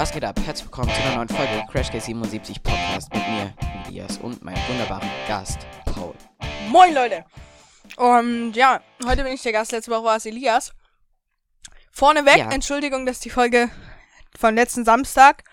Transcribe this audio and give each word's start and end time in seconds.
Was 0.00 0.12
geht 0.12 0.24
ab? 0.24 0.40
Herzlich 0.46 0.64
willkommen 0.64 0.88
zu 0.88 1.02
einer 1.02 1.16
neuen 1.16 1.28
Folge 1.28 1.62
Crash 1.70 1.90
77 1.90 2.62
Podcast 2.62 3.12
mit 3.12 3.22
mir, 3.28 3.52
Elias, 3.86 4.16
und 4.16 4.42
meinem 4.42 4.56
wunderbaren 4.66 5.06
Gast, 5.28 5.58
Paul. 5.84 6.14
Moin 6.70 6.94
Leute! 6.94 7.26
Und 7.98 8.54
ja, 8.54 8.80
heute 9.04 9.24
bin 9.24 9.34
ich 9.34 9.42
der 9.42 9.52
Gast, 9.52 9.72
letzte 9.72 9.90
Woche 9.90 10.04
war 10.04 10.16
es 10.16 10.24
Elias. 10.24 10.72
Vorneweg, 11.92 12.38
Ja. 12.38 12.50
Entschuldigung, 12.50 13.04
dass 13.04 13.20
die 13.20 13.28
Folge 13.28 13.68
von 14.38 14.54
letzten 14.54 14.86
Samstag 14.86 15.44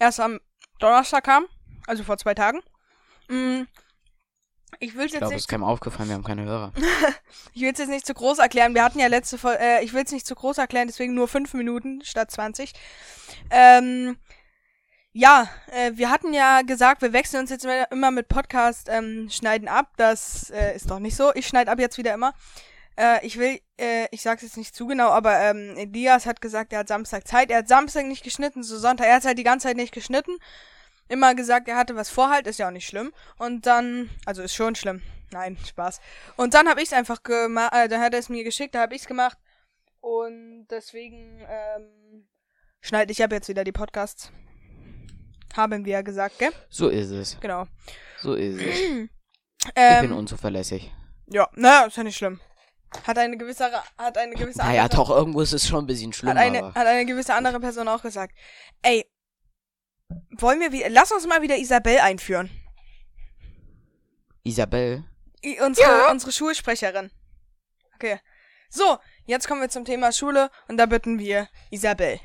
erst 0.00 0.18
am 0.18 0.40
Donnerstag 0.80 1.22
kam, 1.22 1.46
also 1.86 2.02
vor 2.02 2.18
zwei 2.18 2.34
Tagen. 2.34 2.60
Mm, 3.28 3.68
Ich 4.80 4.94
will 4.96 5.06
es 5.06 5.12
jetzt, 5.12 5.18
glaube, 5.18 5.26
es 5.26 5.30
nicht- 5.36 5.38
ist 5.44 5.48
keinem 5.48 5.64
aufgefallen, 5.64 6.08
wir 6.08 6.14
haben 6.16 6.24
keine 6.24 6.44
Hörer. 6.44 6.72
ich 7.54 7.62
will's 7.62 7.78
jetzt 7.78 7.88
nicht 7.88 8.06
zu 8.06 8.14
groß 8.14 8.38
erklären. 8.38 8.74
Wir 8.74 8.84
hatten 8.84 8.98
ja 8.98 9.06
letzte 9.06 9.38
Folge, 9.38 9.60
äh, 9.60 9.84
ich 9.84 9.92
will 9.92 10.02
es 10.04 10.12
nicht 10.12 10.26
zu 10.26 10.34
groß 10.34 10.58
erklären, 10.58 10.88
deswegen 10.88 11.14
nur 11.14 11.28
fünf 11.28 11.54
Minuten 11.54 12.02
statt 12.04 12.30
20. 12.30 12.72
Ähm, 13.50 14.16
ja, 15.12 15.48
äh, 15.70 15.92
wir 15.94 16.10
hatten 16.10 16.32
ja 16.32 16.62
gesagt, 16.62 17.02
wir 17.02 17.12
wechseln 17.12 17.40
uns 17.42 17.50
jetzt 17.50 17.64
immer- 17.64 17.90
immer 17.92 18.10
mit 18.10 18.28
Podcast 18.28 18.88
ähm, 18.90 19.28
schneiden 19.30 19.68
ab. 19.68 19.92
Das 19.96 20.50
äh, 20.50 20.74
ist 20.74 20.90
doch 20.90 20.98
nicht 20.98 21.16
so. 21.16 21.32
Ich 21.34 21.46
schneide 21.46 21.70
ab 21.70 21.78
jetzt 21.78 21.98
wieder 21.98 22.14
immer. 22.14 22.32
Äh, 22.96 23.24
ich 23.26 23.38
will, 23.38 23.60
äh, 23.78 24.06
ich 24.10 24.22
sag's 24.22 24.42
jetzt 24.42 24.56
nicht 24.56 24.74
zu 24.74 24.86
genau, 24.86 25.08
aber 25.10 25.38
ähm, 25.38 25.74
Elias 25.76 26.26
hat 26.26 26.40
gesagt, 26.40 26.72
er 26.72 26.80
hat 26.80 26.88
Samstag 26.88 27.26
Zeit. 27.28 27.50
Er 27.50 27.58
hat 27.58 27.68
Samstag 27.68 28.06
nicht 28.06 28.24
geschnitten, 28.24 28.62
so 28.62 28.78
Sonntag. 28.78 29.06
Er 29.06 29.16
hat 29.16 29.24
halt 29.24 29.38
die 29.38 29.44
ganze 29.44 29.68
Zeit 29.68 29.76
nicht 29.76 29.92
geschnitten. 29.94 30.36
Immer 31.08 31.34
gesagt, 31.34 31.68
er 31.68 31.76
hatte 31.76 31.96
was 31.96 32.08
vor 32.08 32.30
halt, 32.30 32.46
ist 32.46 32.58
ja 32.58 32.68
auch 32.68 32.72
nicht 32.72 32.86
schlimm. 32.86 33.12
Und 33.38 33.66
dann, 33.66 34.08
also 34.24 34.42
ist 34.42 34.54
schon 34.54 34.74
schlimm. 34.74 35.02
Nein, 35.30 35.56
Spaß. 35.66 36.00
Und 36.36 36.54
dann 36.54 36.68
habe 36.68 36.80
ich 36.80 36.88
es 36.88 36.92
einfach 36.92 37.22
gemacht, 37.22 37.72
äh, 37.74 37.88
dann 37.88 38.00
hat 38.00 38.12
er 38.12 38.18
es 38.20 38.28
mir 38.28 38.44
geschickt, 38.44 38.74
da 38.74 38.82
habe 38.82 38.94
ich 38.94 39.02
es 39.02 39.06
gemacht. 39.08 39.38
Und 40.00 40.66
deswegen 40.70 41.40
ähm, 41.48 42.28
schneide 42.80 43.12
ich 43.12 43.22
ab 43.22 43.32
jetzt 43.32 43.48
wieder 43.48 43.64
die 43.64 43.72
Podcasts. 43.72 44.30
Haben 45.56 45.84
wir 45.84 45.92
ja 45.92 46.02
gesagt, 46.02 46.38
gell? 46.38 46.50
So 46.70 46.88
ist 46.88 47.10
es. 47.10 47.38
Genau. 47.40 47.66
So 48.20 48.34
ist 48.34 48.60
es. 48.60 48.76
Ich 49.64 49.72
bin 49.74 50.10
Ähm, 50.10 50.16
unzuverlässig. 50.16 50.90
ja, 51.28 51.48
naja, 51.54 51.86
ist 51.86 51.96
ja 51.96 52.02
nicht 52.02 52.16
schlimm. 52.16 52.40
Hat 53.06 53.16
eine 53.16 53.36
gewisse, 53.36 53.70
hat 53.96 54.18
eine 54.18 54.34
gewisse 54.34 54.58
Naja, 54.58 54.82
andere, 54.82 54.96
doch, 55.04 55.10
irgendwo 55.10 55.40
ist 55.40 55.52
es 55.52 55.68
schon 55.68 55.84
ein 55.84 55.86
bisschen 55.86 56.12
schlimm, 56.12 56.30
hat 56.30 56.36
eine, 56.36 56.74
hat 56.74 56.84
eine 56.84 57.06
gewisse 57.06 57.32
andere 57.32 57.60
Person 57.60 57.86
auch 57.86 58.02
gesagt. 58.02 58.34
Ey, 58.82 59.06
wollen 60.38 60.60
wir 60.60 60.72
wieder, 60.72 60.88
lass 60.90 61.12
uns 61.12 61.26
mal 61.26 61.42
wieder 61.42 61.56
Isabel 61.56 61.98
einführen. 61.98 62.50
Isabel? 64.44 65.04
I- 65.44 65.60
Unsere, 65.60 66.08
unsere 66.10 66.32
Schulsprecherin. 66.32 67.10
Okay. 67.94 68.18
So, 68.70 68.98
jetzt 69.26 69.46
kommen 69.48 69.60
wir 69.60 69.68
zum 69.68 69.84
Thema 69.84 70.12
Schule 70.12 70.50
und 70.68 70.76
da 70.78 70.86
bitten 70.86 71.18
wir 71.18 71.48
Isabel. 71.70 72.20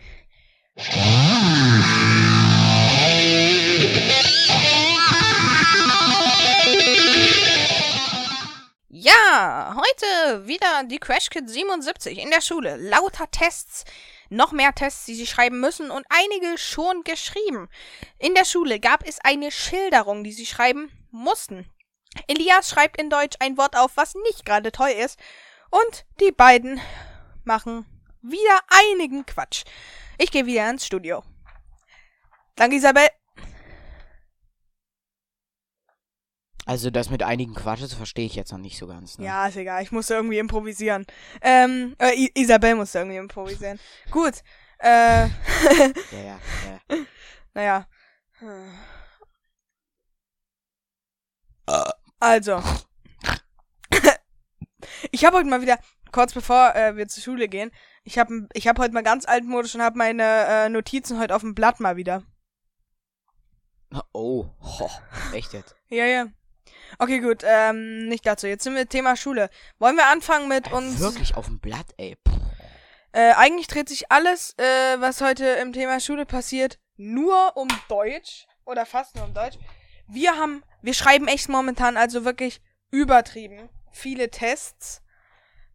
Ja, 8.89 9.75
heute 9.75 10.47
wieder 10.47 10.83
die 10.85 10.97
Crash 10.99 11.29
Kid 11.29 11.49
77 11.49 12.17
in 12.19 12.29
der 12.31 12.41
Schule. 12.41 12.77
Lauter 12.77 13.29
Tests, 13.29 13.83
noch 14.29 14.51
mehr 14.51 14.73
Tests, 14.73 15.05
die 15.05 15.15
sie 15.15 15.27
schreiben 15.27 15.59
müssen 15.59 15.91
und 15.91 16.05
einige 16.09 16.57
schon 16.57 17.03
geschrieben. 17.03 17.69
In 18.19 18.35
der 18.35 18.45
Schule 18.45 18.79
gab 18.79 19.07
es 19.07 19.19
eine 19.23 19.51
Schilderung, 19.51 20.23
die 20.23 20.33
sie 20.33 20.45
schreiben 20.45 20.91
mussten. 21.11 21.69
Elias 22.27 22.69
schreibt 22.69 22.99
in 22.99 23.09
Deutsch 23.09 23.37
ein 23.39 23.57
Wort 23.57 23.75
auf, 23.75 23.91
was 23.95 24.15
nicht 24.15 24.45
gerade 24.45 24.71
toll 24.71 24.89
ist. 24.89 25.19
Und 25.69 26.05
die 26.19 26.31
beiden 26.31 26.79
machen 27.43 27.85
wieder 28.21 28.59
einigen 28.69 29.25
Quatsch. 29.25 29.63
Ich 30.17 30.31
gehe 30.31 30.45
wieder 30.45 30.69
ins 30.69 30.85
Studio. 30.85 31.23
Danke, 32.55 32.77
Isabel. 32.77 33.07
Also 36.67 36.89
das 36.89 37.09
mit 37.09 37.23
einigen 37.23 37.55
Quatsches 37.55 37.93
verstehe 37.93 38.25
ich 38.25 38.35
jetzt 38.35 38.51
noch 38.51 38.59
nicht 38.59 38.77
so 38.77 38.87
ganz, 38.87 39.17
ne? 39.17 39.25
Ja, 39.25 39.47
ist 39.47 39.55
egal. 39.55 39.81
Ich 39.83 39.93
musste 39.93 40.15
irgendwie 40.15 40.37
improvisieren. 40.37 41.05
Ähm, 41.41 41.95
äh, 41.97 42.29
Isabel 42.35 42.75
musste 42.75 42.99
irgendwie 42.99 43.15
improvisieren. 43.15 43.79
Gut. 44.11 44.43
Äh, 44.79 45.27
Ja, 46.11 46.19
ja, 46.21 46.39
ja. 46.89 46.97
naja. 47.53 47.87
Also. 52.19 52.61
ich 55.11 55.23
habe 55.23 55.37
heute 55.37 55.47
mal 55.47 55.61
wieder, 55.61 55.79
kurz 56.11 56.33
bevor 56.33 56.75
äh, 56.75 56.97
wir 56.97 57.07
zur 57.07 57.23
Schule 57.23 57.47
gehen, 57.47 57.71
ich 58.03 58.19
habe 58.19 58.49
ich 58.51 58.67
hab 58.67 58.77
heute 58.77 58.93
mal 58.93 59.03
ganz 59.03 59.25
altmodisch 59.25 59.73
und 59.75 59.81
habe 59.81 59.97
meine 59.97 60.23
äh, 60.23 60.69
Notizen 60.69 61.17
heute 61.17 61.33
auf 61.33 61.41
dem 61.41 61.55
Blatt 61.55 61.79
mal 61.79 61.95
wieder. 61.95 62.23
Oh, 64.11 64.49
ho, 64.59 64.89
echt 65.33 65.53
jetzt? 65.53 65.73
Ja, 65.87 66.05
ja. 66.05 66.27
Okay, 66.99 67.19
gut, 67.19 67.43
ähm, 67.43 68.07
nicht 68.07 68.25
dazu. 68.25 68.47
Jetzt 68.47 68.63
sind 68.63 68.75
wir 68.75 68.87
Thema 68.87 69.15
Schule. 69.15 69.49
Wollen 69.79 69.95
wir 69.95 70.07
anfangen 70.07 70.47
mit 70.47 70.71
uns? 70.71 70.99
Wirklich 70.99 71.35
auf 71.35 71.45
dem 71.45 71.59
Blatt, 71.59 71.87
ey. 71.97 72.15
Puh. 72.23 72.39
Äh, 73.11 73.33
eigentlich 73.33 73.67
dreht 73.67 73.89
sich 73.89 74.11
alles, 74.11 74.53
äh, 74.57 74.99
was 74.99 75.21
heute 75.21 75.45
im 75.45 75.73
Thema 75.73 75.99
Schule 75.99 76.25
passiert, 76.25 76.79
nur 76.97 77.55
um 77.55 77.67
Deutsch. 77.87 78.45
Oder 78.65 78.85
fast 78.85 79.15
nur 79.15 79.25
um 79.25 79.33
Deutsch. 79.33 79.57
Wir 80.07 80.37
haben, 80.37 80.63
wir 80.81 80.93
schreiben 80.93 81.27
echt 81.27 81.49
momentan 81.49 81.97
also 81.97 82.25
wirklich 82.25 82.61
übertrieben 82.91 83.69
viele 83.91 84.29
Tests. 84.29 85.01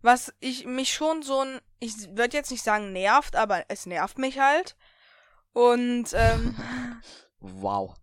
Was 0.00 0.34
ich 0.40 0.66
mich 0.66 0.92
schon 0.92 1.22
so 1.22 1.40
ein, 1.40 1.60
ich 1.78 2.16
würde 2.16 2.36
jetzt 2.36 2.50
nicht 2.50 2.64
sagen 2.64 2.92
nervt, 2.92 3.36
aber 3.36 3.64
es 3.68 3.86
nervt 3.86 4.18
mich 4.18 4.38
halt. 4.38 4.76
Und, 5.52 6.12
ähm, 6.14 6.56
Wow. 7.40 7.96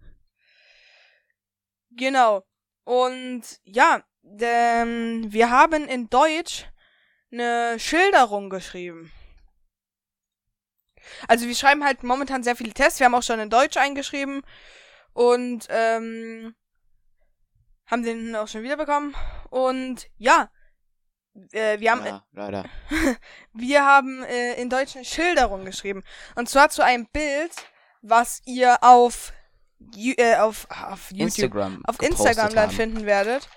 Genau. 1.92 2.44
Und 2.90 3.44
ja, 3.66 4.02
ähm, 4.40 5.32
wir 5.32 5.52
haben 5.52 5.88
in 5.88 6.10
Deutsch 6.10 6.66
eine 7.32 7.78
Schilderung 7.78 8.50
geschrieben. 8.50 9.12
Also 11.28 11.46
wir 11.46 11.54
schreiben 11.54 11.84
halt 11.84 12.02
momentan 12.02 12.42
sehr 12.42 12.56
viele 12.56 12.74
Tests. 12.74 13.00
Wir 13.00 13.06
haben 13.06 13.14
auch 13.14 13.22
schon 13.22 13.40
in 13.40 13.52
Deutsch 13.52 13.78
eingeschrieben 13.78 14.42
und 15.14 15.68
ähm, 15.70 16.56
haben 17.86 18.02
den 18.02 18.36
auch 18.36 18.48
schon 18.48 18.64
wiederbekommen. 18.64 19.16
Und 19.52 20.08
ja, 20.18 20.50
äh, 21.52 21.80
wir 21.80 21.92
haben 21.92 22.04
Ja, 22.04 22.26
leider. 22.32 22.66
wir 23.54 23.86
haben 23.86 24.24
äh, 24.24 24.60
in 24.60 24.72
Deutsch 24.72 24.96
eine 24.96 25.06
Schilderung 25.06 25.64
geschrieben. 25.64 26.04
Und 26.34 26.50
zwar 26.50 26.72
zu 26.72 26.84
einem 26.84 27.06
Bild, 27.06 27.52
was 28.02 28.42
ihr 28.46 28.80
auf, 28.82 29.32
äh, 29.96 30.36
auf, 30.38 30.68
auf 30.70 31.10
YouTube, 31.12 31.28
Instagram. 31.28 31.82
auf 31.86 32.02
Instagram 32.02 32.54
dann 32.54 32.68
haben. 32.68 32.76
finden 32.76 33.06
werdet. 33.06 33.48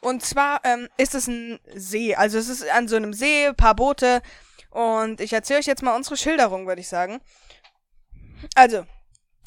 Und 0.00 0.24
zwar 0.24 0.60
ähm, 0.64 0.88
ist 0.96 1.14
es 1.14 1.26
ein 1.26 1.58
See. 1.74 2.14
Also 2.14 2.38
es 2.38 2.48
ist 2.48 2.68
an 2.70 2.88
so 2.88 2.96
einem 2.96 3.12
See, 3.12 3.46
ein 3.46 3.54
paar 3.56 3.74
Boote. 3.74 4.22
Und 4.70 5.20
ich 5.20 5.32
erzähle 5.32 5.58
euch 5.60 5.66
jetzt 5.66 5.82
mal 5.82 5.96
unsere 5.96 6.16
Schilderung, 6.16 6.66
würde 6.66 6.80
ich 6.80 6.88
sagen. 6.88 7.20
Also, 8.54 8.86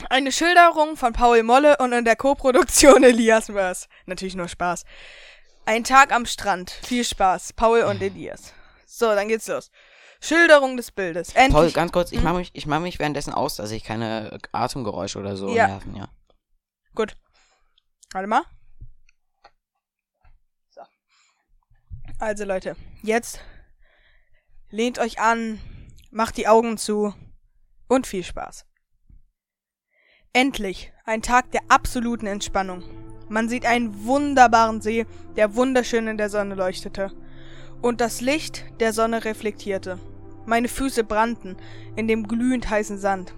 eine 0.09 0.31
Schilderung 0.31 0.97
von 0.97 1.13
Paul 1.13 1.43
Molle 1.43 1.77
und 1.77 1.93
in 1.93 2.05
der 2.05 2.15
Co-Produktion 2.15 3.03
Elias 3.05 3.47
Mörs. 3.49 3.87
Natürlich 4.05 4.35
nur 4.35 4.47
Spaß. 4.47 4.83
Ein 5.65 5.83
Tag 5.83 6.11
am 6.11 6.25
Strand. 6.25 6.71
Viel 6.71 7.05
Spaß. 7.05 7.53
Paul 7.53 7.81
und 7.83 8.01
Elias. 8.01 8.53
So, 8.85 9.07
dann 9.15 9.29
geht's 9.29 9.47
los. 9.47 9.71
Schilderung 10.19 10.77
des 10.77 10.91
Bildes. 10.91 11.29
Endlich. 11.29 11.53
Paul, 11.53 11.71
ganz 11.71 11.91
kurz, 11.91 12.11
ich 12.11 12.21
mache 12.21 12.35
mich, 12.35 12.51
ich 12.53 12.65
mach 12.65 12.79
mich 12.79 12.99
währenddessen 12.99 13.33
aus, 13.33 13.55
dass 13.55 13.71
ich 13.71 13.83
keine 13.83 14.37
Atemgeräusche 14.51 15.19
oder 15.19 15.35
so 15.35 15.49
Ja. 15.53 15.67
nerven, 15.67 15.95
ja. 15.95 16.09
Gut. 16.95 17.17
Warte 18.11 18.27
mal. 18.27 18.43
So. 20.69 20.81
Also 22.19 22.45
Leute, 22.45 22.75
jetzt 23.01 23.41
lehnt 24.69 24.99
euch 24.99 25.19
an, 25.19 25.59
macht 26.11 26.37
die 26.37 26.47
Augen 26.47 26.77
zu 26.77 27.13
und 27.87 28.07
viel 28.07 28.23
Spaß. 28.23 28.65
Endlich 30.33 30.91
ein 31.05 31.21
Tag 31.21 31.51
der 31.51 31.61
absoluten 31.67 32.27
Entspannung. 32.27 32.83
Man 33.29 33.49
sieht 33.49 33.65
einen 33.65 34.05
wunderbaren 34.05 34.81
See, 34.81 35.05
der 35.35 35.55
wunderschön 35.55 36.07
in 36.07 36.17
der 36.17 36.29
Sonne 36.29 36.55
leuchtete 36.55 37.11
und 37.81 38.01
das 38.01 38.21
Licht 38.21 38.65
der 38.79 38.93
Sonne 38.93 39.25
reflektierte. 39.25 39.99
Meine 40.45 40.67
Füße 40.67 41.03
brannten 41.03 41.57
in 41.95 42.07
dem 42.07 42.27
glühend 42.27 42.69
heißen 42.69 42.97
Sand. 42.97 43.33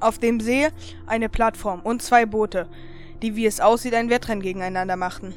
Auf 0.00 0.18
dem 0.18 0.40
See 0.40 0.68
eine 1.06 1.28
Plattform 1.28 1.80
und 1.80 2.02
zwei 2.02 2.26
Boote, 2.26 2.68
die 3.22 3.36
wie 3.36 3.46
es 3.46 3.60
aussieht 3.60 3.94
ein 3.94 4.10
Wettrennen 4.10 4.42
gegeneinander 4.42 4.96
machten. 4.96 5.34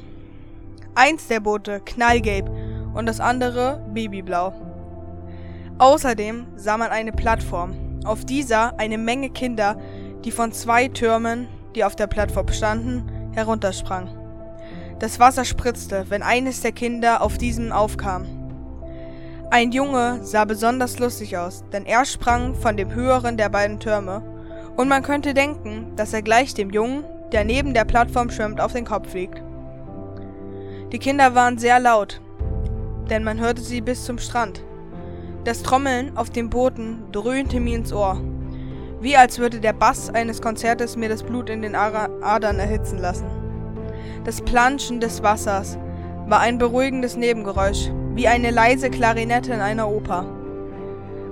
Eins 0.94 1.28
der 1.28 1.40
Boote 1.40 1.80
knallgelb 1.80 2.50
und 2.94 3.06
das 3.06 3.20
andere 3.20 3.84
babyblau. 3.94 4.52
Außerdem 5.78 6.46
sah 6.56 6.76
man 6.76 6.90
eine 6.90 7.12
Plattform. 7.12 8.00
Auf 8.04 8.24
dieser 8.24 8.78
eine 8.78 8.98
Menge 8.98 9.30
Kinder, 9.30 9.76
die 10.24 10.30
von 10.30 10.52
zwei 10.52 10.88
Türmen, 10.88 11.48
die 11.74 11.84
auf 11.84 11.96
der 11.96 12.06
Plattform 12.06 12.48
standen, 12.48 13.32
heruntersprangen. 13.32 14.10
Das 14.98 15.18
Wasser 15.18 15.44
spritzte, 15.46 16.04
wenn 16.08 16.22
eines 16.22 16.60
der 16.60 16.72
Kinder 16.72 17.22
auf 17.22 17.38
diesem 17.38 17.72
aufkam. 17.72 18.26
Ein 19.50 19.72
Junge 19.72 20.20
sah 20.22 20.44
besonders 20.44 20.98
lustig 20.98 21.38
aus, 21.38 21.64
denn 21.72 21.86
er 21.86 22.04
sprang 22.04 22.54
von 22.54 22.76
dem 22.76 22.94
höheren 22.94 23.36
der 23.36 23.48
beiden 23.48 23.80
Türme, 23.80 24.22
und 24.76 24.88
man 24.88 25.02
könnte 25.02 25.34
denken, 25.34 25.96
dass 25.96 26.12
er 26.12 26.22
gleich 26.22 26.54
dem 26.54 26.70
Jungen, 26.70 27.04
der 27.32 27.44
neben 27.44 27.74
der 27.74 27.84
Plattform 27.84 28.30
schwimmt, 28.30 28.60
auf 28.60 28.72
den 28.72 28.84
Kopf 28.84 29.10
fliegt. 29.10 29.42
Die 30.92 30.98
Kinder 30.98 31.34
waren 31.34 31.58
sehr 31.58 31.78
laut, 31.78 32.20
denn 33.08 33.24
man 33.24 33.40
hörte 33.40 33.60
sie 33.60 33.80
bis 33.80 34.04
zum 34.04 34.18
Strand. 34.18 34.64
Das 35.44 35.62
Trommeln 35.62 36.16
auf 36.16 36.30
den 36.30 36.50
Booten 36.50 37.04
dröhnte 37.12 37.60
mir 37.60 37.76
ins 37.76 37.92
Ohr, 37.92 38.20
wie 39.00 39.16
als 39.16 39.38
würde 39.38 39.60
der 39.60 39.72
Bass 39.72 40.10
eines 40.10 40.42
Konzertes 40.42 40.96
mir 40.96 41.08
das 41.08 41.22
Blut 41.22 41.48
in 41.48 41.62
den 41.62 41.74
Adern 41.74 42.58
erhitzen 42.58 42.98
lassen. 42.98 43.26
Das 44.24 44.42
Planschen 44.42 45.00
des 45.00 45.22
Wassers 45.22 45.78
war 46.26 46.40
ein 46.40 46.58
beruhigendes 46.58 47.16
Nebengeräusch, 47.16 47.90
wie 48.14 48.28
eine 48.28 48.50
leise 48.50 48.90
Klarinette 48.90 49.52
in 49.52 49.60
einer 49.60 49.88
Oper. 49.88 50.26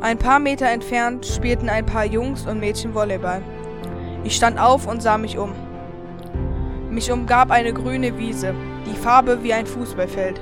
Ein 0.01 0.19
paar 0.19 0.39
Meter 0.39 0.69
entfernt 0.69 1.27
spielten 1.27 1.69
ein 1.69 1.85
paar 1.85 2.07
Jungs 2.07 2.47
und 2.47 2.61
Mädchen 2.61 2.95
Volleyball. 2.95 3.43
Ich 4.25 4.37
stand 4.37 4.59
auf 4.59 4.87
und 4.87 5.03
sah 5.03 5.19
mich 5.19 5.37
um. 5.37 5.53
Mich 6.91 7.13
umgab 7.13 7.51
eine 7.51 7.75
grüne 7.75 8.17
Wiese, 8.17 8.55
die 8.87 8.97
Farbe 8.97 9.43
wie 9.43 9.53
ein 9.53 9.67
Fußballfeld. 9.67 10.41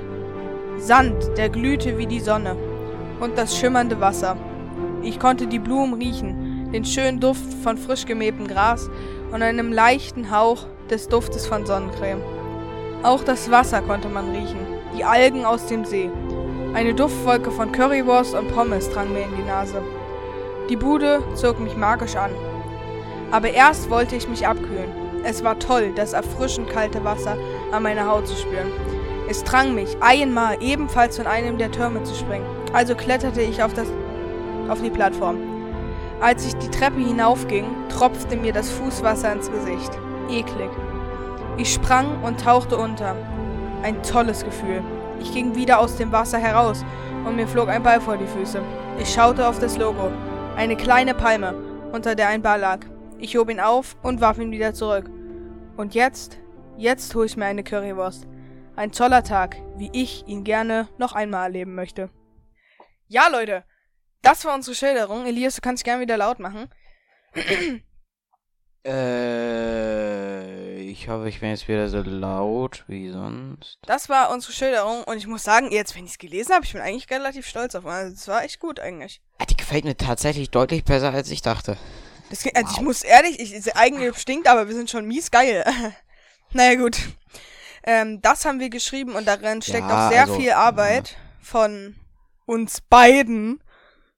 Sand, 0.77 1.37
der 1.37 1.49
glühte 1.49 1.97
wie 1.97 2.07
die 2.07 2.21
Sonne. 2.21 2.55
Und 3.19 3.37
das 3.37 3.57
schimmernde 3.57 3.99
Wasser. 3.99 4.37
Ich 5.01 5.19
konnte 5.19 5.47
die 5.47 5.59
Blumen 5.59 5.95
riechen, 5.95 6.71
den 6.71 6.85
schönen 6.85 7.19
Duft 7.19 7.53
von 7.63 7.77
frisch 7.77 8.05
gemähtem 8.05 8.47
Gras 8.47 8.89
und 9.31 9.41
einem 9.41 9.73
leichten 9.73 10.31
Hauch 10.31 10.65
des 10.89 11.09
Duftes 11.09 11.45
von 11.45 11.65
Sonnencreme. 11.65 12.21
Auch 13.03 13.23
das 13.23 13.51
Wasser 13.51 13.81
konnte 13.81 14.07
man 14.07 14.29
riechen, 14.29 14.59
die 14.97 15.03
Algen 15.03 15.43
aus 15.43 15.65
dem 15.65 15.83
See. 15.83 16.09
Eine 16.73 16.93
Duftwolke 16.93 17.51
von 17.51 17.71
Currywurst 17.73 18.35
und 18.35 18.53
Pommes 18.53 18.89
drang 18.89 19.11
mir 19.11 19.23
in 19.23 19.35
die 19.35 19.43
Nase. 19.43 19.81
Die 20.69 20.77
Bude 20.77 21.21
zog 21.35 21.59
mich 21.59 21.75
magisch 21.75 22.15
an. 22.15 22.31
Aber 23.31 23.49
erst 23.49 23.89
wollte 23.89 24.15
ich 24.15 24.29
mich 24.29 24.47
abkühlen. 24.47 25.06
Es 25.29 25.43
war 25.43 25.59
toll, 25.59 25.91
das 25.93 26.13
erfrischend 26.13 26.69
kalte 26.69 27.03
Wasser 27.03 27.35
an 27.73 27.83
meiner 27.83 28.07
Haut 28.07 28.29
zu 28.29 28.35
spüren. 28.37 28.71
Es 29.27 29.43
drang 29.43 29.75
mich, 29.75 29.97
einmal 29.99 30.55
ebenfalls 30.63 31.17
von 31.17 31.27
einem 31.27 31.57
der 31.57 31.69
Türme 31.69 32.01
zu 32.03 32.15
springen. 32.15 32.45
Also 32.71 32.95
kletterte 32.95 33.41
ich 33.41 33.61
auf, 33.61 33.73
das, 33.73 33.89
auf 34.69 34.81
die 34.81 34.89
Plattform. 34.89 35.35
Als 36.21 36.45
ich 36.45 36.55
die 36.55 36.69
Treppe 36.69 37.01
hinaufging, 37.01 37.65
tropfte 37.89 38.37
mir 38.37 38.53
das 38.53 38.69
Fußwasser 38.69 39.33
ins 39.33 39.51
Gesicht. 39.51 39.91
Eklig. 40.29 40.69
Ich 41.57 41.73
sprang 41.73 42.23
und 42.23 42.39
tauchte 42.39 42.77
unter. 42.77 43.13
Ein 43.83 44.01
tolles 44.03 44.45
Gefühl. 44.45 44.81
Ich 45.19 45.33
ging 45.33 45.55
wieder 45.55 45.79
aus 45.79 45.97
dem 45.97 46.13
Wasser 46.13 46.37
heraus 46.37 46.85
und 47.25 47.35
mir 47.35 47.49
flog 47.49 47.67
ein 47.67 47.83
Ball 47.83 47.99
vor 47.99 48.15
die 48.15 48.27
Füße. 48.27 48.61
Ich 48.97 49.13
schaute 49.13 49.45
auf 49.45 49.59
das 49.59 49.77
Logo. 49.77 50.09
Eine 50.55 50.77
kleine 50.77 51.13
Palme, 51.13 51.53
unter 51.91 52.15
der 52.15 52.29
ein 52.29 52.41
Ball 52.41 52.61
lag. 52.61 52.79
Ich 53.19 53.35
hob 53.35 53.49
ihn 53.49 53.59
auf 53.59 53.97
und 54.03 54.21
warf 54.21 54.39
ihn 54.39 54.51
wieder 54.51 54.73
zurück. 54.73 55.09
Und 55.77 55.93
jetzt, 55.93 56.39
jetzt 56.75 57.13
hole 57.13 57.27
ich 57.27 57.37
mir 57.37 57.45
eine 57.45 57.63
Currywurst. 57.63 58.27
Ein 58.75 58.91
toller 58.91 59.23
Tag, 59.23 59.57
wie 59.75 59.91
ich 59.93 60.27
ihn 60.27 60.43
gerne 60.43 60.89
noch 60.97 61.13
einmal 61.13 61.43
erleben 61.43 61.75
möchte. 61.75 62.09
Ja, 63.07 63.27
Leute, 63.27 63.63
das 64.23 64.43
war 64.43 64.55
unsere 64.55 64.75
Schilderung. 64.75 65.27
Elias, 65.27 65.53
du 65.55 65.61
kannst 65.61 65.83
gerne 65.83 66.01
wieder 66.01 66.17
laut 66.17 66.39
machen. 66.39 66.67
äh, 68.87 70.79
ich 70.79 71.09
hoffe, 71.09 71.29
ich 71.29 71.41
bin 71.41 71.49
jetzt 71.49 71.67
wieder 71.67 71.89
so 71.89 72.01
laut 72.01 72.83
wie 72.87 73.11
sonst. 73.11 73.77
Das 73.83 74.09
war 74.09 74.31
unsere 74.31 74.53
Schilderung 74.53 75.03
und 75.03 75.17
ich 75.17 75.27
muss 75.27 75.43
sagen, 75.43 75.71
jetzt, 75.71 75.95
wenn 75.95 76.05
ich 76.05 76.11
es 76.11 76.17
gelesen 76.17 76.55
habe, 76.55 76.65
ich 76.65 76.73
bin 76.73 76.81
eigentlich 76.81 77.11
relativ 77.11 77.45
stolz 77.45 77.75
auf. 77.75 77.85
Also, 77.85 78.15
es 78.15 78.27
war 78.27 78.43
echt 78.43 78.59
gut 78.59 78.79
eigentlich. 78.79 79.21
Die 79.47 79.55
gefällt 79.55 79.85
mir 79.85 79.95
tatsächlich 79.95 80.49
deutlich 80.49 80.83
besser, 80.85 81.13
als 81.13 81.29
ich 81.29 81.43
dachte. 81.43 81.77
Das, 82.29 82.45
also 82.45 82.67
wow. 82.67 82.71
ich 82.77 82.81
muss 82.81 83.03
ehrlich, 83.03 83.39
ich, 83.39 83.53
ich, 83.53 83.75
eigentlich 83.75 84.17
stinkt, 84.17 84.47
aber 84.47 84.67
wir 84.67 84.75
sind 84.75 84.89
schon 84.89 85.05
mies 85.05 85.31
geil. 85.31 85.63
naja, 86.51 86.75
gut. 86.75 86.97
Ähm, 87.83 88.21
das 88.21 88.45
haben 88.45 88.59
wir 88.59 88.69
geschrieben 88.69 89.15
und 89.15 89.25
darin 89.27 89.61
steckt 89.61 89.89
ja, 89.89 90.07
auch 90.07 90.11
sehr 90.11 90.21
also, 90.21 90.35
viel 90.35 90.51
Arbeit 90.51 91.11
ja. 91.11 91.17
von 91.41 91.95
uns 92.45 92.81
beiden. 92.81 93.63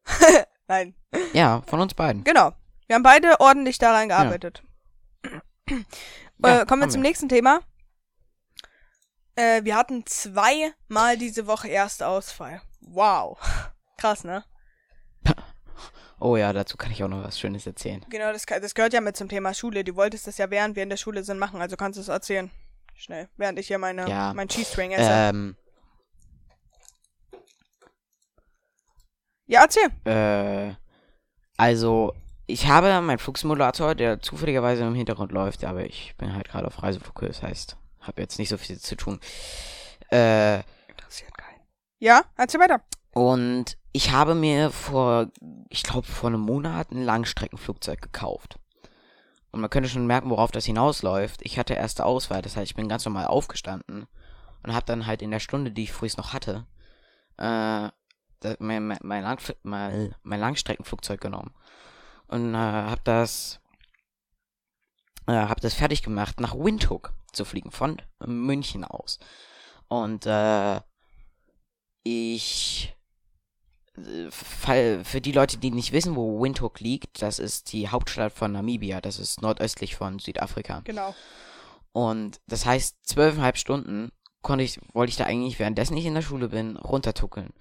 Nein. 0.68 0.96
Ja, 1.34 1.62
von 1.68 1.80
uns 1.80 1.94
beiden. 1.94 2.24
Genau. 2.24 2.54
Wir 2.88 2.96
haben 2.96 3.04
beide 3.04 3.40
ordentlich 3.40 3.78
daran 3.78 4.10
gearbeitet. 4.10 4.64
Ja. 5.70 5.78
äh, 6.62 6.66
kommen 6.66 6.82
wir 6.82 6.90
zum 6.90 7.04
wir. 7.04 7.10
nächsten 7.10 7.30
Thema. 7.30 7.60
Äh, 9.36 9.64
wir 9.64 9.76
hatten 9.76 10.06
zweimal 10.06 11.18
diese 11.18 11.48
Woche 11.48 11.68
erste 11.68 12.08
Ausfall. 12.08 12.62
Wow. 12.82 13.38
Krass, 13.98 14.24
ne? 14.24 14.44
Oh 16.20 16.36
ja, 16.36 16.52
dazu 16.52 16.78
kann 16.78 16.92
ich 16.92 17.04
auch 17.04 17.08
noch 17.08 17.24
was 17.24 17.40
Schönes 17.40 17.66
erzählen. 17.66 18.06
Genau, 18.10 18.32
das, 18.34 18.46
das 18.46 18.76
gehört 18.76 18.94
ja 18.94 19.02
mit 19.02 19.16
zum 19.16 19.30
Thema 19.30 19.54
Schule. 19.54 19.84
Du 19.84 19.96
wolltest 19.96 20.28
das 20.28 20.38
ja 20.38 20.50
während 20.50 20.76
wir 20.76 20.84
in 20.84 20.90
der 20.90 20.98
Schule 20.98 21.24
sind 21.24 21.40
machen, 21.40 21.62
also 21.62 21.78
kannst 21.78 21.98
du 21.98 22.02
es 22.02 22.10
erzählen. 22.10 22.52
Schnell, 22.96 23.30
während 23.38 23.58
ich 23.60 23.68
hier 23.68 23.78
meine, 23.78 24.10
ja. 24.10 24.34
mein 24.34 24.50
Cheese 24.50 24.72
String 24.72 24.92
esse. 24.92 25.10
Ähm, 25.10 25.56
Ja, 29.50 29.64
erzähl. 29.64 29.90
Äh, 30.06 30.76
also, 31.58 32.14
ich 32.46 32.68
habe 32.68 33.02
meinen 33.02 33.18
Flugsimulator, 33.18 33.96
der 33.96 34.22
zufälligerweise 34.22 34.84
im 34.84 34.94
Hintergrund 34.94 35.32
läuft, 35.32 35.64
aber 35.64 35.86
ich 35.86 36.14
bin 36.18 36.36
halt 36.36 36.50
gerade 36.50 36.68
auf 36.68 36.84
Reiseflug, 36.84 37.20
das 37.22 37.42
heißt, 37.42 37.76
habe 38.02 38.22
jetzt 38.22 38.38
nicht 38.38 38.50
so 38.50 38.58
viel 38.58 38.80
zu 38.80 38.96
tun. 38.96 39.20
Äh, 40.12 40.60
Interessiert 40.88 41.36
keinen. 41.36 41.62
Ja, 41.98 42.26
erzähl 42.38 42.60
weiter. 42.60 42.82
Und 43.12 43.79
ich 43.92 44.12
habe 44.12 44.36
mir 44.36 44.72
vor, 44.72 45.28
ich 45.70 45.84
glaube, 45.84 46.08
vor 46.08 46.30
einem 46.30 46.42
Monat 46.42 46.92
ein 46.92 47.04
Langstreckenflugzeug 47.04 48.02
gekauft. 48.02 48.60
Und 49.52 49.62
man 49.62 49.70
könnte 49.70 49.90
schon 49.90 50.06
merken, 50.06 50.30
worauf 50.30 50.52
das 50.52 50.66
hinausläuft. 50.66 51.42
Ich 51.44 51.58
hatte 51.58 51.74
erste 51.74 52.06
Auswahl, 52.06 52.42
das 52.42 52.56
heißt, 52.56 52.70
ich 52.70 52.76
bin 52.76 52.88
ganz 52.88 53.06
normal 53.06 53.26
aufgestanden 53.26 54.08
und 54.64 54.74
habe 54.74 54.86
dann 54.86 55.08
halt 55.08 55.22
in 55.22 55.32
der 55.32 55.40
Stunde, 55.40 55.72
die 55.72 55.84
ich 55.84 55.92
früher 55.92 56.12
noch 56.18 56.34
hatte, 56.34 56.68
äh, 57.38 57.90
mein, 58.60 58.88
mein, 58.88 59.00
mein, 59.02 59.38
mein, 59.64 60.16
mein 60.24 60.40
Langstreckenflugzeug 60.40 61.20
genommen 61.20 61.54
und 62.28 62.54
äh, 62.54 62.58
habe 62.58 63.02
das 63.04 63.60
äh, 65.28 65.34
habe 65.34 65.62
das 65.62 65.74
fertig 65.74 66.04
gemacht 66.04 66.40
nach 66.40 66.56
Windhoek 66.56 67.14
zu 67.34 67.44
fliegen 67.44 67.72
von 67.72 68.02
München 68.26 68.86
aus 68.86 69.20
und 69.88 70.26
äh, 70.26 70.80
ich 72.04 72.96
für 74.30 75.22
die 75.22 75.32
Leute, 75.32 75.58
die 75.58 75.72
nicht 75.72 75.92
wissen, 75.92 76.16
wo 76.16 76.42
Windhoek 76.42 76.80
liegt, 76.80 77.22
das 77.22 77.40
ist 77.40 77.72
die 77.74 77.90
Hauptstadt 77.90 78.34
von 78.34 78.52
Namibia, 78.52 79.02
das 79.02 79.20
ist 79.20 79.42
nordöstlich 79.42 79.96
von 79.96 80.20
Südafrika. 80.20 80.82
Genau. 80.84 81.16
Und 81.92 82.40
das 82.48 82.66
heißt, 82.66 82.98
zwölfeinhalb 83.04 83.58
Stunden 83.58 84.12
konnte 84.42 84.64
ich, 84.64 84.80
wollte 84.94 85.10
ich 85.10 85.18
da 85.18 85.26
eigentlich, 85.26 85.60
währenddessen 85.60 85.98
ich 85.98 86.06
in 86.06 86.14
der 86.14 86.22
Schule 86.22 86.50
bin, 86.50 86.78
runtertuckeln. 86.78 87.54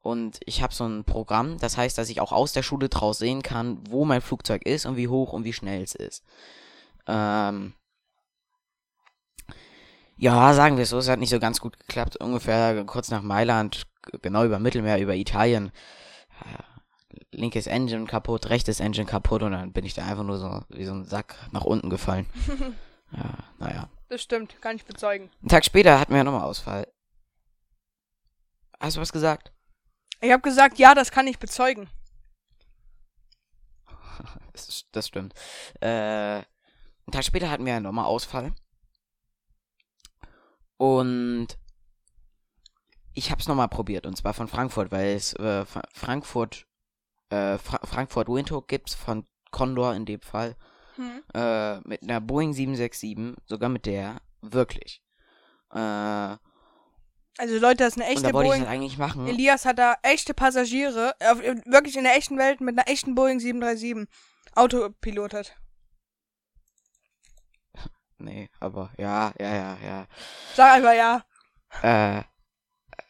Und 0.00 0.40
ich 0.46 0.62
habe 0.62 0.72
so 0.74 0.86
ein 0.86 1.04
Programm, 1.04 1.58
das 1.58 1.76
heißt, 1.76 1.98
dass 1.98 2.08
ich 2.08 2.20
auch 2.20 2.32
aus 2.32 2.52
der 2.52 2.62
Schule 2.62 2.88
draus 2.88 3.18
sehen 3.18 3.42
kann, 3.42 3.80
wo 3.88 4.04
mein 4.04 4.20
Flugzeug 4.20 4.64
ist 4.64 4.86
und 4.86 4.96
wie 4.96 5.08
hoch 5.08 5.32
und 5.32 5.44
wie 5.44 5.52
schnell 5.52 5.82
es 5.82 5.94
ist. 5.94 6.24
Ähm 7.06 7.74
ja, 10.16 10.52
sagen 10.54 10.76
wir 10.76 10.82
es 10.82 10.90
so, 10.90 10.98
es 10.98 11.08
hat 11.08 11.20
nicht 11.20 11.30
so 11.30 11.38
ganz 11.38 11.60
gut 11.60 11.78
geklappt. 11.78 12.16
Ungefähr 12.16 12.84
kurz 12.84 13.10
nach 13.10 13.22
Mailand, 13.22 13.86
genau 14.22 14.44
über 14.44 14.58
Mittelmeer, 14.58 14.98
über 14.98 15.14
Italien. 15.14 15.72
Äh, 16.40 16.62
linkes 17.30 17.66
Engine 17.66 18.06
kaputt, 18.06 18.48
rechtes 18.50 18.80
Engine 18.80 19.06
kaputt 19.06 19.42
und 19.42 19.52
dann 19.52 19.72
bin 19.72 19.84
ich 19.84 19.94
da 19.94 20.04
einfach 20.04 20.24
nur 20.24 20.38
so 20.38 20.62
wie 20.68 20.84
so 20.84 20.92
ein 20.92 21.04
Sack 21.04 21.36
nach 21.52 21.64
unten 21.64 21.90
gefallen. 21.90 22.26
ja, 23.12 23.34
naja. 23.58 23.88
Das 24.08 24.22
stimmt, 24.22 24.60
kann 24.60 24.76
ich 24.76 24.84
bezeugen. 24.84 25.30
Einen 25.40 25.48
Tag 25.48 25.64
später 25.64 25.98
hatten 25.98 26.12
wir 26.12 26.18
ja 26.18 26.24
nochmal 26.24 26.44
Ausfall. 26.44 26.86
Hast 28.80 28.96
du 28.96 29.00
was 29.00 29.12
gesagt? 29.12 29.52
Ich 30.20 30.32
habe 30.32 30.42
gesagt, 30.42 30.78
ja, 30.78 30.94
das 30.94 31.10
kann 31.10 31.26
ich 31.26 31.38
bezeugen. 31.38 31.88
das, 34.52 34.86
das 34.92 35.06
stimmt. 35.06 35.34
Äh, 35.80 35.86
einen 35.88 37.12
Tag 37.12 37.24
später 37.24 37.50
hatten 37.50 37.66
wir 37.66 37.74
einen 37.74 37.84
nochmal 37.84 38.06
Ausfall. 38.06 38.52
Und 40.76 41.48
ich 43.18 43.30
habe 43.30 43.40
es 43.40 43.48
nochmal 43.48 43.68
probiert. 43.68 44.06
Und 44.06 44.16
zwar 44.16 44.32
von 44.32 44.48
Frankfurt, 44.48 44.92
weil 44.92 45.16
es 45.16 45.32
äh, 45.34 45.64
Frankfurt, 45.92 46.66
äh, 47.30 47.58
Fra 47.58 47.80
Frankfurt 47.84 48.28
Windhoek 48.28 48.68
gibt's 48.68 48.94
von 48.94 49.26
Condor 49.50 49.94
in 49.94 50.06
dem 50.06 50.20
Fall. 50.20 50.56
Hm. 50.94 51.22
Äh, 51.34 51.80
mit 51.80 52.02
einer 52.02 52.20
Boeing 52.20 52.52
767, 52.52 53.36
sogar 53.46 53.68
mit 53.68 53.86
der, 53.86 54.20
wirklich. 54.40 55.02
Äh, 55.72 55.78
also 57.40 57.56
Leute, 57.60 57.84
das 57.84 57.96
ist 57.96 58.02
eine 58.02 58.10
echte 58.10 58.18
und 58.18 58.28
da 58.28 58.32
wollte 58.32 58.48
Boeing. 58.48 58.62
Ich 58.62 58.66
das 58.66 58.74
eigentlich 58.74 58.98
machen. 58.98 59.26
Elias 59.26 59.64
hat 59.64 59.78
da 59.78 59.96
echte 60.02 60.34
Passagiere, 60.34 61.14
auf, 61.20 61.40
wirklich 61.40 61.96
in 61.96 62.04
der 62.04 62.16
echten 62.16 62.38
Welt 62.38 62.60
mit 62.60 62.78
einer 62.78 62.88
echten 62.88 63.14
Boeing 63.14 63.40
737 63.40 64.08
Autopilotet. 64.54 65.56
Nee, 68.18 68.50
aber 68.58 68.90
ja, 68.98 69.32
ja, 69.38 69.54
ja, 69.54 69.78
ja. 69.84 70.06
Sag 70.54 70.74
einfach 70.74 70.94
ja. 70.94 71.24
Äh, 71.82 72.24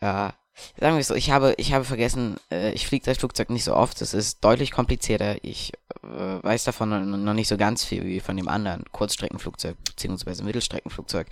ja. 0.01 0.35
Sagen 0.81 0.97
wir 0.97 1.01
es 1.01 1.07
so, 1.07 1.15
ich 1.15 1.31
habe, 1.31 1.55
ich 1.57 1.73
habe 1.73 1.85
vergessen, 1.85 2.37
äh, 2.51 2.73
ich 2.73 2.87
fliege 2.87 3.05
das 3.05 3.19
Flugzeug 3.19 3.51
nicht 3.51 3.63
so 3.63 3.75
oft. 3.75 4.03
Es 4.03 4.13
ist 4.13 4.43
deutlich 4.43 4.73
komplizierter. 4.73 5.37
Ich 5.45 5.73
äh, 6.03 6.43
weiß 6.43 6.65
davon 6.65 7.25
noch 7.25 7.35
nicht 7.35 7.49
so 7.49 7.57
ganz 7.57 7.85
viel 7.85 8.05
wie 8.05 8.21
von 8.21 8.37
dem 8.37 8.49
anderen 8.49 8.85
Kurzstreckenflugzeug 8.91 9.77
beziehungsweise 9.85 10.43
Mittelstreckenflugzeug. 10.43 11.29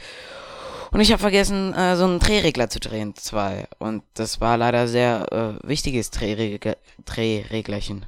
Und 0.92 1.00
ich 1.00 1.10
habe 1.10 1.20
vergessen, 1.20 1.74
äh, 1.74 1.96
so 1.96 2.04
einen 2.04 2.20
Drehregler 2.20 2.70
zu 2.70 2.78
drehen, 2.78 3.14
zwei. 3.16 3.68
Und 3.78 4.04
das 4.14 4.40
war 4.40 4.56
leider 4.56 4.86
sehr 4.86 5.32
äh, 5.32 5.68
wichtiges 5.68 6.10
Drehregler 6.10 6.76
Drehreglerchen. 7.04 8.06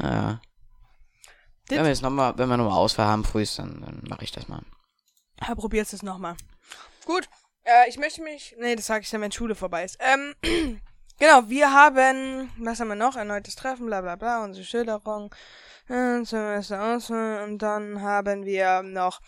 Ja. 0.00 0.40
Wenn 1.68 1.82
wir 1.82 1.88
jetzt 1.88 2.02
nochmal, 2.02 2.34
wenn 2.36 2.48
wir 2.48 2.56
nochmal 2.56 2.76
Ausfall 2.76 3.06
haben 3.06 3.24
frühst, 3.24 3.58
dann, 3.58 3.80
dann 3.80 4.02
mache 4.08 4.24
ich 4.24 4.32
das 4.32 4.48
mal. 4.48 4.60
Ja, 5.40 5.54
probier's 5.54 5.92
es 5.92 6.02
nochmal. 6.02 6.36
Gut, 7.06 7.28
äh, 7.64 7.88
ich 7.88 7.98
möchte 7.98 8.22
mich. 8.22 8.54
Nee, 8.58 8.76
das 8.76 8.86
sage 8.86 9.02
ich 9.02 9.10
dann, 9.10 9.20
wenn 9.20 9.32
Schule 9.32 9.54
vorbei 9.54 9.84
ist. 9.84 9.98
Ähm, 10.00 10.34
genau, 11.18 11.48
wir 11.48 11.72
haben. 11.72 12.50
Was 12.58 12.80
haben 12.80 12.88
wir 12.88 12.94
noch? 12.94 13.16
Erneutes 13.16 13.56
Treffen, 13.56 13.86
bla 13.86 14.00
bla 14.00 14.16
bla, 14.16 14.44
unsere 14.44 14.64
Schilderung. 14.64 15.34
Äh, 15.88 16.24
Semester 16.24 16.82
Auswahl. 16.82 17.44
Und 17.44 17.58
dann 17.58 18.00
haben 18.00 18.44
wir 18.44 18.82
noch 18.82 19.20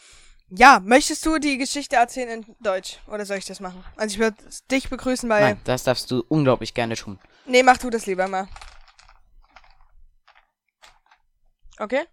ja, 0.50 0.80
möchtest 0.80 1.24
du 1.26 1.38
die 1.38 1.58
Geschichte 1.58 1.96
erzählen 1.96 2.44
in 2.44 2.56
Deutsch? 2.60 2.98
Oder 3.08 3.24
soll 3.24 3.38
ich 3.38 3.44
das 3.44 3.60
machen? 3.60 3.82
Also 3.96 4.14
ich 4.14 4.18
würde 4.20 4.36
dich 4.70 4.88
begrüßen 4.88 5.28
bei. 5.28 5.40
Nein, 5.40 5.60
das 5.64 5.84
darfst 5.84 6.10
du 6.10 6.24
unglaublich 6.28 6.74
gerne 6.74 6.96
tun. 6.96 7.18
Nee, 7.46 7.62
mach 7.62 7.78
du 7.78 7.90
das 7.90 8.06
lieber 8.06 8.28
mal. 8.28 8.46
Okay? 11.78 12.04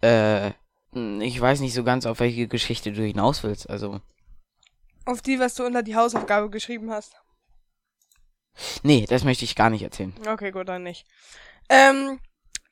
Äh, 0.00 0.52
ich 0.92 1.40
weiß 1.40 1.60
nicht 1.60 1.74
so 1.74 1.84
ganz, 1.84 2.06
auf 2.06 2.20
welche 2.20 2.48
Geschichte 2.48 2.92
du 2.92 3.02
hinaus 3.02 3.42
willst, 3.42 3.68
also. 3.68 4.00
Auf 5.04 5.22
die, 5.22 5.38
was 5.38 5.54
du 5.54 5.64
unter 5.64 5.82
die 5.82 5.96
Hausaufgabe 5.96 6.50
geschrieben 6.50 6.90
hast. 6.90 7.14
Nee, 8.82 9.06
das 9.08 9.24
möchte 9.24 9.44
ich 9.44 9.56
gar 9.56 9.70
nicht 9.70 9.82
erzählen. 9.82 10.14
Okay, 10.28 10.50
gut, 10.50 10.68
dann 10.68 10.82
nicht. 10.82 11.06
Ähm, 11.68 12.20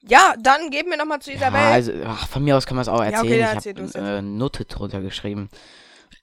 ja, 0.03 0.35
dann 0.39 0.71
geben 0.71 0.91
wir 0.91 0.99
nochmal 0.99 1.21
zu 1.21 1.33
Isabel. 1.33 1.61
Ja, 1.61 1.71
also, 1.71 1.93
ach, 2.05 2.29
von 2.29 2.45
mir 2.45 2.57
aus 2.57 2.67
kann 2.67 2.77
man 2.77 2.83
es 2.83 2.89
auch 2.89 3.03
erzählen. 3.03 3.41
Ja, 3.41 3.57
okay, 3.57 3.71
ich 3.71 3.95
habe 3.95 4.19
äh, 4.19 4.23
Note 4.23 4.65
drunter 4.67 5.01
geschrieben. 5.01 5.49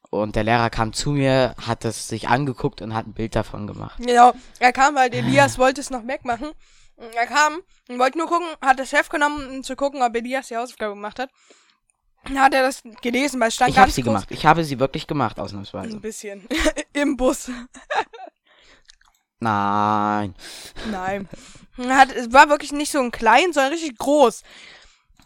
Und 0.09 0.35
der 0.35 0.43
Lehrer 0.43 0.69
kam 0.69 0.93
zu 0.93 1.11
mir, 1.11 1.55
hat 1.59 1.83
es 1.83 2.07
sich 2.07 2.29
angeguckt 2.29 2.81
und 2.81 2.93
hat 2.93 3.07
ein 3.07 3.13
Bild 3.13 3.35
davon 3.35 3.67
gemacht. 3.67 3.99
Genau, 3.99 4.33
er 4.59 4.71
kam, 4.71 4.95
weil 4.95 5.13
Elias 5.13 5.57
wollte 5.57 5.81
es 5.81 5.89
noch 5.89 6.07
wegmachen. 6.07 6.51
Er 7.15 7.27
kam 7.27 7.61
und 7.89 7.99
wollte 7.99 8.17
nur 8.17 8.27
gucken, 8.27 8.47
hat 8.61 8.79
das 8.79 8.89
Chef 8.89 9.09
genommen, 9.09 9.47
um 9.49 9.63
zu 9.63 9.75
gucken, 9.75 10.01
ob 10.01 10.15
Elias 10.15 10.47
die 10.47 10.55
Hausaufgabe 10.55 10.93
gemacht 10.93 11.19
hat. 11.19 11.29
Hat 12.35 12.53
er 12.53 12.63
das 12.63 12.81
gelesen, 13.01 13.39
weil 13.39 13.51
stand 13.51 13.71
Ich 13.71 13.77
habe 13.77 13.91
sie 13.91 14.03
gemacht. 14.03 14.27
Ich 14.29 14.45
habe 14.45 14.63
sie 14.63 14.79
wirklich 14.79 15.07
gemacht, 15.07 15.39
ausnahmsweise. 15.39 15.95
Ein 15.97 16.01
bisschen. 16.01 16.47
Im 16.93 17.17
Bus. 17.17 17.49
Nein. 19.39 20.35
Nein. 20.91 21.29
Hat, 21.77 22.11
es 22.11 22.33
war 22.33 22.49
wirklich 22.49 22.71
nicht 22.71 22.91
so 22.91 22.99
ein 22.99 23.11
klein, 23.11 23.53
sondern 23.53 23.73
richtig 23.73 23.97
groß. 23.97 24.43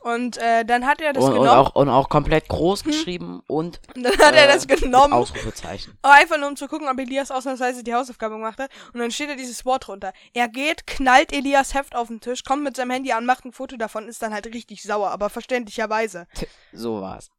Und 0.01 0.37
äh, 0.37 0.65
dann 0.65 0.87
hat 0.87 0.99
er 0.99 1.13
das 1.13 1.23
und, 1.23 1.33
genommen. 1.33 1.49
Und 1.49 1.55
auch, 1.55 1.75
und 1.75 1.89
auch 1.89 2.09
komplett 2.09 2.47
groß 2.49 2.83
hm. 2.83 2.91
geschrieben 2.91 3.43
und. 3.45 3.79
und 3.95 4.03
dann 4.03 4.17
hat 4.17 4.33
äh, 4.33 4.39
er 4.39 4.47
das 4.47 4.67
genommen. 4.67 5.13
Ausrufezeichen. 5.13 5.95
Einfach 6.01 6.39
nur 6.39 6.49
um 6.49 6.55
zu 6.55 6.67
gucken, 6.67 6.87
ob 6.89 6.99
Elias 6.99 7.29
ausnahmsweise 7.29 7.83
die 7.83 7.93
Hausaufgabe 7.93 8.35
gemacht 8.35 8.59
hat. 8.59 8.71
Und 8.93 8.99
dann 8.99 9.11
steht 9.11 9.29
da 9.29 9.35
dieses 9.35 9.63
Wort 9.63 9.87
drunter. 9.87 10.11
Er 10.33 10.47
geht, 10.47 10.87
knallt 10.87 11.31
Elias 11.31 11.75
Heft 11.75 11.95
auf 11.95 12.07
den 12.07 12.19
Tisch, 12.19 12.43
kommt 12.43 12.63
mit 12.63 12.75
seinem 12.75 12.89
Handy 12.89 13.11
an, 13.11 13.25
macht 13.25 13.45
ein 13.45 13.51
Foto 13.51 13.77
davon, 13.77 14.07
ist 14.07 14.23
dann 14.23 14.33
halt 14.33 14.47
richtig 14.47 14.81
sauer, 14.81 15.11
aber 15.11 15.29
verständlicherweise. 15.29 16.27
So 16.73 16.99
war's. 17.01 17.29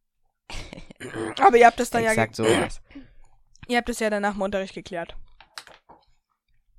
aber 1.41 1.57
ihr 1.57 1.67
habt 1.67 1.81
das 1.81 1.91
dann 1.91 2.05
Exakt 2.05 2.39
ja. 2.39 2.45
Exakt 2.45 2.59
so 2.59 2.63
war's. 2.63 2.81
Ihr 3.69 3.79
habt 3.79 3.89
es 3.89 4.01
ja 4.01 4.11
danach 4.11 4.35
im 4.35 4.43
Unterricht 4.43 4.75
geklärt. 4.75 5.17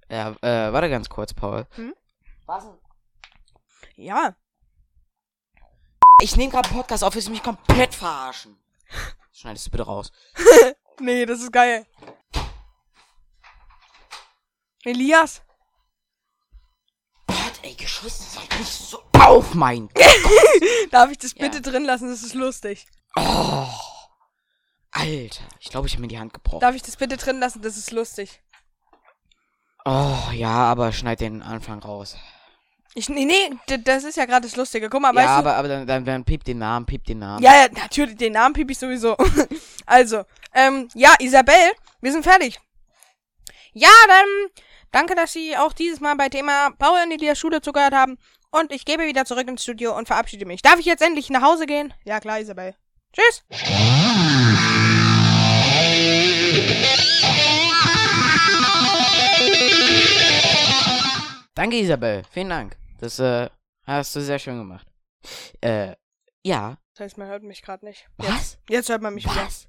Ja, 0.10 0.32
äh, 0.42 0.72
warte 0.72 0.90
ganz 0.90 1.10
kurz, 1.10 1.34
Paul. 1.34 1.66
Hm? 1.76 1.94
Was? 2.46 2.68
Ja. 3.96 4.36
Ich 6.24 6.38
nehme 6.38 6.54
gerade 6.54 6.70
Podcast 6.70 7.04
auf, 7.04 7.16
willst 7.16 7.28
du 7.28 7.34
mich 7.34 7.44
komplett 7.44 7.94
verarschen? 7.94 8.58
Schneidest 9.34 9.68
du 9.68 9.72
bitte 9.72 9.84
raus. 9.84 10.10
nee, 11.02 11.26
das 11.26 11.42
ist 11.42 11.52
geil. 11.52 11.86
Elias? 14.86 15.42
Gott, 17.28 17.60
ey, 17.64 17.74
geschissen 17.74 18.26
seid 18.26 18.58
nicht 18.58 18.72
so 18.72 19.04
auf, 19.20 19.54
mein 19.54 19.90
Darf 20.92 21.12
ich 21.12 21.18
das 21.18 21.34
bitte 21.34 21.58
ja. 21.58 21.62
drin 21.62 21.84
lassen? 21.84 22.08
Das 22.08 22.24
ist 22.24 22.36
lustig. 22.36 22.88
Oh. 23.18 23.68
Alter, 24.92 25.44
ich 25.60 25.72
glaube, 25.72 25.88
ich 25.88 25.94
habe 25.96 26.04
mir 26.04 26.08
die 26.08 26.20
Hand 26.20 26.34
gebrochen. 26.34 26.62
Darf 26.62 26.74
ich 26.74 26.84
das 26.84 26.96
bitte 26.96 27.18
drin 27.18 27.40
lassen? 27.40 27.62
Das 27.62 27.76
ist 27.76 27.92
lustig. 27.92 28.42
Oh, 29.84 30.32
ja, 30.32 30.72
aber 30.72 30.94
schneid 30.94 31.20
den 31.20 31.42
Anfang 31.42 31.84
raus. 31.84 32.16
Ich, 32.96 33.10
nee, 33.10 33.26
nee, 33.26 33.78
das 33.84 34.04
ist 34.04 34.18
ja 34.18 34.26
gerade 34.26 34.46
das 34.46 34.56
Lustige. 34.56 34.88
Guck 34.88 35.02
mal, 35.02 35.16
ja, 35.16 35.22
weißt 35.22 35.30
aber, 35.30 35.50
du. 35.52 35.56
aber 35.56 35.68
dann, 35.68 35.88
dann, 35.88 36.06
dann 36.06 36.24
piep 36.24 36.44
den 36.44 36.60
Namen, 36.60 36.86
piep 36.86 37.04
den 37.06 37.20
Namen. 37.20 37.44
Ja, 37.44 37.64
ja, 37.64 37.68
natürlich, 37.76 38.18
den 38.18 38.34
Namen 38.34 38.54
piep 38.54 38.70
ich 38.70 38.78
sowieso. 38.78 39.18
also, 39.88 40.24
ähm, 40.54 40.88
ja, 40.94 41.16
Isabel, 41.20 41.72
wir 42.02 42.12
sind 42.12 42.24
fertig. 42.24 42.60
Ja, 43.74 43.90
dann 44.08 44.26
danke, 44.92 45.16
dass 45.16 45.34
Sie 45.34 45.58
auch 45.58 45.74
dieses 45.74 46.00
Mal 46.02 46.16
bei 46.16 46.30
Thema 46.30 46.70
Paul 46.78 47.00
in 47.04 47.18
die 47.18 47.36
Schule 47.36 47.62
zugehört 47.62 47.94
haben. 47.94 48.20
Und 48.52 48.72
ich 48.72 48.86
gebe 48.86 49.08
wieder 49.08 49.26
zurück 49.26 49.48
ins 49.48 49.64
Studio 49.64 49.98
und 49.98 50.06
verabschiede 50.06 50.46
mich. 50.46 50.62
Darf 50.62 50.80
ich 50.80 50.86
jetzt 50.86 51.02
endlich 51.02 51.32
nach 51.32 51.42
Hause 51.42 51.66
gehen? 51.66 51.92
Ja, 52.04 52.20
klar, 52.20 52.40
Isabel. 52.40 52.76
Tschüss. 53.12 53.44
Danke, 61.56 61.78
Isabel. 61.78 62.22
Vielen 62.32 62.50
Dank. 62.50 62.83
Das 63.00 63.20
äh, 63.20 63.50
hast 63.86 64.16
du 64.16 64.22
sehr 64.22 64.40
schön 64.40 64.58
gemacht. 64.58 64.88
Äh, 65.62 65.96
ja. 66.44 66.78
Das 66.94 67.06
heißt, 67.06 67.18
man 67.18 67.28
hört 67.28 67.44
mich 67.44 67.62
gerade 67.62 67.86
nicht. 67.86 68.08
Was? 68.18 68.28
Jetzt, 68.28 68.60
jetzt, 68.70 68.90
hört 68.90 69.02
man 69.02 69.14
mich 69.14 69.26
Was? 69.26 69.68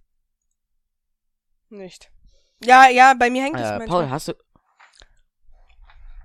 wieder. 1.71 1.83
Nicht. 1.83 2.11
Ja, 2.63 2.89
ja, 2.89 3.15
bei 3.15 3.31
mir 3.31 3.43
hängt 3.43 3.57
es 3.59 3.69
äh, 3.69 3.87
Paul, 3.87 4.09
hast 4.09 4.29
du. 4.29 4.35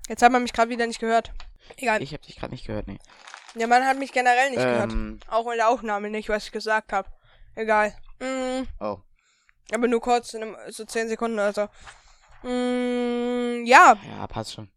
Jetzt 0.07 0.21
hat 0.21 0.31
man 0.31 0.41
mich 0.41 0.53
gerade 0.53 0.69
wieder 0.69 0.87
nicht 0.87 0.99
gehört. 0.99 1.31
Egal. 1.77 2.01
Ich 2.01 2.13
habe 2.13 2.23
dich 2.23 2.35
gerade 2.35 2.51
nicht 2.51 2.65
gehört, 2.65 2.87
nee. 2.87 2.99
Ja, 3.55 3.67
man 3.67 3.85
hat 3.85 3.97
mich 3.97 4.11
generell 4.11 4.49
nicht 4.49 4.59
ähm, 4.59 5.19
gehört. 5.19 5.31
Auch 5.31 5.49
in 5.51 5.57
der 5.57 5.69
Aufnahme 5.69 6.09
nicht, 6.09 6.29
was 6.29 6.45
ich 6.45 6.51
gesagt 6.51 6.93
habe. 6.93 7.09
Egal. 7.55 7.95
Mm. 8.19 8.63
Oh. 8.79 8.99
Aber 9.71 9.87
nur 9.87 10.01
kurz, 10.01 10.33
in 10.33 10.43
einem, 10.43 10.55
so 10.69 10.85
10 10.85 11.09
Sekunden 11.09 11.37
oder 11.37 11.53
so. 11.53 12.47
Mm, 12.47 13.65
ja. 13.65 13.97
Ja, 14.09 14.27
passt 14.27 14.53
schon. 14.53 14.69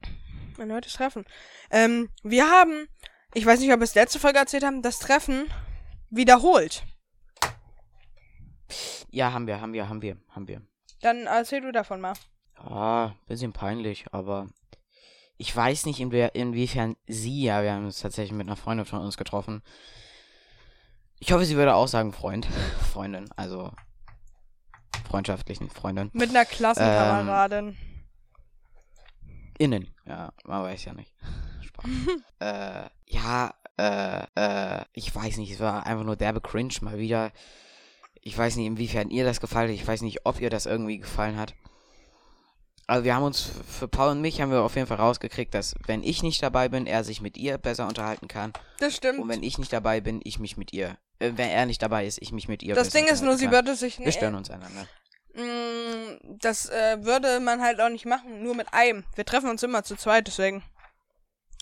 Erneutes 0.58 0.94
Treffen. 0.94 1.24
Ähm, 1.70 2.10
wir 2.22 2.48
haben, 2.48 2.88
ich 3.34 3.44
weiß 3.46 3.60
nicht, 3.60 3.72
ob 3.72 3.80
wir 3.80 3.84
es 3.84 3.94
letzte 3.94 4.18
Folge 4.18 4.38
erzählt 4.38 4.64
haben, 4.64 4.82
das 4.82 4.98
Treffen 4.98 5.46
wiederholt. 6.10 6.84
Ja, 9.10 9.32
haben 9.32 9.46
wir, 9.46 9.60
haben 9.60 9.72
wir, 9.72 9.88
haben 9.88 10.02
wir, 10.02 10.16
haben 10.30 10.48
wir. 10.48 10.62
Dann 11.00 11.26
erzähl 11.26 11.60
du 11.60 11.72
davon 11.72 12.00
mal. 12.00 12.14
Ah, 12.56 13.12
bisschen 13.26 13.52
peinlich, 13.52 14.06
aber 14.12 14.48
ich 15.36 15.54
weiß 15.54 15.86
nicht, 15.86 16.00
inwie 16.00 16.28
inwiefern 16.32 16.96
sie, 17.06 17.42
ja, 17.42 17.62
wir 17.62 17.72
haben 17.72 17.86
uns 17.86 18.00
tatsächlich 18.00 18.36
mit 18.36 18.46
einer 18.46 18.56
Freundin 18.56 18.86
von 18.86 19.00
uns 19.00 19.16
getroffen. 19.16 19.62
Ich 21.18 21.32
hoffe, 21.32 21.44
sie 21.44 21.56
würde 21.56 21.74
auch 21.74 21.88
sagen 21.88 22.12
Freund, 22.12 22.46
Freundin, 22.92 23.28
also 23.36 23.72
freundschaftlichen 25.08 25.68
Freundin. 25.68 26.10
Mit 26.12 26.30
einer 26.30 26.44
Klassenkameradin. 26.44 27.68
Ähm, 27.68 27.76
innen. 29.58 29.91
Ja, 30.06 30.32
man 30.44 30.62
weiß 30.62 30.84
ja 30.84 30.94
nicht. 30.94 31.12
Spaß. 31.62 31.90
äh, 32.40 32.88
ja, 33.06 33.54
äh, 33.78 34.24
äh, 34.34 34.84
ich 34.92 35.14
weiß 35.14 35.36
nicht, 35.38 35.52
es 35.52 35.60
war 35.60 35.86
einfach 35.86 36.04
nur 36.04 36.16
derbe 36.16 36.40
Cringe 36.40 36.74
mal 36.80 36.98
wieder. 36.98 37.32
Ich 38.20 38.36
weiß 38.36 38.56
nicht, 38.56 38.66
inwiefern 38.66 39.10
ihr 39.10 39.24
das 39.24 39.40
gefallen 39.40 39.68
hat. 39.68 39.74
Ich 39.74 39.86
weiß 39.86 40.02
nicht, 40.02 40.26
ob 40.26 40.40
ihr 40.40 40.50
das 40.50 40.66
irgendwie 40.66 40.98
gefallen 40.98 41.36
hat. 41.36 41.54
Also 42.86 43.04
wir 43.04 43.14
haben 43.14 43.22
uns 43.22 43.48
für 43.68 43.88
Paul 43.88 44.10
und 44.10 44.20
mich 44.20 44.40
haben 44.40 44.50
wir 44.50 44.62
auf 44.62 44.74
jeden 44.74 44.86
Fall 44.86 44.98
rausgekriegt, 44.98 45.54
dass 45.54 45.74
wenn 45.86 46.02
ich 46.02 46.22
nicht 46.22 46.42
dabei 46.42 46.68
bin, 46.68 46.86
er 46.86 47.04
sich 47.04 47.20
mit 47.20 47.36
ihr 47.36 47.56
besser 47.58 47.86
unterhalten 47.86 48.28
kann. 48.28 48.52
Das 48.80 48.96
stimmt. 48.96 49.18
Und 49.18 49.28
wenn 49.28 49.42
ich 49.42 49.56
nicht 49.58 49.72
dabei 49.72 50.00
bin, 50.00 50.20
ich 50.24 50.38
mich 50.38 50.56
mit 50.56 50.72
ihr. 50.72 50.98
Äh, 51.18 51.32
wenn 51.36 51.48
er 51.48 51.66
nicht 51.66 51.80
dabei 51.80 52.06
ist, 52.06 52.20
ich 52.20 52.32
mich 52.32 52.48
mit 52.48 52.62
ihr 52.62 52.74
das 52.74 52.90
Ding 52.90 53.06
ist 53.06 53.22
nur, 53.22 53.36
sie 53.36 53.46
unterhalten 53.46 53.68
würde 53.68 53.78
sich 53.78 53.96
kann. 53.96 54.04
Wir 54.04 54.06
nicht. 54.08 54.16
stören 54.16 54.34
uns 54.34 54.50
einander. 54.50 54.86
Mm, 55.34 56.38
Das 56.40 56.68
äh, 56.68 56.98
würde 57.04 57.40
man 57.40 57.60
halt 57.62 57.80
auch 57.80 57.88
nicht 57.88 58.06
machen, 58.06 58.42
nur 58.42 58.54
mit 58.54 58.72
einem. 58.72 59.04
Wir 59.14 59.24
treffen 59.24 59.48
uns 59.50 59.62
immer 59.62 59.82
zu 59.84 59.96
zweit, 59.96 60.26
deswegen. 60.26 60.62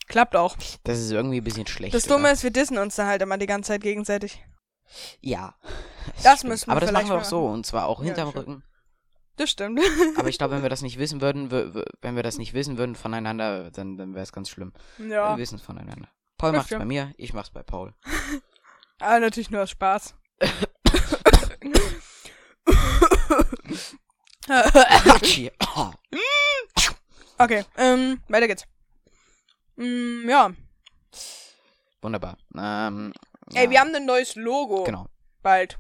Klappt 0.09 0.35
auch. 0.35 0.57
Das 0.85 0.99
ist 0.99 1.12
irgendwie 1.12 1.41
ein 1.41 1.45
bisschen 1.45 1.67
schlecht. 1.69 1.95
Das 1.95 2.05
oder? 2.07 2.17
Dumme 2.17 2.31
ist, 2.33 2.43
wir 2.43 2.50
dissen 2.50 2.79
uns 2.79 2.97
dann 2.97 3.07
halt 3.07 3.23
immer 3.23 3.39
die 3.39 3.47
ganze 3.47 3.69
Zeit 3.69 3.81
gegenseitig. 3.83 4.45
Ja. 5.21 5.55
Das 6.25 6.39
stimmt. 6.39 6.50
müssen 6.50 6.67
wir 6.67 6.73
Aber 6.73 6.81
das 6.81 6.91
machen 6.91 7.09
wir 7.09 7.19
auch 7.19 7.25
so. 7.25 7.47
Und 7.47 7.65
zwar 7.65 7.87
auch 7.87 8.00
Ja, 8.00 8.07
hinterm 8.07 8.31
stimmt. 8.31 8.49
Rücken. 8.49 8.65
Das 9.37 9.50
stimmt. 9.50 9.81
Aber 10.19 10.29
ich 10.29 10.37
glaube, 10.39 10.55
wenn 10.57 10.62
wir 10.62 10.69
das 10.69 10.83
nicht 10.83 10.99
wissen 10.99 11.21
würden, 11.21 11.50
wenn 12.03 12.17
wir 12.17 12.25
das 12.25 12.39
nicht 12.39 12.55
wissen 12.55 12.77
würden 12.77 12.97
voneinander, 12.97 13.71
dann, 13.71 13.97
dann 13.97 14.15
wäre 14.15 14.25
es 14.25 14.33
ganz 14.33 14.49
schlimm. 14.50 14.73
ja. 14.99 15.31
Wir 15.37 15.39
wissen 15.41 15.55
es 15.57 15.62
voneinander. 15.62 16.09
Paul 16.37 16.50
Das 16.53 16.62
macht's 16.62 16.77
bei 16.77 16.85
mir, 16.85 17.12
ich 17.17 17.33
mach's 17.33 17.50
bei 17.50 17.62
Paul. 17.62 17.95
Aber 18.99 19.21
natürlich 19.21 19.50
nur 19.50 19.62
aus 19.62 19.71
Spaß. 19.71 20.15
Okay, 27.38 27.64
ähm, 27.78 28.20
weiter 28.28 28.49
geht's. 28.49 28.66
Mm, 29.76 30.28
ja. 30.28 30.52
Wunderbar. 32.02 32.37
Ähm, 32.56 33.12
Ey, 33.54 33.64
ja, 33.64 33.70
wir 33.70 33.80
haben 33.80 33.94
ein 33.94 34.04
neues 34.06 34.34
Logo. 34.34 34.84
Genau. 34.84 35.06
Bald. 35.42 35.78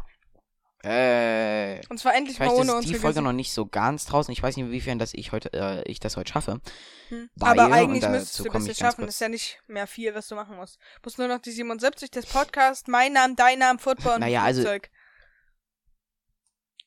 Äh, 0.82 1.84
Und 1.90 1.98
zwar 1.98 2.14
endlich 2.14 2.38
mal 2.38 2.48
ohne 2.48 2.62
ist 2.62 2.70
unsere 2.70 2.80
die 2.80 2.86
Folge 2.94 3.00
Gesichter. 3.08 3.20
noch 3.20 3.32
nicht 3.32 3.52
so 3.52 3.66
ganz 3.66 4.06
draußen. 4.06 4.32
Ich 4.32 4.42
weiß 4.42 4.56
nicht, 4.56 4.64
inwiefern 4.64 4.98
das 4.98 5.12
ich 5.12 5.32
heute, 5.32 5.52
äh, 5.52 5.82
ich 5.82 6.00
das 6.00 6.16
heute 6.16 6.32
schaffe. 6.32 6.60
Hm. 7.10 7.28
Weil, 7.34 7.60
Aber 7.60 7.74
eigentlich 7.74 8.08
müsstest 8.08 8.38
du 8.38 8.44
das 8.44 8.62
ich 8.62 8.68
jetzt 8.68 8.80
schaffen. 8.80 9.04
Das 9.04 9.14
ist 9.16 9.20
ja 9.20 9.28
nicht 9.28 9.60
mehr 9.66 9.86
viel, 9.86 10.14
was 10.14 10.28
du 10.28 10.36
machen 10.36 10.56
musst. 10.56 10.76
Du 10.76 11.00
musst 11.04 11.18
nur 11.18 11.28
noch 11.28 11.40
die 11.40 11.50
77, 11.50 12.10
das 12.10 12.24
Podcast, 12.24 12.88
mein 12.88 13.12
Name, 13.12 13.34
dein 13.34 13.58
Name, 13.58 13.78
Football 13.78 14.14
und 14.14 14.20
Naja, 14.20 14.42
also- 14.42 14.62
Flugzeug. 14.62 14.90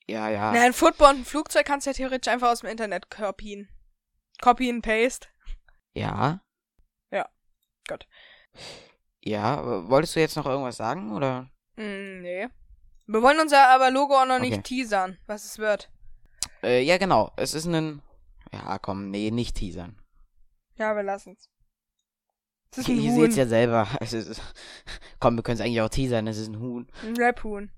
Ja, 0.07 0.29
ja. 0.29 0.51
Na, 0.51 0.61
ein 0.63 0.73
Football 0.73 1.13
und 1.13 1.19
ein 1.21 1.25
Flugzeug 1.25 1.65
kannst 1.65 1.85
du 1.87 1.91
ja 1.91 1.93
theoretisch 1.95 2.31
einfach 2.31 2.49
aus 2.49 2.59
dem 2.59 2.69
Internet 2.69 3.09
kopien. 3.09 3.69
Copy 4.41 4.69
and 4.69 4.83
paste. 4.83 5.27
Ja. 5.93 6.41
Ja. 7.11 7.29
Gott. 7.87 8.07
Ja, 9.23 9.87
wolltest 9.89 10.15
du 10.15 10.19
jetzt 10.19 10.35
noch 10.35 10.45
irgendwas 10.45 10.75
sagen, 10.77 11.13
oder? 11.13 11.49
Mm, 11.77 12.21
nee. 12.21 12.47
Wir 13.07 13.21
wollen 13.21 13.39
unser 13.39 13.67
aber 13.69 13.91
Logo 13.91 14.15
auch 14.15 14.25
noch 14.25 14.35
Okay. 14.35 14.49
nicht 14.49 14.63
teasern, 14.63 15.17
was 15.27 15.45
es 15.45 15.57
wird. 15.57 15.89
Äh, 16.61 16.81
ja, 16.83 16.97
genau. 16.97 17.31
Es 17.37 17.53
ist 17.53 17.65
ein. 17.65 18.01
Ja, 18.51 18.77
komm, 18.79 19.09
nee, 19.09 19.31
nicht 19.31 19.55
teasern. 19.55 19.97
Ja, 20.75 20.95
wir 20.95 21.03
lassen's. 21.03 21.49
Es 22.71 22.79
ist 22.79 22.87
ein 22.89 22.99
ihr 22.99 23.13
seht's 23.13 23.35
ja 23.35 23.45
selber. 23.45 23.87
Es 24.01 24.13
ist, 24.13 24.41
komm, 25.19 25.35
wir 25.35 25.43
können 25.43 25.55
es 25.55 25.61
eigentlich 25.61 25.81
auch 25.81 25.89
teasern. 25.89 26.27
Es 26.27 26.37
ist 26.37 26.47
ein 26.49 26.59
Huhn. 26.59 26.87
Ein 27.03 27.15
Rap-Huhn. 27.17 27.71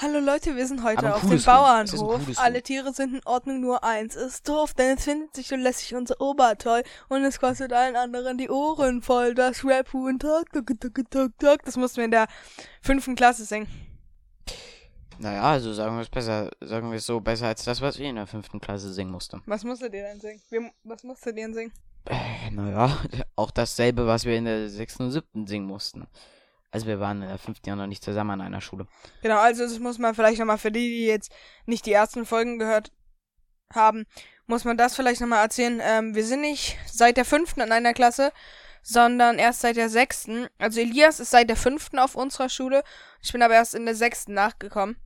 Hallo 0.00 0.20
Leute, 0.20 0.54
wir 0.54 0.64
sind 0.64 0.84
heute 0.84 1.12
auf 1.12 1.22
dem 1.22 1.42
Bauernhof. 1.42 2.20
Alle. 2.36 2.62
Tiere 2.62 2.92
sind 2.92 3.14
in 3.14 3.20
Ordnung, 3.24 3.60
nur 3.60 3.82
eins 3.82 4.14
ist 4.14 4.48
doof, 4.48 4.72
denn 4.72 4.96
es 4.96 5.02
findet 5.02 5.34
sich 5.34 5.52
und 5.52 5.58
lässt 5.58 5.80
sich 5.80 5.96
unser 5.96 6.20
Obertoll 6.20 6.84
und 7.08 7.24
es 7.24 7.40
kostet 7.40 7.72
allen 7.72 7.96
anderen 7.96 8.38
die 8.38 8.48
Ohren 8.48 9.02
voll. 9.02 9.34
Das 9.34 9.64
Rap-Huhn, 9.64 10.20
tak, 10.20 10.52
tak, 10.52 10.66
tak, 10.78 11.10
tak, 11.10 11.30
tak. 11.40 11.64
Das 11.64 11.76
mussten 11.76 11.96
wir 11.96 12.04
in 12.04 12.12
der 12.12 12.28
fünften 12.80 13.16
Klasse 13.16 13.44
singen. 13.44 13.66
Naja, 15.18 15.42
also 15.42 15.72
sagen 15.72 15.96
wir 15.96 16.02
es 16.02 16.08
besser, 16.08 16.48
sagen 16.60 16.90
wir 16.90 16.98
es 16.98 17.06
so, 17.06 17.18
besser 17.18 17.48
als 17.48 17.64
das, 17.64 17.80
was 17.80 17.98
ich 17.98 18.04
in 18.04 18.14
der 18.14 18.28
fünften 18.28 18.60
Klasse 18.60 18.92
singen 18.92 19.10
musste. 19.10 19.42
Was 19.46 19.64
musstet 19.64 19.92
ihr 19.94 20.02
denn 20.02 20.20
singen? 20.20 20.40
Wir, 20.48 20.70
was 20.84 21.02
musstet 21.02 21.36
ihr 21.36 21.42
denn 21.42 21.54
singen? 21.54 21.72
Äh, 22.04 22.52
naja, 22.52 22.96
auch 23.34 23.50
dasselbe, 23.50 24.06
was 24.06 24.24
wir 24.24 24.36
in 24.36 24.44
der 24.44 24.68
sechsten 24.68 25.06
und 25.06 25.10
siebten 25.10 25.48
singen 25.48 25.66
mussten. 25.66 26.06
Also 26.70 26.86
wir 26.86 27.00
waren 27.00 27.22
in 27.22 27.28
der 27.28 27.38
fünften 27.38 27.68
ja 27.68 27.76
noch 27.76 27.86
nicht 27.86 28.04
zusammen 28.04 28.32
an 28.32 28.40
einer 28.42 28.60
Schule. 28.60 28.86
Genau, 29.22 29.38
also 29.38 29.62
das 29.64 29.78
muss 29.78 29.98
man 29.98 30.14
vielleicht 30.14 30.38
nochmal 30.38 30.58
für 30.58 30.70
die, 30.70 30.88
die 30.88 31.06
jetzt 31.06 31.32
nicht 31.66 31.86
die 31.86 31.92
ersten 31.92 32.26
Folgen 32.26 32.58
gehört 32.58 32.92
haben, 33.72 34.04
muss 34.46 34.64
man 34.64 34.76
das 34.76 34.94
vielleicht 34.94 35.20
nochmal 35.20 35.44
erzählen. 35.44 35.80
Ähm, 35.82 36.14
wir 36.14 36.24
sind 36.24 36.40
nicht 36.42 36.78
seit 36.86 37.16
der 37.16 37.24
fünften 37.24 37.60
in 37.60 37.72
einer 37.72 37.94
Klasse, 37.94 38.32
sondern 38.82 39.38
erst 39.38 39.60
seit 39.60 39.76
der 39.76 39.88
sechsten. 39.88 40.46
Also 40.58 40.80
Elias 40.80 41.20
ist 41.20 41.30
seit 41.30 41.48
der 41.48 41.56
fünften 41.56 41.98
auf 41.98 42.14
unserer 42.14 42.48
Schule. 42.48 42.82
Ich 43.22 43.32
bin 43.32 43.42
aber 43.42 43.54
erst 43.54 43.74
in 43.74 43.84
der 43.84 43.94
sechsten 43.94 44.34
nachgekommen. 44.34 44.96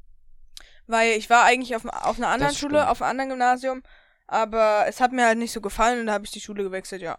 Weil 0.87 1.13
ich 1.17 1.31
war 1.31 1.45
eigentlich 1.45 1.77
auf, 1.77 1.85
auf 1.87 2.19
einer 2.19 2.29
anderen 2.29 2.55
Schule, 2.55 2.89
auf 2.89 3.03
einem 3.03 3.11
anderen 3.11 3.31
Gymnasium. 3.31 3.83
Aber 4.27 4.85
es 4.89 5.01
hat 5.01 5.13
mir 5.13 5.27
halt 5.27 5.39
nicht 5.39 5.53
so 5.53 5.61
gefallen 5.61 6.01
und 6.01 6.07
da 6.07 6.13
habe 6.13 6.25
ich 6.25 6.31
die 6.31 6.41
Schule 6.41 6.63
gewechselt, 6.63 7.03
ja. 7.03 7.19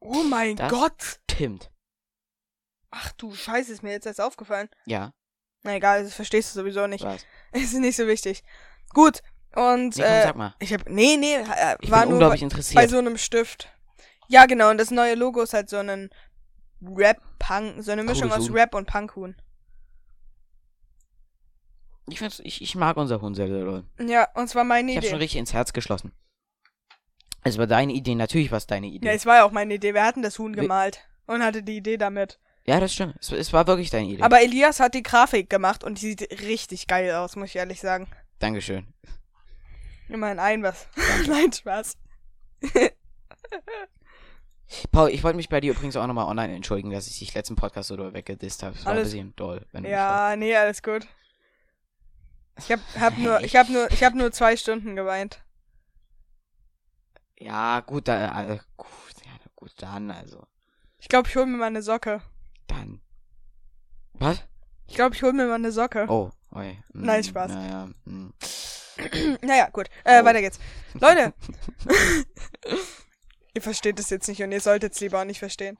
Oh 0.00 0.22
mein 0.22 0.56
Das- 0.56 0.70
Gott! 0.70 1.20
Stimmt. 1.30 1.70
Ach 2.90 3.12
du 3.12 3.34
Scheiße, 3.34 3.72
ist 3.72 3.82
mir 3.82 3.92
jetzt 3.92 4.06
erst 4.06 4.20
aufgefallen. 4.20 4.68
Ja, 4.86 5.12
Na 5.62 5.74
egal, 5.76 6.04
das 6.04 6.14
verstehst 6.14 6.54
du 6.54 6.60
sowieso 6.60 6.86
nicht. 6.86 7.04
was? 7.04 7.24
Ist 7.52 7.74
nicht 7.74 7.96
so 7.96 8.06
wichtig. 8.06 8.42
Gut. 8.94 9.20
Und 9.54 9.96
Nee, 9.96 10.02
komm, 10.02 10.12
äh, 10.12 10.22
sag 10.22 10.36
mal. 10.36 10.54
ich 10.58 10.72
hab 10.72 10.88
nee, 10.88 11.16
nee, 11.16 11.34
äh, 11.34 11.76
Ich 11.80 11.90
war 11.90 12.00
bin 12.00 12.10
nur 12.10 12.14
unglaublich 12.16 12.40
bei, 12.40 12.44
interessiert. 12.44 12.74
bei 12.82 12.86
so 12.88 12.98
einem 12.98 13.16
Stift. 13.18 13.68
Ja, 14.28 14.46
genau, 14.46 14.70
und 14.70 14.78
das 14.78 14.90
neue 14.90 15.14
Logo 15.14 15.40
ist 15.42 15.54
halt 15.54 15.68
so 15.70 15.78
ein 15.78 16.10
Rap 16.82 17.18
Punk, 17.38 17.82
so 17.82 17.90
eine 17.92 18.02
Mischung 18.04 18.28
Cooles 18.28 18.36
aus 18.44 18.48
Huhn. 18.50 18.56
Rap 18.56 18.74
und 18.74 18.86
Punkhuhn. 18.86 19.34
ich, 22.08 22.18
find's, 22.18 22.40
ich, 22.40 22.62
ich 22.62 22.74
mag 22.74 22.96
unser 22.96 23.20
Huhn 23.20 23.34
sehr, 23.34 23.48
sehr 23.48 23.64
doll. 23.64 23.84
Ja, 24.00 24.28
und 24.34 24.48
zwar 24.48 24.64
meine 24.64 24.90
Ich 24.92 24.96
habe 24.96 25.06
schon 25.06 25.16
Idee. 25.16 25.24
richtig 25.24 25.38
ins 25.40 25.52
Herz 25.52 25.72
geschlossen. 25.72 26.12
Es 27.44 27.58
war 27.58 27.66
deine 27.66 27.92
Idee, 27.92 28.14
natürlich 28.14 28.50
war 28.50 28.58
es 28.58 28.66
deine 28.66 28.86
Idee. 28.88 29.06
Ja, 29.06 29.12
es 29.12 29.26
war 29.26 29.36
ja 29.36 29.44
auch 29.44 29.50
meine 29.52 29.74
Idee. 29.74 29.94
Wir 29.94 30.04
hatten 30.04 30.22
das 30.22 30.38
Huhn 30.38 30.54
gemalt 30.54 31.00
und 31.26 31.42
hatte 31.42 31.62
die 31.62 31.76
Idee 31.76 31.96
damit. 31.96 32.38
Ja, 32.68 32.80
das 32.80 32.92
stimmt. 32.92 33.16
Es, 33.18 33.32
es 33.32 33.50
war 33.54 33.66
wirklich 33.66 33.88
deine 33.88 34.08
Idee. 34.08 34.22
Aber 34.22 34.42
Elias 34.42 34.78
hat 34.78 34.92
die 34.92 35.02
Grafik 35.02 35.48
gemacht 35.48 35.82
und 35.82 36.02
die 36.02 36.08
sieht 36.08 36.42
richtig 36.42 36.86
geil 36.86 37.14
aus, 37.14 37.34
muss 37.34 37.48
ich 37.48 37.56
ehrlich 37.56 37.80
sagen. 37.80 38.06
Dankeschön. 38.40 38.92
Immerhin 40.08 40.38
ein 40.38 40.62
was. 40.62 40.86
Nein, 41.26 41.50
Spaß. 41.50 41.96
Paul, 44.92 45.08
ich 45.08 45.24
wollte 45.24 45.38
mich 45.38 45.48
bei 45.48 45.62
dir 45.62 45.72
übrigens 45.72 45.96
auch 45.96 46.06
nochmal 46.06 46.26
online 46.26 46.54
entschuldigen, 46.54 46.90
dass 46.90 47.06
ich 47.06 47.18
dich 47.20 47.32
letzten 47.32 47.56
Podcast 47.56 47.88
so 47.88 47.96
weggedisst 48.12 48.62
habe. 48.62 48.76
Es 48.76 48.84
war 48.84 48.92
Alles- 48.92 49.08
ein 49.08 49.12
bisschen 49.12 49.36
doll. 49.36 49.64
Wenn 49.72 49.84
du 49.84 49.88
Ja, 49.90 50.36
nee, 50.36 50.54
alles 50.54 50.82
gut. 50.82 51.06
Ich 52.58 52.70
hab, 52.70 52.80
hab 53.00 53.16
nur, 53.16 53.40
ich 53.40 53.56
hab 53.56 53.70
nur, 53.70 53.90
ich 53.90 54.04
hab 54.04 54.12
nur 54.12 54.30
zwei 54.30 54.58
Stunden 54.58 54.94
geweint. 54.94 55.42
ja, 57.38 57.80
gut, 57.80 58.08
da, 58.08 58.42
äh, 58.42 58.58
gut, 58.76 58.88
ja, 59.24 59.32
gut, 59.56 59.72
dann, 59.78 60.10
also. 60.10 60.46
Ich 60.98 61.08
glaube, 61.08 61.30
ich 61.30 61.36
hol 61.36 61.46
mir 61.46 61.56
mal 61.56 61.64
eine 61.68 61.80
Socke. 61.80 62.20
Was? 64.18 64.42
Ich 64.86 64.94
glaube, 64.94 65.14
ich 65.14 65.22
hol 65.22 65.32
mir 65.32 65.46
mal 65.46 65.54
eine 65.56 65.72
Socke. 65.72 66.06
Oh, 66.08 66.30
oi. 66.54 66.72
Mm, 66.92 67.04
Nein, 67.04 67.24
Spaß. 67.24 67.52
Naja, 67.52 67.88
mm. 68.04 68.28
Naja, 69.42 69.68
gut. 69.70 69.88
Äh, 70.04 70.20
Oh. 70.20 70.24
weiter 70.24 70.40
geht's. 70.40 70.58
Leute! 70.94 71.32
ihr 73.54 73.62
versteht 73.62 73.98
es 74.00 74.10
jetzt 74.10 74.28
nicht 74.28 74.42
und 74.42 74.52
ihr 74.52 74.60
solltet 74.60 74.94
es 74.94 75.00
lieber 75.00 75.20
auch 75.20 75.24
nicht 75.24 75.38
verstehen. 75.38 75.78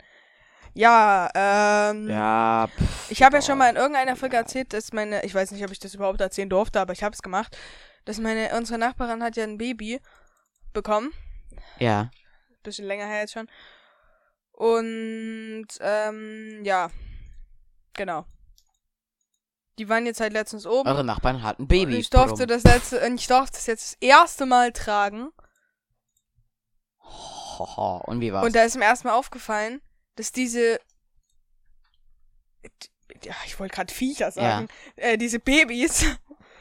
Ja, 0.74 1.28
ähm. 1.34 2.08
Ja, 2.08 2.68
pff, 2.68 3.10
Ich 3.10 3.22
habe 3.22 3.36
ja 3.36 3.42
schon 3.42 3.58
mal 3.58 3.70
in 3.70 3.76
irgendeiner 3.76 4.16
Folge 4.16 4.36
erzählt, 4.36 4.72
dass 4.72 4.92
meine, 4.92 5.24
ich 5.24 5.34
weiß 5.34 5.50
nicht, 5.50 5.64
ob 5.64 5.70
ich 5.72 5.78
das 5.80 5.94
überhaupt 5.94 6.20
erzählen 6.20 6.48
durfte, 6.50 6.80
aber 6.80 6.92
ich 6.92 7.02
habe 7.02 7.14
es 7.14 7.22
gemacht, 7.22 7.56
dass 8.04 8.18
meine, 8.18 8.50
unsere 8.56 8.78
Nachbarin 8.78 9.22
hat 9.22 9.36
ja 9.36 9.44
ein 9.44 9.58
Baby 9.58 10.00
bekommen. 10.72 11.12
Ja. 11.78 12.10
Bisschen 12.62 12.86
länger 12.86 13.06
her 13.06 13.20
jetzt 13.20 13.32
schon. 13.32 13.48
Und, 14.52 15.66
ähm, 15.80 16.60
ja. 16.64 16.90
Genau. 17.98 18.24
Die 19.78 19.88
waren 19.88 20.06
jetzt 20.06 20.20
halt 20.20 20.32
letztens 20.32 20.66
oben. 20.66 20.88
Eure 20.88 21.04
Nachbarn 21.04 21.42
hatten 21.42 21.68
ein 21.70 21.86
Und 21.86 21.92
ich 21.92 22.10
durfte 22.10 22.46
das 22.46 22.62
letzte, 22.62 23.04
und 23.04 23.16
ich 23.16 23.26
durfte 23.26 23.56
das 23.56 23.66
jetzt 23.66 23.92
das 23.92 23.98
erste 24.00 24.46
Mal 24.46 24.72
tragen. 24.72 25.30
Hoho, 27.00 28.02
Und 28.06 28.20
wie 28.20 28.32
war's? 28.32 28.46
Und 28.46 28.54
da 28.54 28.62
ist 28.62 28.76
mir 28.76 28.84
erstmal 28.84 29.14
aufgefallen, 29.14 29.80
dass 30.14 30.32
diese. 30.32 30.80
Ja, 33.24 33.34
ich 33.46 33.58
wollte 33.58 33.74
gerade 33.74 33.92
Viecher 33.92 34.30
sagen. 34.30 34.68
Äh, 34.96 35.18
diese 35.18 35.40
Babys. 35.40 36.06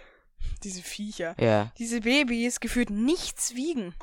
diese 0.63 0.81
Viecher. 0.81 1.35
ja. 1.39 1.71
Diese 1.77 2.01
Babys 2.01 2.59
gefühlt 2.59 2.89
nichts 2.89 3.53
wiegen. 3.53 3.93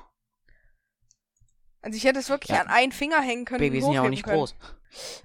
Also 1.82 1.96
ich 1.96 2.04
hätte 2.04 2.20
es 2.20 2.28
wirklich 2.28 2.56
Ja. 2.56 2.62
an 2.62 2.68
einen 2.68 2.92
Finger 2.92 3.20
hängen 3.20 3.44
können. 3.44 3.58
Babys 3.60 3.84
sind 3.84 3.92
ja 3.94 4.02
auch 4.02 4.08
nicht 4.08 4.22
können. 4.22 4.36
groß. 4.38 4.54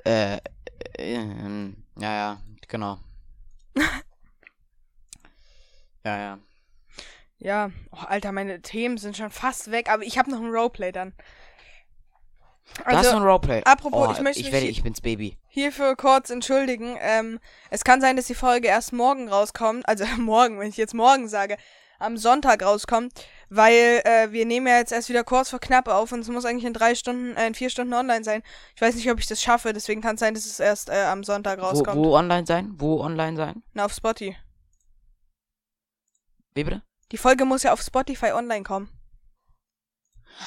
Äh, 0.06 0.38
äh, 0.38 0.40
ähm, 0.98 1.86
ja, 2.00 2.14
ja, 2.16 2.42
genau. 2.68 3.00
ja, 6.06 6.18
ja. 6.18 6.40
Ja, 7.42 7.72
oh, 7.92 7.98
Alter, 8.06 8.32
meine 8.34 8.62
Themen 8.62 8.98
sind 8.98 9.16
schon 9.16 9.30
fast 9.32 9.72
weg, 9.72 9.90
aber 9.90 10.04
ich 10.04 10.18
habe 10.18 10.30
noch 10.30 10.40
ein 10.42 10.50
Roleplay 10.50 10.92
dann. 10.92 11.14
Du 12.78 12.86
hast 12.86 13.10
so 13.10 13.16
ein 13.16 13.24
Roleplay. 13.24 13.64
apropos, 13.64 14.10
oh, 14.10 14.12
ich 14.12 14.20
möchte 14.22 14.44
mich 14.44 14.52
werde, 14.52 14.64
hier- 14.66 14.72
ich 14.72 14.84
bin's 14.84 15.02
Baby. 15.02 15.38
hierfür 15.48 15.96
kurz 15.96 16.30
entschuldigen. 16.30 16.98
Ähm, 17.00 17.40
es 17.70 17.84
kann 17.84 18.02
sein, 18.02 18.16
dass 18.18 18.28
die 18.28 18.36
Folge 18.36 18.68
erst 18.68 18.94
morgen 18.94 19.30
rauskommt. 19.30 19.88
Also 19.88 20.06
morgen, 20.18 20.60
wenn 20.60 20.68
ich 20.70 20.78
jetzt 20.78 20.94
morgen 20.94 21.28
sage, 21.30 21.58
am 21.98 22.18
Sonntag 22.18 22.62
rauskommt, 22.64 23.14
weil 23.50 24.02
äh, 24.06 24.32
wir 24.32 24.46
nehmen 24.46 24.68
ja 24.68 24.78
jetzt 24.78 24.92
erst 24.92 25.10
wieder 25.10 25.24
kurz 25.24 25.50
vor 25.50 25.60
knapp 25.60 25.88
auf 25.88 26.12
und 26.12 26.20
es 26.20 26.28
muss 26.30 26.46
eigentlich 26.46 26.66
in 26.66 26.74
drei 26.74 26.96
Stunden, 26.96 27.36
äh, 27.36 27.48
in 27.48 27.56
vier 27.56 27.70
Stunden 27.70 27.94
online 27.94 28.24
sein. 28.24 28.44
Ich 28.76 28.82
weiß 28.82 28.96
nicht, 28.96 29.10
ob 29.10 29.20
ich 29.20 29.28
das 29.28 29.42
schaffe, 29.42 29.74
deswegen 29.74 30.02
kann 30.02 30.16
es 30.16 30.20
sein, 30.20 30.34
dass 30.34 30.46
es 30.46 30.60
erst 30.60 30.90
äh, 30.90 31.04
am 31.06 31.24
Sonntag 31.24 31.60
Wo, 31.60 31.64
rauskommt. 31.64 31.98
wo 31.98 32.16
online 32.16 32.46
sein? 32.46 32.74
Wo 32.78 33.02
online 33.02 33.38
sein? 33.38 33.64
Na, 33.74 33.86
auf 33.86 33.94
Spotify. 33.94 34.38
Wie 36.54 36.64
bitte? 36.64 36.82
Die 37.12 37.18
Folge 37.18 37.46
muss 37.46 37.64
ja 37.64 37.74
auf 37.74 37.82
Spotify 37.82 38.32
online 38.32 38.64
kommen. 38.64 38.90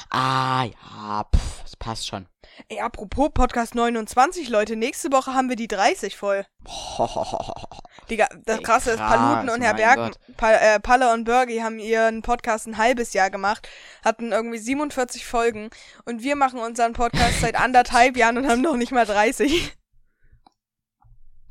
Ah, 0.09 0.63
ja, 0.63 1.27
pff, 1.35 1.61
das 1.63 1.75
passt 1.75 2.07
schon. 2.07 2.27
Ey, 2.69 2.79
apropos 2.79 3.31
Podcast 3.33 3.73
29, 3.73 4.49
Leute, 4.49 4.75
nächste 4.75 5.11
Woche 5.11 5.33
haben 5.33 5.49
wir 5.49 5.55
die 5.55 5.67
30 5.67 6.15
voll. 6.15 6.45
Digga, 8.09 8.27
das 8.45 8.57
Ey, 8.57 8.63
krasse 8.63 8.91
ist, 8.91 8.97
krass, 8.97 9.15
Paluten 9.15 9.49
und 9.49 9.61
Herr 9.61 9.73
Bergen, 9.73 10.11
pa 10.37 10.51
äh, 10.51 10.79
Palle 10.79 11.11
und 11.13 11.23
Bergi 11.23 11.59
haben 11.59 11.79
ihren 11.79 12.21
Podcast 12.21 12.67
ein 12.67 12.77
halbes 12.77 13.13
Jahr 13.13 13.29
gemacht, 13.29 13.67
hatten 14.05 14.31
irgendwie 14.31 14.59
47 14.59 15.25
Folgen 15.25 15.69
und 16.05 16.21
wir 16.21 16.35
machen 16.35 16.59
unseren 16.59 16.93
Podcast 16.93 17.41
seit 17.41 17.55
anderthalb 17.55 18.17
Jahren 18.17 18.37
und 18.37 18.47
haben 18.47 18.61
noch 18.61 18.77
nicht 18.77 18.91
mal 18.91 19.05
30. 19.05 19.73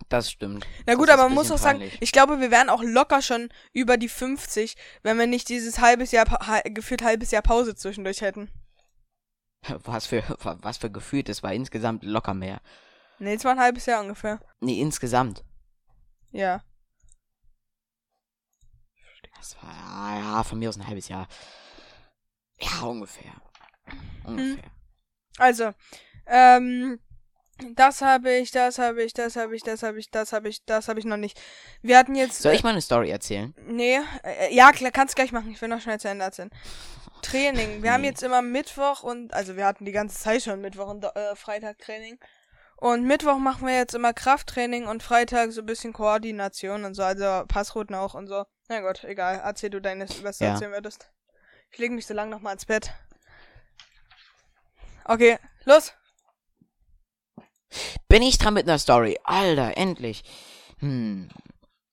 Das 0.09 0.31
stimmt. 0.31 0.67
Na 0.87 0.95
gut, 0.95 1.09
ist 1.09 1.15
aber 1.15 1.25
man 1.25 1.35
muss 1.35 1.51
auch 1.51 1.59
sagen, 1.59 1.79
peinlich. 1.79 1.99
ich 2.01 2.13
glaube, 2.13 2.39
wir 2.39 2.51
wären 2.51 2.69
auch 2.69 2.83
locker 2.83 3.23
schon 3.23 3.49
über 3.73 3.97
die 3.97 4.11
50, 4.11 4.77
wenn 5.03 5.19
wir 5.19 5.27
nicht 5.27 5.49
dieses 5.49 5.81
halbes 5.81 6.13
Jahr, 6.13 6.27
gefühlt 6.65 7.03
halbes 7.03 7.31
Jahr 7.31 7.43
Pause 7.43 7.75
zwischendurch 7.75 8.21
hätten. 8.21 8.51
Was 9.85 10.07
für, 10.07 10.23
was 10.63 10.79
für 10.79 10.91
gefühlt, 10.91 11.29
es 11.29 11.43
war 11.43 11.53
insgesamt 11.53 12.03
locker 12.03 12.35
mehr. 12.35 12.61
Nee, 13.19 13.35
es 13.35 13.45
war 13.45 13.53
ein 13.53 13.61
halbes 13.61 13.87
Jahr 13.87 14.01
ungefähr. 14.01 14.41
Nee, 14.61 14.81
insgesamt. 14.81 15.45
Ja. 16.33 16.63
Das 19.37 19.57
war, 19.63 20.19
ja, 20.19 20.43
von 20.45 20.59
mir 20.59 20.69
aus 20.69 20.77
ein 20.77 20.87
halbes 20.87 21.09
Jahr. 21.09 21.29
Ja, 22.61 22.87
ungefähr. 22.87 23.33
Ungefähr. 24.25 24.71
Also, 25.39 25.73
ähm, 26.27 27.01
das 27.75 28.03
habe 28.03 28.33
ich, 28.33 28.51
das 28.51 28.79
habe 28.79 29.03
ich, 29.03 29.13
das 29.13 29.37
habe 29.37 29.57
ich, 29.57 29.63
das 29.63 29.83
habe 29.83 29.99
ich, 29.99 30.11
das 30.11 30.33
habe 30.33 30.49
ich, 30.49 30.65
das 30.65 30.89
habe 30.89 30.99
ich 30.99 31.05
noch 31.05 31.17
nicht. 31.17 31.41
Wir 31.81 31.99
hatten 31.99 32.15
jetzt. 32.15 32.41
Soll 32.41 32.55
ich 32.55 32.63
mal 32.63 32.71
eine 32.71 32.81
Story 32.81 33.11
erzählen? 33.11 33.55
Nee, 33.67 33.99
äh, 34.23 34.55
ja, 34.55 34.73
klar, 34.73 34.91
kannst 34.91 35.17
gleich 35.17 35.33
machen. 35.33 35.51
Ich 35.51 35.61
will 35.61 35.69
noch 35.69 35.81
schnell 35.81 36.01
zu 36.01 36.09
Ende 36.09 36.25
erzählen. 36.25 36.51
Training. 37.23 37.83
Wir 37.83 37.93
haben 37.93 38.05
jetzt 38.05 38.23
immer 38.23 38.43
Mittwoch 38.43 39.03
und, 39.03 39.33
also 39.33 39.57
wir 39.57 39.65
hatten 39.67 39.85
die 39.85 39.93
ganze 39.93 40.19
Zeit 40.19 40.43
schon 40.43 40.61
Mittwoch 40.61 40.89
und 40.89 41.05
äh, 41.05 41.35
Freitag 41.37 41.79
Training. 41.79 42.19
Und 42.77 43.05
Mittwoch 43.05 43.39
machen 43.39 43.67
wir 43.67 43.77
jetzt 43.77 43.95
immer 43.95 44.13
Krafttraining 44.13 44.87
und 44.87 45.03
Freitag 45.03 45.53
so 45.53 45.61
ein 45.61 45.67
bisschen 45.67 45.93
Koordination 45.93 46.85
und 46.85 46.95
so, 46.95 47.05
also 47.05 47.45
Passrouten 47.47 47.95
auch 47.95 48.15
und 48.15 48.27
so. 48.27 48.45
Na 48.69 48.81
gut, 48.81 49.05
egal. 49.05 49.41
Erzähl 49.45 49.71
du 49.71 49.81
deines, 49.81 50.23
was 50.25 50.39
du 50.39 50.45
Ja. 50.45 50.51
erzählen 50.53 50.73
würdest. 50.73 51.11
Ich 51.71 51.79
lege 51.79 51.95
mich 51.95 52.07
so 52.07 52.15
lang 52.15 52.29
nochmal 52.29 52.55
ins 52.55 52.67
Bett. 52.67 52.93
Okay, 55.05 55.39
los. 55.65 55.93
Bin 58.09 58.23
ich 58.23 58.39
dran 58.39 58.55
mit 58.55 58.69
einer 58.69 58.79
Story? 58.79 59.19
Alter, 59.25 59.77
endlich. 59.77 60.23
Hm. 60.79 61.31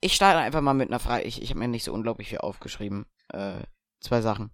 Ich 0.02 0.16
starte 0.16 0.40
einfach 0.40 0.62
mal 0.62 0.74
mit 0.74 0.90
einer 0.90 1.00
Frage. 1.00 1.24
Ich, 1.24 1.42
ich 1.42 1.50
habe 1.50 1.60
mir 1.60 1.68
nicht 1.68 1.84
so 1.84 1.94
unglaublich 1.94 2.30
viel 2.30 2.40
aufgeschrieben. 2.40 3.06
Äh, 3.32 3.62
zwei 4.02 4.22
Sachen. 4.22 4.52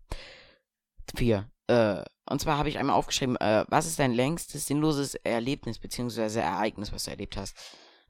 Vier. 1.15 1.49
Äh, 1.67 2.03
und 2.29 2.41
zwar 2.41 2.57
habe 2.57 2.69
ich 2.69 2.77
einmal 2.77 2.95
aufgeschrieben, 2.95 3.35
äh, 3.37 3.65
was 3.67 3.85
ist 3.85 3.99
dein 3.99 4.13
längstes 4.13 4.65
sinnloses 4.67 5.15
Erlebnis 5.15 5.79
beziehungsweise 5.79 6.41
Ereignis, 6.41 6.91
was 6.91 7.05
du 7.05 7.11
erlebt 7.11 7.37
hast? 7.37 7.55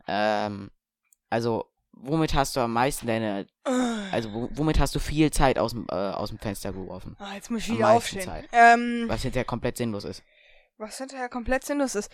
Ähm, 0.08 0.72
also, 1.30 1.66
womit 1.92 2.34
hast 2.34 2.56
du 2.56 2.60
am 2.62 2.74
meisten 2.74 3.08
deine, 3.08 3.48
also 4.12 4.32
wo, 4.34 4.50
womit 4.52 4.80
hast 4.80 4.94
du 4.96 5.00
viel 5.00 5.32
Zeit 5.32 5.58
aus 5.60 5.72
dem, 5.72 5.86
äh, 5.90 5.96
aus 5.96 6.30
dem 6.30 6.40
Fenster 6.40 6.72
geworfen? 6.74 7.16
Ah, 7.20 7.34
jetzt 7.36 7.50
muss 7.52 7.62
ich 7.64 7.74
wieder 7.74 7.90
aufstehen. 7.90 8.30
Ähm, 8.52 9.06
Was 9.08 9.22
hinterher 9.24 9.46
komplett 9.46 9.78
sinnlos 9.78 10.04
ist. 10.04 10.24
was 10.78 10.98
hinterher 10.98 11.30
komplett 11.30 11.64
sinnlos 11.66 11.96
ist. 11.96 12.12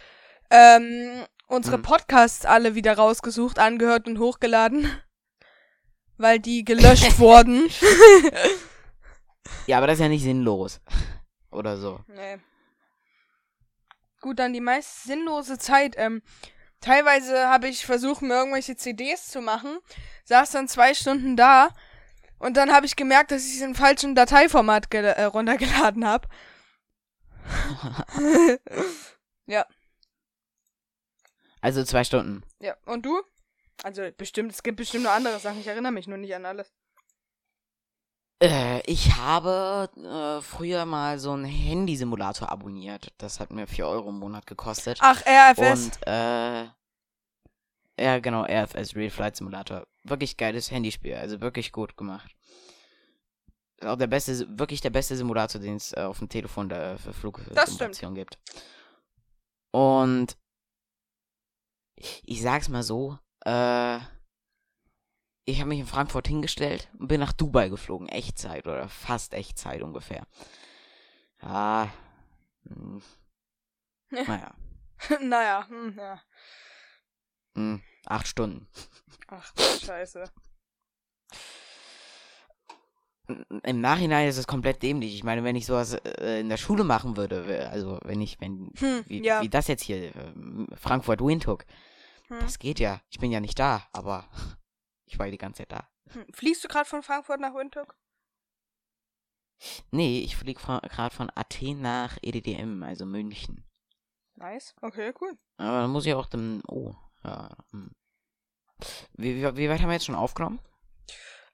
Ähm, 0.52 1.26
unsere 1.48 1.78
Hm. 1.78 1.84
Podcasts 1.84 2.46
alle 2.46 2.76
wieder 2.76 2.96
rausgesucht, 2.98 3.58
angehört 3.60 4.08
und 4.08 4.20
hochgeladen. 4.20 4.90
Weil 6.18 6.40
die 6.40 6.64
gelöscht 6.64 7.18
wurden. 7.20 7.70
Ja, 9.68 9.78
aber 9.78 9.88
das 9.88 9.96
ist 9.96 10.02
ja 10.02 10.10
nicht 10.10 10.24
sinnlos. 10.24 10.82
Oder 11.52 11.78
so. 11.78 12.00
Nee. 12.08 12.40
Gut, 14.22 14.40
dann 14.40 14.54
die 14.54 14.62
meist 14.62 15.04
sinnlose 15.04 15.58
Zeit. 15.58 15.96
Ähm, 15.98 16.22
teilweise 16.80 17.48
habe 17.50 17.68
ich 17.68 17.86
versucht, 17.86 18.22
mir 18.22 18.36
irgendwelche 18.36 18.76
CDs 18.76 19.28
zu 19.28 19.42
machen, 19.42 19.80
saß 20.26 20.52
dann 20.52 20.68
zwei 20.68 20.94
Stunden 20.94 21.36
da 21.36 21.70
und 22.40 22.56
dann 22.58 22.72
habe 22.72 22.86
ich 22.86 22.96
gemerkt, 22.96 23.32
dass 23.32 23.46
ich 23.46 23.56
es 23.56 23.62
im 23.62 23.76
falschen 23.76 24.16
Dateiformat 24.16 24.94
äh, 24.94 25.24
runtergeladen 25.24 26.06
habe. 26.06 26.28
ja, 29.48 29.66
Also 31.62 31.84
zwei 31.84 32.04
Stunden. 32.04 32.44
ja. 32.60 32.76
Und 32.86 33.06
du? 33.06 33.22
Also 33.84 34.04
bestimmt, 34.16 34.52
es 34.52 34.64
gibt 34.64 34.78
bestimmt 34.78 35.04
noch 35.04 35.12
andere 35.12 35.40
Sachen. 35.40 35.60
Ich 35.60 35.68
erinnere 35.68 35.92
mich 35.92 36.08
nur 36.08 36.18
nicht 36.18 36.36
an 36.36 36.46
alles. 36.46 36.72
Äh, 38.42 38.82
ich 38.92 39.16
habe 39.16 39.90
äh, 39.98 40.42
früher 40.42 40.86
mal 40.86 41.20
so 41.20 41.32
einen 41.32 41.46
Handysimulator 41.46 42.50
abonniert. 42.50 43.14
Das 43.20 43.40
hat 43.40 43.52
mir 43.52 43.68
4 43.68 43.88
Euro 43.88 44.10
im 44.10 44.18
Monat 44.18 44.48
gekostet. 44.48 44.98
Ach, 45.02 45.22
RFS. 45.26 45.86
Und, 45.86 46.08
äh, 46.08 46.66
ja, 48.00 48.20
genau, 48.20 48.44
RFS, 48.44 48.96
Real 48.96 49.12
Flight 49.12 49.36
Simulator. 49.36 49.86
Wirklich 50.04 50.38
geiles 50.38 50.72
Handyspiel, 50.72 51.16
also 51.16 51.40
wirklich 51.40 51.72
gut 51.72 51.96
gemacht. 51.96 52.36
Auch 53.84 53.96
der 53.96 54.08
beste, 54.08 54.48
wirklich 54.58 54.82
der 54.82 54.90
beste 54.90 55.16
Simulator, 55.16 55.62
den 55.62 55.76
es 55.76 55.94
äh, 55.94 56.02
auf 56.02 56.18
dem 56.18 56.30
Telefon 56.30 56.70
der, 56.70 56.98
für 56.98 57.14
Flugsimulation 57.14 58.16
gibt. 58.16 58.40
Und 59.72 60.36
ich 62.24 62.42
sag's 62.42 62.70
mal 62.70 62.84
so, 62.84 63.20
äh, 63.46 64.00
ich 65.52 65.60
habe 65.60 65.70
mich 65.70 65.80
in 65.80 65.86
Frankfurt 65.86 66.28
hingestellt 66.28 66.90
und 66.98 67.08
bin 67.08 67.20
nach 67.20 67.34
Dubai 67.34 67.70
geflogen. 67.70 68.08
Echtzeit 68.10 68.66
oder 68.68 68.88
fast 68.90 69.34
Echtzeit 69.34 69.82
ungefähr. 69.82 70.26
Ja. 71.42 71.90
Hm. 72.68 73.02
Naja. 74.10 74.54
naja, 75.22 75.68
hm, 75.68 75.96
ja. 75.98 76.22
Hm, 77.56 77.82
acht 78.06 78.28
Stunden. 78.28 78.68
Ach, 79.28 79.54
scheiße. 79.58 80.24
Im 83.64 83.80
Nachhinein 83.80 84.28
ist 84.28 84.38
es 84.38 84.48
komplett 84.48 84.84
dämlich. 84.84 85.16
Ich 85.16 85.24
meine, 85.24 85.44
wenn 85.44 85.56
ich 85.56 85.66
sowas 85.66 85.94
äh, 85.94 86.42
in 86.42 86.50
der 86.50 86.58
Schule 86.58 86.84
machen 86.84 87.16
würde, 87.16 87.70
also 87.72 88.00
wenn 88.04 88.20
ich, 88.20 88.42
wenn, 88.42 88.72
Hm, 88.78 89.04
wie, 89.08 89.24
ja. 89.24 89.42
wie 89.42 89.50
das 89.50 89.68
jetzt 89.68 89.84
hier, 89.84 90.14
äh, 90.16 90.34
Frankfurt 90.76 91.22
Windhoek, 91.22 91.66
Hm. 92.28 92.40
das 92.42 92.60
geht 92.60 92.80
ja. 92.80 93.02
Ich 93.10 93.20
bin 93.20 93.32
ja 93.32 93.40
nicht 93.40 93.58
da, 93.58 93.84
aber 93.94 94.26
ich 95.12 95.20
war 95.20 95.26
ja 95.26 95.32
die 95.32 95.38
ganze 95.38 95.60
Zeit 95.60 95.72
da. 95.72 95.88
Hm. 96.14 96.26
Fliegst 96.34 96.64
du 96.64 96.68
gerade 96.68 96.88
von 96.88 97.04
Frankfurt 97.04 97.40
nach 97.42 97.54
Windhoek? 97.54 97.96
Nee, 99.92 100.22
ich 100.22 100.36
fliege 100.38 100.60
gerade 100.60 101.16
von 101.16 101.30
Athen 101.36 101.82
nach 101.82 102.18
EDDM, 102.22 102.82
also 102.82 103.06
München. 103.06 103.70
Nice. 104.36 104.74
Okay, 104.82 105.14
cool. 105.22 105.38
Aber 105.58 105.82
dann 105.82 105.92
muss 105.92 106.06
ich 106.06 106.14
auch 106.14 106.26
dann, 106.28 106.64
oh, 106.68 106.96
ja. 107.24 107.50
Hm. 107.72 107.92
Wie, 109.14 109.36
wie, 109.36 109.58
wie 109.58 109.70
weit 109.70 109.82
haben 109.82 109.90
wir 109.90 109.94
jetzt 109.94 110.06
schon 110.06 110.16
aufgenommen? 110.16 110.60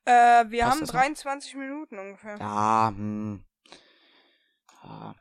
Äh, 0.06 0.46
wir 0.50 0.64
Passt 0.64 0.72
haben 0.72 0.80
das 0.82 0.94
noch? 0.94 1.00
23 1.00 1.56
Minuten 1.56 2.00
ungefähr. 2.00 2.38
Ja, 2.38 2.94
hm. 2.96 3.44
Ja, 4.84 5.16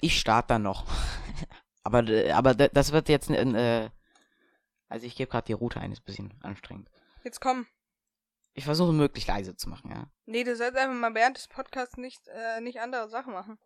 Ich 0.00 0.18
starte 0.18 0.48
dann 0.48 0.62
noch. 0.62 0.86
aber, 1.84 2.08
äh, 2.08 2.32
aber 2.32 2.54
das 2.54 2.90
wird 2.90 3.08
jetzt 3.08 3.30
ein, 3.30 3.54
äh, 3.54 3.90
also 4.88 5.06
ich 5.06 5.14
gebe 5.14 5.30
gerade 5.30 5.46
die 5.46 5.52
Route 5.52 5.78
ein, 5.78 5.92
ist 5.92 6.00
ein 6.00 6.06
bisschen 6.06 6.34
anstrengend. 6.42 6.90
Jetzt 7.22 7.40
komm. 7.40 7.66
Ich 8.54 8.64
versuche 8.64 8.92
möglichst 8.92 9.28
leise 9.28 9.56
zu 9.56 9.68
machen, 9.68 9.90
ja. 9.90 10.06
Nee, 10.26 10.44
du 10.44 10.54
sollst 10.56 10.76
einfach 10.76 10.94
mal 10.94 11.14
während 11.14 11.38
des 11.38 11.48
Podcasts 11.48 11.96
nicht, 11.96 12.28
äh, 12.28 12.60
nicht 12.60 12.80
andere 12.80 13.08
Sachen 13.08 13.32
machen. 13.32 13.58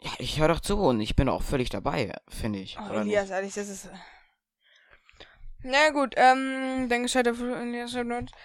Ja, 0.00 0.10
ich 0.18 0.38
höre 0.40 0.48
doch 0.48 0.60
zu 0.60 0.78
und 0.78 1.00
ich 1.00 1.14
bin 1.14 1.28
auch 1.28 1.42
völlig 1.42 1.68
dabei, 1.68 2.14
finde 2.28 2.60
ich. 2.60 2.78
Oh, 2.78 2.92
Elias, 2.92 3.24
nicht? 3.24 3.32
ehrlich, 3.32 3.54
das 3.54 3.68
ist. 3.68 3.90
Na 5.62 5.90
gut, 5.90 6.14
ähm, 6.16 6.88
dann 6.90 7.02
gescheiter. 7.02 7.32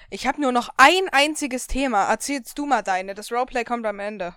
Ich 0.10 0.28
habe 0.28 0.41
nur 0.41 0.52
noch 0.54 0.69
ein 0.78 1.10
einziges 1.12 1.67
Thema. 1.67 2.06
Erzählst 2.06 2.58
du 2.58 2.65
mal 2.65 2.82
deine. 2.82 3.13
Das 3.13 3.32
Roleplay 3.32 3.65
kommt 3.65 3.86
am 3.86 4.00
Ende. 4.00 4.36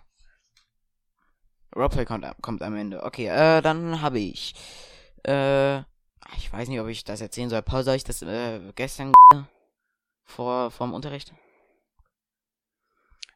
Roleplay 1.76 2.04
kommt, 2.04 2.26
kommt 2.42 2.62
am 2.62 2.74
Ende. 2.74 3.04
Okay, 3.04 3.28
äh, 3.28 3.60
dann 3.62 4.02
habe 4.02 4.18
ich, 4.18 4.54
äh, 5.24 5.78
ich 6.36 6.52
weiß 6.52 6.68
nicht, 6.68 6.80
ob 6.80 6.88
ich 6.88 7.04
das 7.04 7.20
erzählen 7.20 7.50
soll. 7.50 7.62
Paul, 7.62 7.84
soll 7.84 7.94
ich 7.94 8.04
das, 8.04 8.20
äh, 8.22 8.72
gestern 8.74 9.12
vor, 10.32 10.70
vorm 10.70 10.94
Unterricht? 10.94 11.32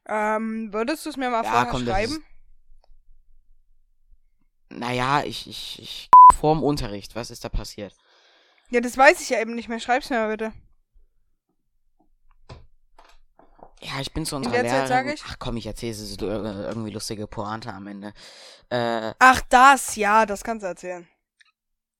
Ähm, 0.08 0.72
würdest 0.72 1.04
du 1.04 1.10
es 1.10 1.16
mir 1.16 1.30
mal 1.30 1.44
Ja, 1.44 1.50
vorher 1.50 1.70
komm, 1.70 1.84
schreiben? 1.84 2.24
Naja, 4.68 5.22
ich, 5.24 5.46
ich, 5.48 5.80
ich, 5.82 6.10
vorm 6.34 6.62
Unterricht, 6.62 7.14
was 7.16 7.30
ist 7.30 7.44
da 7.44 7.48
passiert? 7.48 7.94
Ja, 8.70 8.80
das 8.80 8.96
weiß 8.96 9.20
ich 9.20 9.30
ja 9.30 9.40
eben 9.40 9.54
nicht 9.54 9.68
mehr. 9.68 9.80
Schreib's 9.80 10.10
mir 10.10 10.18
mal 10.18 10.28
bitte. 10.36 10.52
Ja, 13.80 14.00
ich 14.00 14.12
bin 14.12 14.24
zu 14.26 14.36
unserer 14.36 14.62
Lehrerin. 14.62 15.08
ich- 15.14 15.22
Ach 15.28 15.36
komm, 15.38 15.56
ich 15.56 15.66
erzähle 15.66 15.92
es 15.92 16.00
ist 16.00 16.20
irgendwie 16.22 16.90
lustige 16.90 17.26
Pointe 17.26 17.72
am 17.72 17.86
Ende. 17.86 18.12
Äh, 18.70 19.12
Ach, 19.18 19.40
das, 19.48 19.96
ja, 19.96 20.26
das 20.26 20.42
kannst 20.42 20.64
du 20.64 20.66
erzählen. 20.68 21.06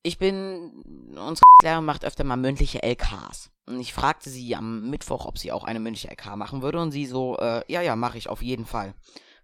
Ich 0.07 0.19
bin, 0.19 1.11
unsere 1.17 1.45
Lehrerin 1.63 1.85
macht 1.85 2.05
öfter 2.05 2.23
mal 2.23 2.37
mündliche 2.37 2.81
LKs. 2.83 3.51
Und 3.67 3.81
ich 3.81 3.93
fragte 3.93 4.31
sie 4.31 4.55
am 4.55 4.89
Mittwoch, 4.89 5.27
ob 5.27 5.37
sie 5.39 5.51
auch 5.51 5.65
eine 5.65 5.81
mündliche 5.81 6.09
LK 6.09 6.37
machen 6.37 6.63
würde. 6.63 6.81
Und 6.81 6.93
sie 6.93 7.07
so, 7.07 7.37
äh, 7.39 7.63
ja, 7.67 7.81
ja, 7.83 7.97
mache 7.97 8.17
ich 8.17 8.29
auf 8.29 8.41
jeden 8.41 8.67
Fall. 8.67 8.95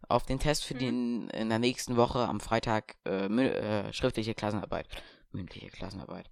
Auf 0.09 0.25
den 0.25 0.38
Test 0.38 0.64
für 0.64 0.75
Mhm. 0.75 0.79
den 0.79 1.31
in 1.31 1.48
der 1.48 1.59
nächsten 1.59 1.96
Woche 1.96 2.20
am 2.29 2.38
Freitag 2.38 2.96
äh, 3.05 3.27
äh, 3.27 3.92
schriftliche 3.92 4.35
Klassenarbeit. 4.35 4.87
Mündliche 5.33 5.68
Klassenarbeit. 5.68 6.31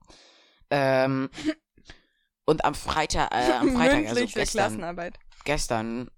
Ähm, 0.70 1.28
und 2.44 2.64
am 2.64 2.74
Freitag, 2.74 3.32
äh, 3.34 3.52
am 3.52 3.70
Freitag, 3.76 4.06
also 4.06 4.20
gestern, 4.20 4.44
Klassenarbeit. 4.44 5.18
gestern, 5.44 6.08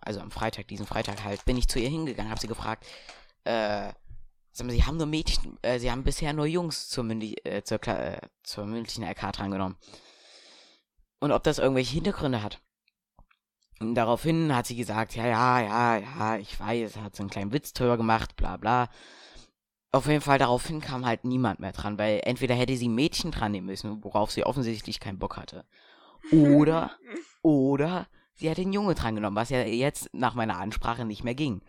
also 0.00 0.20
am 0.20 0.32
Freitag, 0.32 0.66
diesen 0.66 0.86
Freitag 0.86 1.22
halt, 1.22 1.44
bin 1.44 1.56
ich 1.56 1.68
zu 1.68 1.78
ihr 1.78 1.88
hingegangen, 1.88 2.30
habe 2.30 2.40
sie 2.40 2.48
gefragt, 2.48 2.84
äh, 3.44 3.92
sie 4.52 4.84
haben 4.84 4.96
nur 4.96 5.06
Mädchen, 5.06 5.58
äh, 5.62 5.78
sie 5.78 5.90
haben 5.90 6.04
bisher 6.04 6.32
nur 6.32 6.46
Jungs 6.46 6.88
zur, 6.88 7.04
Mündi 7.04 7.34
äh, 7.44 7.62
zur, 7.62 7.78
Kla 7.78 7.98
äh, 7.98 8.20
zur 8.42 8.66
mündlichen 8.66 9.04
LK 9.04 9.32
drangenommen. 9.32 9.76
Und 11.20 11.32
ob 11.32 11.42
das 11.42 11.58
irgendwelche 11.58 11.94
Hintergründe 11.94 12.42
hat. 12.42 12.60
Und 13.80 13.94
daraufhin 13.94 14.54
hat 14.54 14.66
sie 14.66 14.76
gesagt, 14.76 15.16
ja, 15.16 15.26
ja, 15.26 15.60
ja, 15.60 15.96
ja, 15.96 16.36
ich 16.36 16.58
weiß, 16.58 16.98
hat 16.98 17.16
so 17.16 17.22
einen 17.22 17.30
kleinen 17.30 17.52
Witz 17.52 17.72
drüber 17.72 17.96
gemacht, 17.96 18.36
bla 18.36 18.56
bla. 18.56 18.88
Auf 19.90 20.06
jeden 20.06 20.20
Fall 20.20 20.38
daraufhin 20.38 20.80
kam 20.80 21.04
halt 21.04 21.24
niemand 21.24 21.60
mehr 21.60 21.72
dran, 21.72 21.98
weil 21.98 22.20
entweder 22.24 22.54
hätte 22.54 22.76
sie 22.76 22.88
ein 22.88 22.94
Mädchen 22.94 23.30
dran 23.30 23.52
nehmen 23.52 23.66
müssen, 23.66 24.02
worauf 24.04 24.30
sie 24.30 24.44
offensichtlich 24.44 25.00
keinen 25.00 25.18
Bock 25.18 25.36
hatte. 25.36 25.64
Oder, 26.30 26.92
oder 27.42 28.06
sie 28.34 28.48
hat 28.48 28.58
den 28.58 28.72
Junge 28.72 28.94
drangenommen, 28.94 29.36
was 29.36 29.50
ja 29.50 29.62
jetzt 29.62 30.08
nach 30.12 30.34
meiner 30.34 30.58
Ansprache 30.58 31.04
nicht 31.04 31.24
mehr 31.24 31.34
ging. 31.34 31.62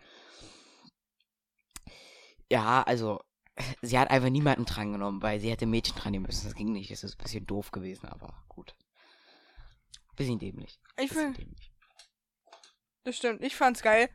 Ja, 2.54 2.84
also, 2.84 3.20
sie 3.82 3.98
hat 3.98 4.12
einfach 4.12 4.30
niemanden 4.30 4.66
drangenommen, 4.66 5.24
weil 5.24 5.40
sie 5.40 5.50
hätte 5.50 5.66
Mädchen 5.66 5.96
dran 5.96 6.12
nehmen 6.12 6.28
müssen. 6.28 6.46
Das 6.46 6.56
ging 6.56 6.72
nicht. 6.72 6.92
Das 6.92 7.04
ist 7.04 7.20
ein 7.20 7.24
bisschen 7.24 7.48
doof 7.48 7.72
gewesen, 7.72 8.08
aber 8.08 8.32
gut. 8.48 8.76
Bisschen 10.16 10.38
dämlich. 10.38 10.80
Ich 10.98 11.10
dämlich. 11.10 11.72
das 13.04 13.18
stimmt, 13.18 13.44
ich 13.44 13.56
fand's 13.56 13.82
geil. 13.82 14.10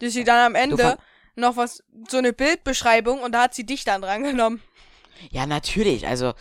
Dass 0.00 0.12
sie 0.12 0.24
dann 0.24 0.48
am 0.48 0.54
Ende 0.54 0.98
noch 1.34 1.56
was, 1.56 1.82
so 2.08 2.18
eine 2.18 2.34
Bildbeschreibung 2.34 3.22
und 3.22 3.32
da 3.32 3.44
hat 3.44 3.54
sie 3.54 3.64
dich 3.64 3.84
dann 3.84 4.02
drangenommen. 4.02 4.62
Ja, 5.30 5.46
natürlich. 5.46 6.06
Also, 6.06 6.34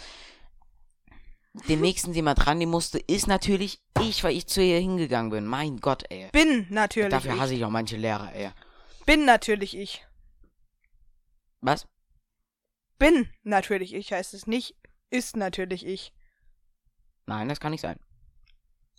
den 1.69 1.79
nächsten, 1.79 2.11
den 2.11 2.25
man 2.25 2.35
dran 2.35 2.57
nehmen 2.57 2.73
musste, 2.73 2.99
ist 2.99 3.27
natürlich 3.27 3.81
ich, 4.01 4.25
weil 4.25 4.35
ich 4.35 4.47
zu 4.47 4.61
ihr 4.61 4.79
hingegangen 4.79 5.31
bin. 5.31 5.45
Mein 5.45 5.77
Gott, 5.77 6.03
ey. 6.09 6.29
Bin 6.33 6.67
natürlich 6.69 7.11
Dafür 7.11 7.35
ich. 7.35 7.39
hasse 7.39 7.53
ich 7.53 7.63
auch 7.63 7.69
manche 7.69 7.95
Lehrer, 7.95 8.33
ey. 8.33 8.51
Bin 9.05 9.23
natürlich 9.23 9.77
ich. 9.77 10.05
Was? 11.61 11.87
Bin 12.97 13.29
natürlich 13.43 13.93
ich 13.93 14.11
heißt 14.11 14.33
es 14.33 14.47
nicht. 14.47 14.75
Ist 15.09 15.35
natürlich 15.35 15.85
ich. 15.85 16.13
Nein, 17.25 17.49
das 17.49 17.59
kann 17.59 17.71
nicht 17.71 17.81
sein. 17.81 17.99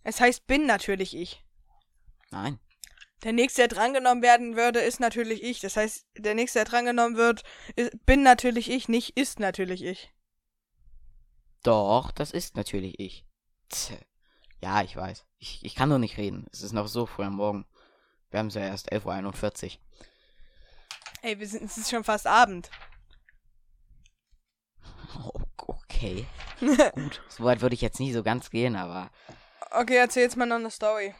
Es 0.03 0.21
heißt 0.21 0.47
bin 0.47 0.67
natürlich 0.67 1.15
ich. 1.17 1.45
Nein. 2.31 2.59
Der 3.23 3.33
nächste, 3.33 3.63
der 3.63 3.69
drangenommen 3.69 4.23
werden 4.23 4.57
würde, 4.57 4.81
ist 4.81 4.99
natürlich 4.99 5.43
ich. 5.43 5.61
Das 5.61 5.77
heißt, 5.77 6.07
der 6.17 6.35
nächste, 6.35 6.61
der 6.61 6.65
drangenommen 6.65 7.17
wird, 7.17 7.43
ist, 7.77 7.93
bin 8.07 8.23
natürlich 8.23 8.71
ich, 8.71 8.89
nicht 8.89 9.17
ist 9.17 9.41
natürlich 9.41 9.85
ich. 9.85 10.11
Doch, 11.63 12.11
das 12.11 12.31
ist 12.31 12.57
natürlich 12.57 12.99
ich. 12.99 13.27
Tch. 13.69 13.93
Ja, 14.63 14.83
ich 14.83 14.97
weiß. 14.97 15.27
Ich, 15.39 15.65
ich 15.65 15.75
kann 15.75 15.91
nur 15.91 15.99
nicht 15.99 16.17
reden. 16.17 16.47
Es 16.53 16.63
ist 16.63 16.73
noch 16.73 16.87
so 16.87 17.05
früh 17.07 17.25
am 17.25 17.37
Morgen. 17.37 17.67
Wir 18.31 18.39
haben 18.39 18.47
es 18.47 18.55
ja 18.55 18.63
erst 18.63 18.93
11.41 18.93 19.75
Uhr. 19.75 19.81
Ey, 21.23 21.39
wir 21.39 21.47
sind, 21.47 21.65
es 21.65 21.77
ist 21.77 21.91
schon 21.91 22.05
fast 22.05 22.27
Abend. 22.27 22.71
Okay. 25.57 26.27
Gut. 26.61 27.23
So 27.29 27.45
weit 27.45 27.61
würde 27.61 27.75
ich 27.75 27.81
jetzt 27.81 28.01
nie 28.01 28.13
so 28.13 28.23
ganz 28.23 28.51
gehen, 28.51 28.77
aber. 28.77 29.11
Okay, 29.71 29.97
erzähl 29.97 30.23
jetzt 30.23 30.37
mal 30.37 30.47
noch 30.47 30.57
eine 30.57 30.71
Story. 30.71 31.15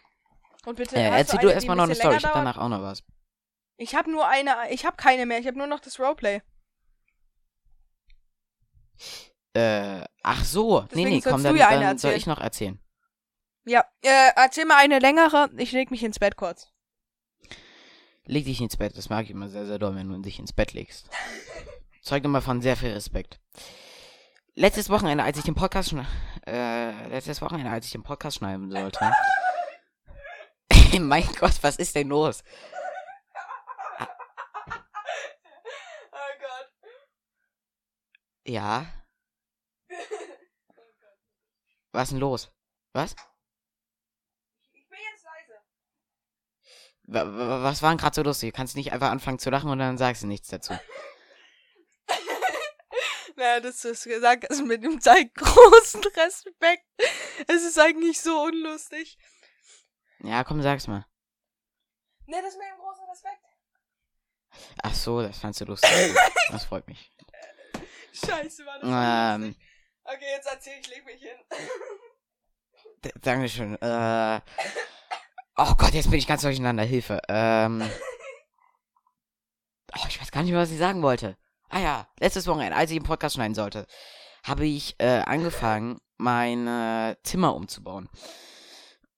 Und 0.65 0.77
bitte. 0.77 0.97
Äh, 0.97 1.11
erzähl 1.11 1.39
eine, 1.39 1.49
du 1.49 1.55
erstmal 1.55 1.77
noch 1.77 1.85
eine 1.85 1.95
Story. 1.95 2.17
Ich 2.17 2.25
hab 2.25 2.35
danach 2.35 2.59
auch 2.59 2.69
noch 2.69 2.83
was. 2.83 3.05
Ich 3.77 3.95
habe 3.95 4.11
nur 4.11 4.27
eine, 4.27 4.71
ich 4.71 4.85
habe 4.85 4.97
keine 4.97 5.27
mehr. 5.27 5.39
Ich 5.39 5.47
habe 5.47 5.59
nur 5.59 5.67
noch 5.67 5.81
das 5.81 5.99
Roleplay. 5.99 6.43
Äh, 9.55 10.05
ach 10.23 10.45
so. 10.45 10.83
Deswegen 10.83 11.09
nee, 11.09 11.17
nee, 11.17 11.21
komm, 11.23 11.43
du 11.43 11.49
dann, 11.49 11.57
ja 11.57 11.81
dann 11.81 11.99
soll 11.99 12.13
ich 12.13 12.27
noch 12.27 12.41
erzählen. 12.41 12.79
Ja, 13.65 13.85
äh, 14.03 14.33
erzähl 14.37 14.65
mal 14.65 14.77
eine 14.77 14.99
längere. 14.99 15.51
Ich 15.57 15.73
leg 15.73 15.91
mich 15.91 16.03
ins 16.03 16.19
Bett 16.19 16.37
kurz. 16.37 16.70
Leg 18.31 18.45
dich 18.45 18.61
ins 18.61 18.77
Bett. 18.77 18.97
Das 18.97 19.09
mag 19.09 19.25
ich 19.25 19.31
immer 19.33 19.49
sehr, 19.49 19.67
sehr 19.67 19.81
doll, 19.81 19.97
wenn 19.97 20.09
du 20.09 20.17
dich 20.21 20.39
ins 20.39 20.53
Bett 20.53 20.73
legst. 20.73 21.11
Zeugt 22.01 22.25
immer 22.25 22.41
von 22.41 22.63
sehr 22.63 22.77
viel 22.77 22.93
Respekt. 22.93 23.41
Letztes 24.55 24.89
Wochenende, 24.89 25.25
als 25.25 25.37
ich 25.39 25.45
den 25.45 25.57
Podcast 25.57 25.93
äh, 26.47 27.09
letztes 27.09 27.43
Wochenende, 27.43 27.73
als 27.73 27.87
ich 27.87 27.93
den 27.93 28.05
Podcast 28.05 28.37
schneiden 28.37 28.71
sollte. 28.71 29.13
mein 31.01 31.27
Gott, 31.41 31.61
was 31.63 31.77
ist 31.77 31.97
denn 31.97 32.09
los? 32.09 32.45
Oh 36.13 36.35
Gott. 36.41 36.73
Ja. 38.47 38.87
Was 41.91 42.05
ist 42.05 42.13
denn 42.13 42.21
los? 42.21 42.53
Was? 42.93 43.17
Ich 44.73 44.89
bin 44.89 44.99
jetzt 45.13 45.25
leise. 45.25 45.61
Wa- 47.00 47.00
wa- 47.00 47.00
Was 47.13 47.83
war 47.83 47.91
denn 47.91 47.99
gerade 47.99 48.15
so 48.15 48.23
lustig? 48.23 48.53
Du 48.53 48.57
kannst 48.57 48.77
nicht 48.77 48.93
einfach 48.93 49.11
anfangen 49.11 49.39
zu 49.41 49.51
lachen 49.51 49.69
und 49.71 49.79
dann 49.81 49.99
sagst 49.99 50.23
du 50.23 50.27
nichts 50.27 50.49
dazu. 50.49 50.75
Naja, 53.37 53.61
du 53.61 53.69
es 53.69 54.05
gesagt 54.05 54.47
hast 54.51 54.63
mit 54.65 54.85
dem 54.85 55.01
zeigt 55.01 55.35
großen 55.37 56.03
Respekt. 56.05 56.85
Es 57.49 57.63
ist 57.63 57.79
eigentlich 57.79 58.21
so 58.21 58.39
unlustig. 58.43 59.17
Ja, 60.19 60.45
komm, 60.45 60.61
sag's 60.61 60.87
mal. 60.89 61.07
Ne, 62.27 62.43
das 62.43 62.55
mit 62.57 62.65
dem 62.67 62.79
großen 62.79 63.05
Respekt. 63.09 63.41
Ach 64.83 64.95
so, 64.95 65.23
das 65.23 65.39
fandst 65.39 65.61
du 65.63 65.65
lustig. 65.65 65.91
Das 66.53 66.65
freut 66.67 66.87
mich. 66.87 67.11
Scheiße, 68.13 68.67
war 68.67 68.79
das 68.81 69.37
Ähm. 69.37 69.47
lustig. 69.47 69.67
Okay, 70.05 70.31
jetzt 70.37 70.47
erzähl 70.47 70.79
ich, 70.81 70.89
leg 70.89 71.05
mich 71.07 71.23
hin. 71.23 71.39
Dankeschön. 73.23 73.81
Äh. 73.81 74.41
Oh 75.63 75.75
Gott, 75.77 75.93
jetzt 75.93 76.09
bin 76.09 76.19
ich 76.19 76.27
ganz 76.27 76.41
durcheinander. 76.41 76.85
Hilfe. 76.85 77.21
Ähm. 77.29 77.83
Oh, 79.93 80.07
ich 80.09 80.21
weiß 80.21 80.31
gar 80.31 80.43
nicht 80.43 80.53
mehr, 80.53 80.61
was 80.61 80.71
ich 80.71 80.79
sagen 80.79 81.03
wollte. 81.03 81.37
Ah 81.69 81.81
ja, 81.81 82.07
letztes 82.21 82.47
Wochenende, 82.47 82.77
als 82.77 82.93
ich 82.93 82.99
den 82.99 83.03
Podcast 83.03 83.35
schneiden 83.35 83.57
sollte, 83.57 83.89
habe 84.45 84.65
ich 84.65 84.95
äh, 84.99 85.23
angefangen, 85.23 85.99
mein 86.17 86.69
äh, 86.69 87.17
Zimmer 87.25 87.57
umzubauen. 87.57 88.09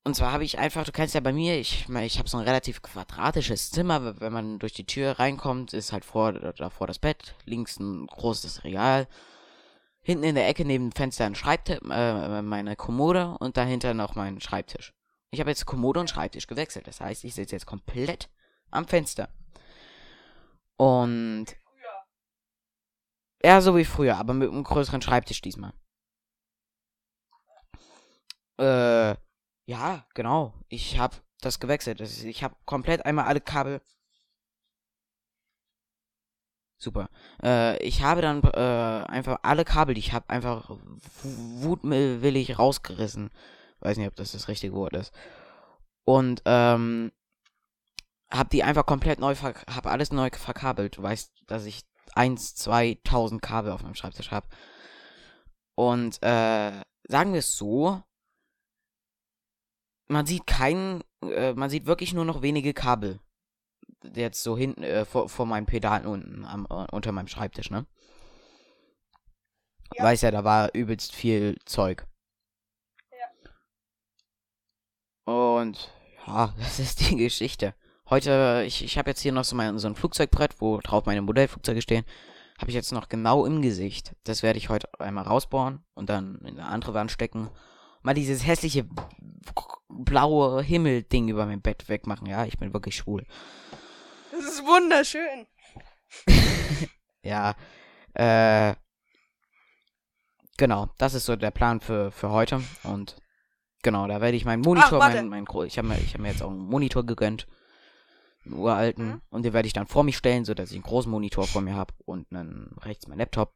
Und 0.03 0.17
zwar 0.17 0.33
habe 0.33 0.45
ich 0.45 0.59
einfach, 0.59 0.85
du 0.85 0.91
kennst 0.91 1.15
ja 1.15 1.21
bei 1.21 1.35
mir, 1.35 1.59
ich, 1.59 1.87
ich 1.91 2.19
habe 2.19 2.29
so 2.31 2.39
ein 2.39 2.45
relativ 2.45 2.81
quadratisches 2.81 3.71
Zimmer. 3.71 4.19
Wenn 4.19 4.33
man 4.33 4.59
durch 4.61 4.73
die 4.73 4.87
Tür 4.87 5.19
reinkommt, 5.19 5.75
ist 5.75 5.93
halt 5.93 6.07
vor, 6.07 6.33
davor 6.33 6.87
das 6.87 6.99
Bett, 6.99 7.35
links 7.45 7.79
ein 7.79 8.07
großes 8.07 8.65
Regal, 8.65 9.09
hinten 10.01 10.25
in 10.25 10.37
der 10.37 10.49
Ecke 10.49 10.65
neben 10.65 10.89
dem 10.89 10.97
Fenster 10.97 11.27
ein 11.27 11.35
Schreibtisch, 11.35 11.81
äh, 11.91 12.41
meine 12.41 12.77
Kommode 12.77 13.37
und 13.41 13.59
dahinter 13.59 13.93
noch 13.93 14.15
mein 14.15 14.41
Schreibtisch. 14.41 14.95
Ich 15.33 15.41
habe 15.41 15.49
jetzt 15.49 15.65
Kommode 15.65 15.99
und 15.99 16.11
Schreibtisch 16.11 16.47
gewechselt. 16.47 16.87
Das 16.87 17.01
heißt, 17.01 17.25
ich 17.25 17.35
sitze 17.35 17.55
jetzt 17.57 17.65
komplett 17.67 18.29
am 18.71 18.87
Fenster. 18.87 19.31
Und 20.77 21.47
ja, 23.43 23.61
so 23.61 23.77
wie 23.77 23.85
früher, 23.85 24.19
aber 24.19 24.35
mit 24.35 24.51
einem 24.51 24.63
größeren 24.63 25.01
Schreibtisch 25.01 25.41
diesmal. 25.41 25.73
Äh, 28.59 29.17
ja, 29.65 30.07
genau. 30.15 30.55
Ich 30.69 30.99
habe 30.99 31.17
das 31.41 31.61
gewechselt. 31.61 32.01
Ich 32.01 32.45
habe 32.45 32.55
komplett 32.67 33.07
einmal 33.07 33.25
alle 33.25 33.41
Kabel. 33.41 33.81
Super. 36.77 37.09
Äh, 37.43 37.83
ich 37.83 38.03
habe 38.03 38.21
dann 38.21 38.43
äh, 38.43 39.07
einfach 39.11 39.39
alle 39.43 39.65
Kabel, 39.65 39.95
die 39.95 40.01
ich 40.01 40.13
habe, 40.13 40.29
einfach 40.29 40.77
wutwillig 41.23 42.59
rausgerissen. 42.59 43.31
Weiß 43.83 43.97
nicht, 43.97 44.09
ob 44.09 44.17
das 44.17 44.33
das 44.33 44.49
richtige 44.49 44.75
Wort 44.75 44.95
ist. 44.95 45.13
Und 46.05 46.43
ähm, 46.47 47.13
hab 48.31 48.51
die 48.51 48.63
einfach 48.63 48.87
komplett 48.87 49.19
neu, 49.21 49.35
ver 49.35 49.55
hab 49.67 49.87
alles 49.87 50.13
neu 50.13 50.31
verkabelt. 50.33 50.97
Du 50.97 51.03
weißt, 51.03 51.33
dass 51.47 51.67
ich 51.67 51.83
1, 52.15 52.55
2000 52.57 53.43
Kabel 53.43 53.73
auf 53.73 53.83
meinem 53.83 53.95
Schreibtisch 53.95 54.31
habe. 54.31 54.49
Und 55.75 56.23
äh, 56.23 56.83
sagen 57.09 57.33
wir 57.33 57.39
es 57.41 57.57
so, 57.57 58.03
man 60.09 60.27
sieht 60.27 60.47
keinen, 60.47 61.03
äh, 61.23 61.55
man 61.55 61.71
sieht 61.71 61.87
wirklich 61.87 62.13
nur 62.15 62.25
noch 62.25 62.43
wenige 62.43 62.75
Kabel. 62.75 63.21
Jetzt 64.15 64.43
so 64.43 64.57
hinten, 64.57 64.83
äh, 64.83 65.05
vor, 65.05 65.29
vor 65.29 65.47
meinen 65.47 65.67
Pedalen 65.67 66.07
unten, 66.07 66.45
am, 66.45 66.67
äh, 66.71 66.87
unter 66.93 67.13
meinem 67.13 67.29
Schreibtisch, 67.29 67.71
ne? 67.71 67.87
Ja. 69.95 70.05
Weiß 70.05 70.23
ja, 70.23 70.31
da 70.31 70.45
war 70.45 70.75
übelst 70.75 71.15
viel 71.15 71.59
Zeug. 71.65 72.07
Ja. 73.11 73.51
Und 75.25 75.93
Ja, 76.27 76.55
das 76.59 76.79
ist 76.79 77.01
die 77.01 77.17
Geschichte. 77.17 77.75
Heute, 78.11 78.65
ich, 78.67 78.85
ich 78.85 78.99
habe 78.99 79.11
jetzt 79.11 79.21
hier 79.21 79.33
noch 79.33 79.45
so, 79.45 79.57
mein, 79.57 79.79
so 79.79 79.89
ein 79.89 79.95
Flugzeugbrett, 79.95 80.61
wo 80.61 80.79
drauf 80.81 81.07
meine 81.07 81.23
Modellflugzeuge 81.23 81.83
stehen. 81.83 82.05
Habe 82.59 82.71
ich 82.71 82.75
jetzt 82.75 82.93
noch 82.93 83.09
genau 83.09 83.47
im 83.47 83.63
Gesicht. 83.63 84.15
Das 84.25 84.43
werde 84.43 84.59
ich 84.59 84.69
heute 84.69 84.89
einmal 85.01 85.25
rausbohren 85.25 85.85
und 85.95 86.11
dann 86.11 86.37
in 86.43 86.59
eine 86.59 86.67
andere 86.67 86.95
Wand 86.95 87.11
stecken. 87.11 87.49
Mal 88.03 88.15
dieses 88.15 88.47
hässliche 88.47 88.87
blaue 89.89 90.63
Himmel-Ding 90.63 91.29
über 91.29 91.47
mein 91.47 91.63
Bett 91.63 91.89
wegmachen. 91.89 92.27
Ja, 92.27 92.45
ich 92.45 92.59
bin 92.59 92.73
wirklich 92.73 92.97
schwul. 92.97 93.25
Das 94.31 94.45
ist 94.45 94.63
wunderschön. 94.65 95.47
Ja, 97.25 97.55
äh, 98.15 98.75
genau, 100.57 100.89
das 100.99 101.15
ist 101.15 101.25
so 101.27 101.37
der 101.37 101.53
Plan 101.53 101.81
für, 101.81 102.11
für 102.11 102.31
heute. 102.31 102.61
Und 102.83 103.17
genau, 103.83 104.07
da 104.07 104.21
werde 104.21 104.37
ich 104.37 104.45
meinen 104.45 104.63
Monitor, 104.63 104.99
warte. 104.99 105.23
mein, 105.23 105.45
mein, 105.45 105.67
ich 105.67 105.79
habe 105.79 105.89
mir, 105.89 105.99
ich 105.99 106.15
hab 106.15 106.21
mir 106.21 106.29
jetzt 106.29 106.43
auch 106.43 106.51
einen 106.51 106.59
Monitor 106.59 107.05
gegönnt. 107.05 107.47
Einen 108.45 108.55
uralten. 108.55 109.07
Mhm. 109.07 109.23
Und 109.31 109.45
den 109.45 109.53
werde 109.53 109.67
ich 109.67 109.73
dann 109.73 109.87
vor 109.87 110.03
mich 110.03 110.17
stellen, 110.17 110.45
so 110.45 110.55
dass 110.55 110.71
ich 110.71 110.77
einen 110.77 110.85
großen 110.85 111.11
Monitor 111.11 111.47
vor 111.47 111.63
mir 111.63 111.75
habe 111.75 111.95
und 112.05 112.33
einen 112.33 112.75
rechts 112.81 113.07
mein 113.07 113.19
Laptop. 113.19 113.55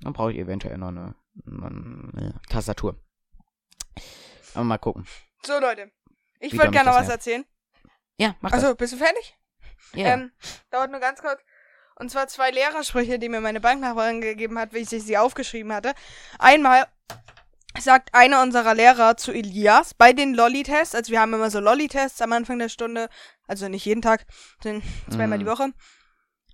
Dann 0.00 0.12
brauche 0.12 0.32
ich 0.32 0.38
eventuell 0.38 0.78
noch 0.78 0.88
eine, 0.88 1.14
eine 1.46 2.40
Tastatur. 2.48 2.96
Aber 4.54 4.64
mal 4.64 4.78
gucken. 4.78 5.06
So, 5.44 5.58
Leute. 5.58 5.90
Ich 6.40 6.52
würde 6.52 6.70
gerne 6.70 6.90
noch 6.90 6.96
was 6.96 7.08
erzählen. 7.08 7.44
Ja, 8.18 8.34
mach 8.40 8.50
das. 8.50 8.64
Also, 8.64 8.76
bist 8.76 8.94
du 8.94 8.96
fertig? 8.96 9.36
Ja. 9.94 10.14
Ähm, 10.14 10.32
dauert 10.70 10.90
nur 10.90 11.00
ganz 11.00 11.20
kurz. 11.20 11.40
Und 11.96 12.10
zwar 12.10 12.28
zwei 12.28 12.50
Lehrersprüche, 12.50 13.18
die 13.18 13.28
mir 13.28 13.40
meine 13.40 13.60
Banknachbarin 13.60 14.20
gegeben 14.20 14.58
hat, 14.58 14.74
wie 14.74 14.78
ich 14.78 14.88
sie 14.88 15.16
aufgeschrieben 15.16 15.72
hatte. 15.72 15.94
Einmal 16.38 16.86
sagt 17.80 18.14
einer 18.14 18.42
unserer 18.42 18.74
Lehrer 18.74 19.16
zu 19.16 19.32
Elias 19.32 19.94
bei 19.94 20.12
den 20.12 20.34
Lolli-Tests, 20.34 20.94
also 20.94 21.12
wir 21.12 21.20
haben 21.20 21.32
immer 21.34 21.50
so 21.50 21.60
Lolli-Tests 21.60 22.20
am 22.22 22.32
Anfang 22.32 22.58
der 22.58 22.68
Stunde, 22.68 23.08
also 23.46 23.68
nicht 23.68 23.84
jeden 23.84 24.02
Tag, 24.02 24.26
sind 24.62 24.82
zweimal 25.10 25.38
Mhm. 25.38 25.42
die 25.44 25.46
Woche. 25.50 25.72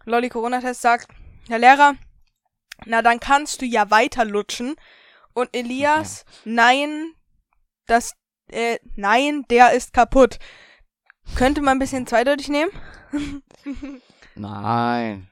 Lolli-Corona-Test 0.05 0.83
sagt, 0.83 1.09
Herr 1.49 1.59
Lehrer, 1.59 1.95
na 2.87 3.03
dann 3.03 3.21
kannst 3.21 3.61
du 3.63 3.67
ja 3.67 3.91
weiter 3.91 4.25
lutschen. 4.25 4.75
Und 5.35 5.49
Elias, 5.57 6.25
nein, 6.45 7.15
das, 7.87 8.13
äh, 8.49 8.79
nein, 8.97 9.45
der 9.49 9.73
ist 9.73 9.93
kaputt. 9.93 10.39
Könnte 11.37 11.63
man 11.63 11.77
ein 11.77 11.79
bisschen 11.79 12.07
zweideutig 12.07 12.49
nehmen? 12.49 12.71
Nein. 14.35 15.29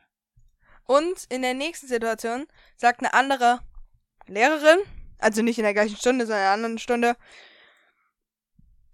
Und 0.85 1.24
in 1.31 1.42
der 1.42 1.55
nächsten 1.55 1.87
Situation 1.88 2.46
sagt 2.76 3.00
eine 3.00 3.12
andere 3.14 3.61
Lehrerin, 4.26 4.79
also 5.20 5.42
nicht 5.42 5.59
in 5.59 5.64
der 5.64 5.74
gleichen 5.74 5.96
Stunde, 5.96 6.26
sondern 6.26 6.40
in 6.40 6.44
einer 6.44 6.54
anderen 6.54 6.78
Stunde, 6.78 7.16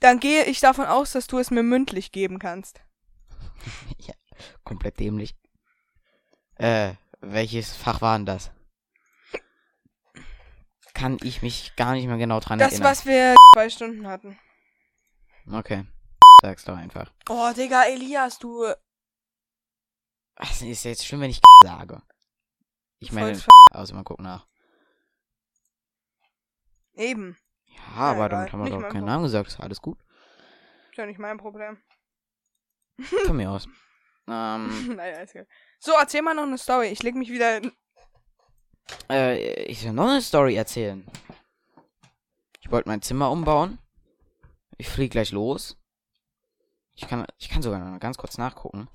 dann 0.00 0.20
gehe 0.20 0.44
ich 0.44 0.60
davon 0.60 0.86
aus, 0.86 1.12
dass 1.12 1.26
du 1.26 1.38
es 1.38 1.50
mir 1.50 1.62
mündlich 1.62 2.12
geben 2.12 2.38
kannst. 2.38 2.80
ja, 3.98 4.14
komplett 4.64 5.00
dämlich. 5.00 5.34
Äh, 6.56 6.94
welches 7.20 7.74
Fach 7.74 8.00
war 8.00 8.16
denn 8.16 8.26
das? 8.26 8.50
Kann 10.94 11.18
ich 11.22 11.42
mich 11.42 11.76
gar 11.76 11.92
nicht 11.92 12.06
mehr 12.06 12.16
genau 12.16 12.40
dran 12.40 12.58
Das, 12.58 12.72
erinnern. 12.72 12.90
was 12.90 13.04
wir 13.04 13.34
zwei 13.54 13.68
Stunden 13.68 14.06
hatten. 14.06 14.38
Okay. 15.50 15.84
Sag's 16.42 16.64
doch 16.64 16.76
einfach. 16.76 17.12
Oh, 17.28 17.52
Digga, 17.54 17.84
Elias, 17.84 18.38
du. 18.38 18.66
Ach, 20.36 20.60
ist 20.62 20.84
jetzt 20.84 21.06
schlimm, 21.06 21.20
wenn 21.20 21.30
ich 21.30 21.40
sage. 21.62 22.02
Ich 22.98 23.12
meine, 23.12 23.38
also 23.70 23.94
mal 23.94 24.04
gucken 24.04 24.24
nach. 24.24 24.46
Eben. 26.96 27.36
Ja, 27.66 27.96
aber 27.96 28.26
egal. 28.26 28.28
damit 28.28 28.52
haben 28.52 28.60
wir 28.60 28.64
Nicht 28.64 28.74
doch 28.74 28.80
keinen 28.80 28.90
Problem. 28.90 29.04
Namen 29.04 29.22
gesagt. 29.24 29.48
Ist 29.48 29.60
alles 29.60 29.80
gut. 29.80 29.98
Ist 30.90 30.98
ja 30.98 31.06
nicht 31.06 31.18
mein 31.18 31.38
Problem. 31.38 31.78
Von 33.26 33.36
mir 33.36 33.50
aus. 33.50 33.68
Ähm, 34.28 34.96
naja, 34.96 35.20
ist 35.20 35.34
gut. 35.34 35.46
So, 35.78 35.92
erzähl 35.92 36.20
mal 36.20 36.34
noch 36.34 36.42
eine 36.42 36.58
Story. 36.58 36.88
Ich 36.88 37.00
leg 37.04 37.14
mich 37.14 37.30
wieder. 37.30 37.58
In 37.58 37.70
äh, 39.08 39.62
ich 39.66 39.84
will 39.84 39.92
noch 39.92 40.08
eine 40.08 40.20
Story 40.20 40.56
erzählen. 40.56 41.06
Ich 42.60 42.72
wollte 42.72 42.88
mein 42.88 43.02
Zimmer 43.02 43.30
umbauen. 43.30 43.78
Ich 44.78 44.88
fliege 44.88 45.10
gleich 45.10 45.30
los. 45.30 45.78
Ich 46.94 47.06
kann, 47.06 47.24
ich 47.38 47.48
kann 47.48 47.62
sogar 47.62 47.78
noch 47.78 48.00
ganz 48.00 48.16
kurz 48.16 48.36
nachgucken. 48.38 48.88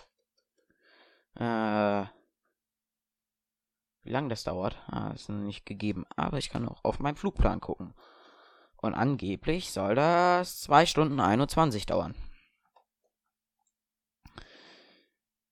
Äh, 1.35 2.05
wie 4.03 4.09
lange 4.09 4.29
das 4.29 4.43
dauert, 4.43 4.77
ah, 4.87 5.11
ist 5.11 5.29
nicht 5.29 5.65
gegeben. 5.65 6.05
Aber 6.15 6.37
ich 6.37 6.49
kann 6.49 6.67
auch 6.67 6.83
auf 6.83 6.99
meinen 6.99 7.15
Flugplan 7.15 7.61
gucken. 7.61 7.93
Und 8.77 8.95
angeblich 8.95 9.71
soll 9.71 9.95
das 9.95 10.61
2 10.61 10.85
Stunden 10.85 11.19
21 11.19 11.85
dauern. 11.85 12.15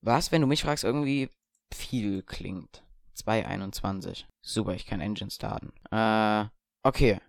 Was, 0.02 0.32
wenn 0.32 0.42
du 0.42 0.48
mich 0.48 0.64
fragst, 0.64 0.84
irgendwie 0.84 1.30
viel 1.74 2.24
klingt. 2.24 2.84
2,21. 3.18 4.26
Super, 4.42 4.74
ich 4.74 4.86
kann 4.86 5.02
Engine 5.02 5.30
starten. 5.30 5.74
Äh, 5.92 6.46
okay. 6.84 7.20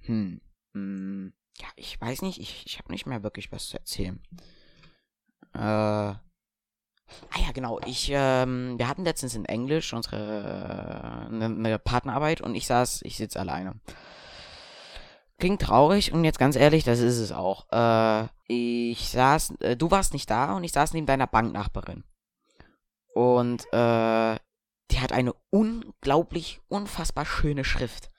Hm. 0.00 0.40
hm. 0.72 1.32
Ja, 1.58 1.68
ich 1.76 2.00
weiß 2.00 2.22
nicht, 2.22 2.40
ich, 2.40 2.64
ich 2.66 2.78
habe 2.78 2.90
nicht 2.90 3.06
mehr 3.06 3.22
wirklich 3.22 3.52
was 3.52 3.68
zu 3.68 3.78
erzählen. 3.78 4.20
Äh. 5.52 6.14
Ah 7.30 7.40
ja, 7.40 7.52
genau. 7.52 7.80
Ich, 7.86 8.10
ähm, 8.12 8.78
wir 8.78 8.88
hatten 8.88 9.04
letztens 9.04 9.34
in 9.34 9.44
Englisch 9.44 9.92
unsere 9.92 11.26
eine 11.30 11.48
ne 11.48 11.78
Partnerarbeit 11.78 12.40
und 12.40 12.54
ich 12.54 12.66
saß, 12.66 13.02
ich 13.02 13.16
sitze 13.16 13.40
alleine. 13.40 13.74
Klingt 15.38 15.62
traurig 15.62 16.12
und 16.12 16.24
jetzt 16.24 16.38
ganz 16.38 16.56
ehrlich, 16.56 16.84
das 16.84 17.00
ist 17.00 17.18
es 17.18 17.32
auch. 17.32 17.66
Äh, 17.72 18.28
ich 18.46 19.08
saß, 19.08 19.54
äh, 19.60 19.76
du 19.76 19.90
warst 19.90 20.12
nicht 20.12 20.30
da 20.30 20.54
und 20.54 20.64
ich 20.64 20.72
saß 20.72 20.92
neben 20.92 21.06
deiner 21.06 21.26
Banknachbarin. 21.26 22.04
Und 23.14 23.64
äh, 23.72 24.36
die 24.90 25.00
hat 25.00 25.12
eine 25.12 25.34
unglaublich, 25.50 26.60
unfassbar 26.68 27.26
schöne 27.26 27.64
Schrift. 27.64 28.10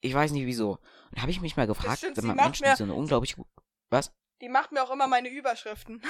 Ich 0.00 0.14
weiß 0.14 0.32
nicht 0.32 0.46
wieso. 0.46 0.72
Und 0.72 1.18
da 1.18 1.22
habe 1.22 1.30
ich 1.30 1.40
mich 1.40 1.56
mal 1.56 1.66
gefragt, 1.66 1.98
stimmt, 1.98 2.16
wenn 2.16 2.26
man 2.26 2.36
Menschen, 2.36 2.66
so 2.76 2.84
eine 2.84 2.94
unglaublich 2.94 3.36
gut. 3.36 3.46
Was? 3.90 4.12
Die 4.40 4.48
macht 4.48 4.72
mir 4.72 4.82
auch 4.82 4.90
immer 4.90 5.06
meine 5.06 5.28
Überschriften. 5.28 6.02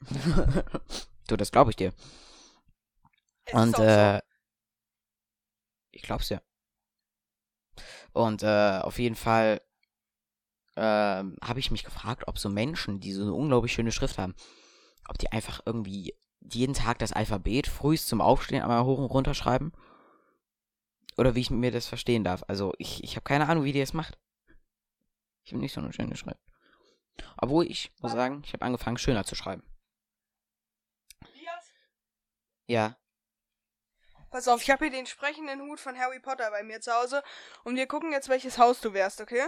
du, 1.28 1.36
das 1.36 1.52
glaube 1.52 1.70
ich 1.70 1.76
dir. 1.76 1.92
Es 3.44 3.54
Und 3.54 3.74
auch 3.74 3.78
so. 3.78 3.84
äh, 3.84 4.20
ich 5.90 6.02
glaub's 6.02 6.28
ja. 6.28 6.40
Und 8.12 8.42
äh, 8.42 8.80
auf 8.82 8.98
jeden 8.98 9.16
Fall 9.16 9.60
ähm, 10.76 11.36
habe 11.42 11.60
ich 11.60 11.70
mich 11.70 11.84
gefragt, 11.84 12.26
ob 12.26 12.38
so 12.38 12.48
Menschen, 12.48 13.00
die 13.00 13.12
so 13.12 13.22
eine 13.22 13.34
unglaublich 13.34 13.72
schöne 13.72 13.92
Schrift 13.92 14.18
haben, 14.18 14.34
ob 15.08 15.18
die 15.18 15.30
einfach 15.32 15.60
irgendwie 15.66 16.14
jeden 16.40 16.74
Tag 16.74 16.98
das 16.98 17.12
Alphabet 17.12 17.66
frühst 17.66 18.08
zum 18.08 18.20
Aufstehen 18.20 18.62
einmal 18.62 18.84
hoch 18.84 18.98
und 18.98 19.06
runter 19.06 19.34
schreiben. 19.34 19.72
Oder 21.16 21.34
wie 21.34 21.40
ich 21.40 21.50
mir 21.50 21.70
das 21.70 21.86
verstehen 21.86 22.24
darf. 22.24 22.44
Also 22.48 22.72
ich, 22.78 23.04
ich 23.04 23.16
habe 23.16 23.24
keine 23.24 23.48
Ahnung, 23.48 23.64
wie 23.64 23.72
die 23.72 23.80
das 23.80 23.92
macht. 23.92 24.18
Ich 25.44 25.52
habe 25.52 25.60
nicht 25.60 25.72
so 25.72 25.80
eine 25.80 25.92
schöne 25.92 26.16
Schrift. 26.16 26.40
Obwohl 27.36 27.66
ich 27.66 27.92
muss 28.00 28.12
sagen, 28.12 28.42
ich 28.44 28.52
habe 28.52 28.64
angefangen 28.64 28.96
schöner 28.96 29.24
zu 29.24 29.34
schreiben. 29.34 29.62
Ja. 32.70 32.94
Pass 34.30 34.46
auf, 34.46 34.62
ich 34.62 34.70
habe 34.70 34.84
hier 34.84 34.92
den 34.92 35.06
sprechenden 35.06 35.60
Hut 35.62 35.80
von 35.80 35.98
Harry 35.98 36.20
Potter 36.20 36.52
bei 36.52 36.62
mir 36.62 36.80
zu 36.80 36.94
Hause 36.94 37.24
und 37.64 37.74
wir 37.74 37.88
gucken 37.88 38.12
jetzt, 38.12 38.28
welches 38.28 38.58
Haus 38.58 38.80
du 38.80 38.92
wärst, 38.94 39.20
okay? 39.20 39.44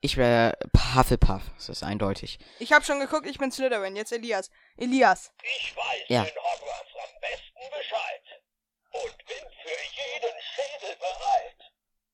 Ich 0.00 0.16
wäre 0.16 0.58
Hufflepuff. 0.96 1.42
Das 1.54 1.68
ist 1.68 1.84
eindeutig. 1.84 2.40
Ich 2.58 2.72
habe 2.72 2.84
schon 2.84 2.98
geguckt, 2.98 3.28
ich 3.28 3.38
bin 3.38 3.52
Slytherin, 3.52 3.94
jetzt 3.94 4.10
Elias. 4.10 4.50
Elias. 4.76 5.32
Ich 5.44 5.76
weiß 5.76 6.02
Ja. 6.08 6.24
in 6.24 6.34
Hogwarts 6.34 6.90
am 7.04 7.20
besten 7.20 7.78
Bescheid 7.78 8.22
und 8.90 9.16
bin 9.18 9.44
für 9.62 9.80
jeden 10.02 10.36
Schädel 10.42 10.96
bereit. 10.96 11.58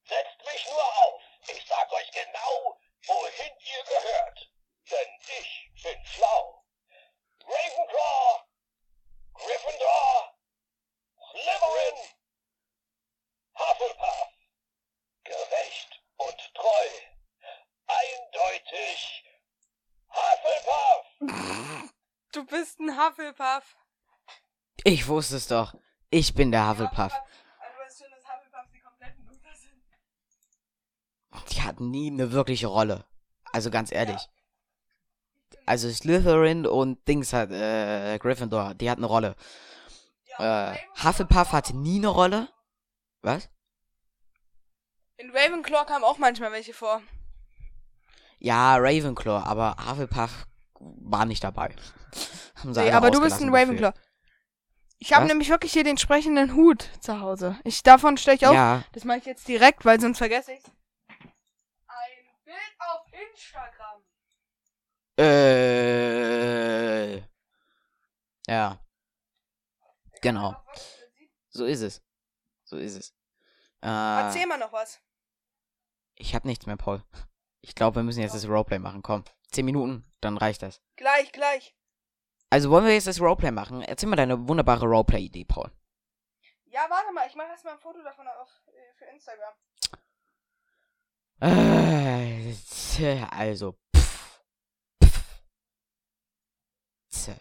Setzt 0.04 0.52
mich 0.52 0.66
nur 0.66 0.84
auf. 0.84 1.22
Ich 1.48 1.64
sag 1.66 1.90
euch 1.92 2.10
genau, 2.12 2.78
wohin 3.06 3.52
ihr 3.58 3.84
gehört. 3.84 4.50
Denn 4.90 5.08
ich 5.40 5.82
bin 5.82 5.96
schlau. 6.04 6.62
Ravenclaw, 7.46 8.47
Gryffindor, 9.38 10.34
Slytherin, 11.30 11.98
Hufflepuff. 13.54 14.28
Gerecht 15.24 16.02
und 16.16 16.54
treu. 16.54 16.88
Eindeutig 17.86 19.24
Hufflepuff. 20.08 21.90
Du 22.32 22.44
bist 22.44 22.78
ein 22.78 22.96
Hufflepuff. 22.96 23.76
Ich 24.84 25.08
wusste 25.08 25.36
es 25.36 25.48
doch. 25.48 25.74
Ich 26.10 26.34
bin 26.34 26.52
der 26.52 26.68
Hufflepuff. 26.68 26.98
Also, 26.98 27.16
du 27.16 27.78
weißt 27.80 27.98
schon, 27.98 28.10
dass 28.10 28.22
Hufflepuffs 28.22 28.70
die 28.72 28.80
kompletten 28.80 29.26
Luther 29.26 29.54
sind. 29.54 29.82
Die 31.50 31.62
hatten 31.62 31.90
nie 31.90 32.10
eine 32.10 32.30
wirkliche 32.32 32.66
Rolle. 32.66 33.06
Also 33.52 33.70
ganz 33.70 33.90
ehrlich. 33.92 34.28
Also 35.68 35.90
Slytherin 35.90 36.66
und 36.66 37.06
Dings 37.06 37.34
hat, 37.34 37.50
äh, 37.50 38.18
Gryffindor, 38.18 38.72
die 38.74 38.90
hatten 38.90 39.02
eine 39.02 39.06
Rolle. 39.12 39.36
Äh, 40.38 40.74
Hufflepuff 41.04 41.52
hatte 41.52 41.76
nie 41.76 41.98
eine 41.98 42.08
Rolle. 42.08 42.48
Was? 43.20 43.50
In 45.18 45.30
Ravenclaw 45.30 45.84
kamen 45.84 46.04
auch 46.04 46.16
manchmal 46.16 46.52
welche 46.52 46.72
vor. 46.72 47.02
Ja, 48.38 48.76
Ravenclaw, 48.76 49.44
aber 49.44 49.76
Hufflepuff 49.90 50.46
war 50.80 51.26
nicht 51.26 51.44
dabei. 51.44 51.74
Haben 52.54 52.72
sie 52.72 52.80
Nee, 52.80 52.92
aber 52.92 53.10
du 53.10 53.20
bist 53.20 53.40
ein 53.42 53.54
Ravenclaw. 53.54 53.92
Ich 55.00 55.12
habe 55.12 55.26
nämlich 55.26 55.50
wirklich 55.50 55.72
hier 55.72 55.84
den 55.84 55.98
sprechenden 55.98 56.54
Hut 56.54 56.88
zu 57.00 57.20
Hause. 57.20 57.58
Ich 57.64 57.82
davon 57.82 58.16
stehe 58.16 58.36
ich 58.36 58.46
auf. 58.46 58.54
Ja, 58.54 58.84
Das 58.92 59.04
mache 59.04 59.18
ich 59.18 59.26
jetzt 59.26 59.46
direkt, 59.46 59.84
weil 59.84 60.00
sonst 60.00 60.18
vergesse 60.18 60.54
ich's. 60.54 60.64
Ein 61.08 61.24
Bild 62.44 62.74
auf 62.78 63.02
Instagram. 63.12 64.02
Äh. 65.18 67.16
Ja, 68.46 68.80
genau. 70.22 70.56
So 71.50 71.64
ist 71.64 71.82
es. 71.82 72.02
So 72.64 72.76
ist 72.76 72.96
es. 72.96 73.10
Äh, 73.82 73.88
Erzähl 73.88 74.46
mal 74.46 74.58
noch 74.58 74.72
was. 74.72 75.00
ich 76.14 76.34
hab 76.34 76.44
nichts 76.44 76.66
mehr, 76.66 76.76
Paul. 76.76 77.02
Ich 77.60 77.74
glaube, 77.74 77.96
wir 77.96 78.02
müssen 78.02 78.20
jetzt 78.20 78.34
das 78.34 78.48
Roleplay 78.48 78.78
machen. 78.78 79.02
Komm, 79.02 79.24
zehn 79.50 79.64
Minuten, 79.64 80.04
dann 80.20 80.36
reicht 80.38 80.62
das. 80.62 80.80
Gleich, 80.96 81.32
gleich. 81.32 81.74
Also 82.50 82.70
wollen 82.70 82.86
wir 82.86 82.94
jetzt 82.94 83.06
das 83.06 83.20
Roleplay 83.20 83.50
machen? 83.50 83.82
Erzähl 83.82 84.08
mal 84.08 84.16
deine 84.16 84.48
wunderbare 84.48 84.86
Roleplay-Idee, 84.86 85.44
Paul. 85.44 85.70
Ja, 86.64 86.86
warte 86.88 87.12
mal, 87.12 87.26
ich 87.26 87.34
mache 87.34 87.48
erstmal 87.48 87.74
ein 87.74 87.80
Foto 87.80 88.02
davon 88.02 88.26
auf 88.28 88.48
äh, 88.66 88.94
für 88.94 89.04
Instagram. 89.06 89.54
Äh, 91.40 92.54
also. 93.30 93.76
Pff, 93.96 94.40
pff, 95.04 95.42
tja. 97.10 97.34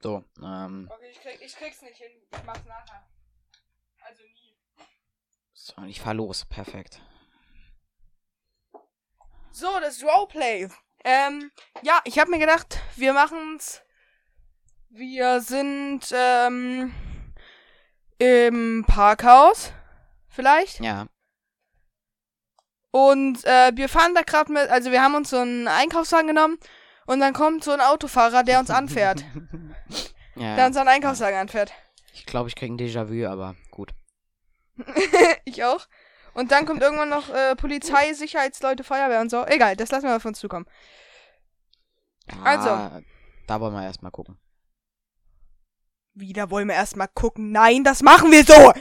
So, 0.00 0.24
ähm, 0.42 0.88
Okay, 0.92 1.10
ich, 1.10 1.20
krieg, 1.20 1.38
ich 1.40 1.56
krieg's 1.56 1.82
nicht 1.82 1.96
hin. 1.96 2.10
Ich 2.30 2.44
mach's 2.44 2.64
nachher. 2.64 3.08
Also 4.00 4.22
nie. 4.22 4.56
so, 5.52 5.82
ich 5.84 6.00
fahr 6.00 6.14
los. 6.14 6.44
Perfekt. 6.44 7.00
So, 9.50 9.80
das 9.80 10.02
Roleplay. 10.02 10.68
Ähm, 11.04 11.50
ja, 11.82 12.00
ich 12.04 12.18
habe 12.18 12.30
mir 12.30 12.38
gedacht, 12.38 12.78
wir 12.96 13.12
machen's. 13.12 13.82
Wir 14.90 15.40
sind 15.40 16.06
ähm 16.12 16.94
im 18.20 18.84
Parkhaus 18.86 19.72
vielleicht 20.28 20.80
Ja. 20.80 21.06
und 22.90 23.44
äh, 23.44 23.70
wir 23.76 23.88
fahren 23.88 24.12
da 24.14 24.22
gerade 24.22 24.52
mit, 24.52 24.68
also 24.68 24.90
wir 24.90 25.02
haben 25.02 25.14
uns 25.14 25.30
so 25.30 25.36
einen 25.38 25.68
Einkaufswagen 25.68 26.26
genommen 26.26 26.58
und 27.08 27.20
dann 27.20 27.32
kommt 27.32 27.64
so 27.64 27.72
ein 27.72 27.80
Autofahrer, 27.80 28.42
der 28.44 28.60
uns 28.60 28.70
anfährt, 28.70 29.24
ja. 30.36 30.56
der 30.56 30.66
unseren 30.66 30.88
Einkaufswagen 30.88 31.38
anfährt. 31.38 31.72
Ich 32.12 32.26
glaube, 32.26 32.48
ich 32.48 32.54
krieg 32.54 32.70
ein 32.70 32.78
Déjà-vu, 32.78 33.26
aber 33.26 33.56
gut. 33.70 33.94
ich 35.44 35.64
auch. 35.64 35.86
Und 36.34 36.52
dann 36.52 36.66
kommt 36.66 36.82
irgendwann 36.82 37.08
noch 37.08 37.30
äh, 37.30 37.56
Polizei, 37.56 38.12
Sicherheitsleute, 38.12 38.84
Feuerwehr 38.84 39.20
und 39.20 39.30
so. 39.30 39.44
Egal, 39.46 39.74
das 39.76 39.90
lassen 39.90 40.06
wir 40.06 40.16
auf 40.16 40.24
uns 40.24 40.38
zukommen. 40.38 40.66
Also. 42.44 42.68
Ah, 42.68 43.00
Da 43.46 43.60
wollen 43.60 43.74
wir 43.74 43.82
erstmal 43.82 44.12
gucken. 44.12 44.38
Wieder 46.14 46.50
wollen 46.50 46.68
wir 46.68 46.74
erstmal 46.74 47.08
gucken. 47.08 47.52
Nein, 47.52 47.84
das 47.84 48.02
machen 48.02 48.30
wir 48.30 48.44
so. 48.44 48.72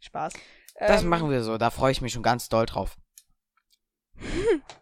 Spaß. 0.00 0.32
Das 0.78 1.02
Ähm, 1.02 1.08
machen 1.08 1.30
wir 1.30 1.42
so. 1.42 1.56
Da 1.58 1.70
freue 1.70 1.92
ich 1.92 2.02
mich 2.02 2.12
schon 2.12 2.22
ganz 2.22 2.48
doll 2.48 2.66
drauf. 2.66 2.96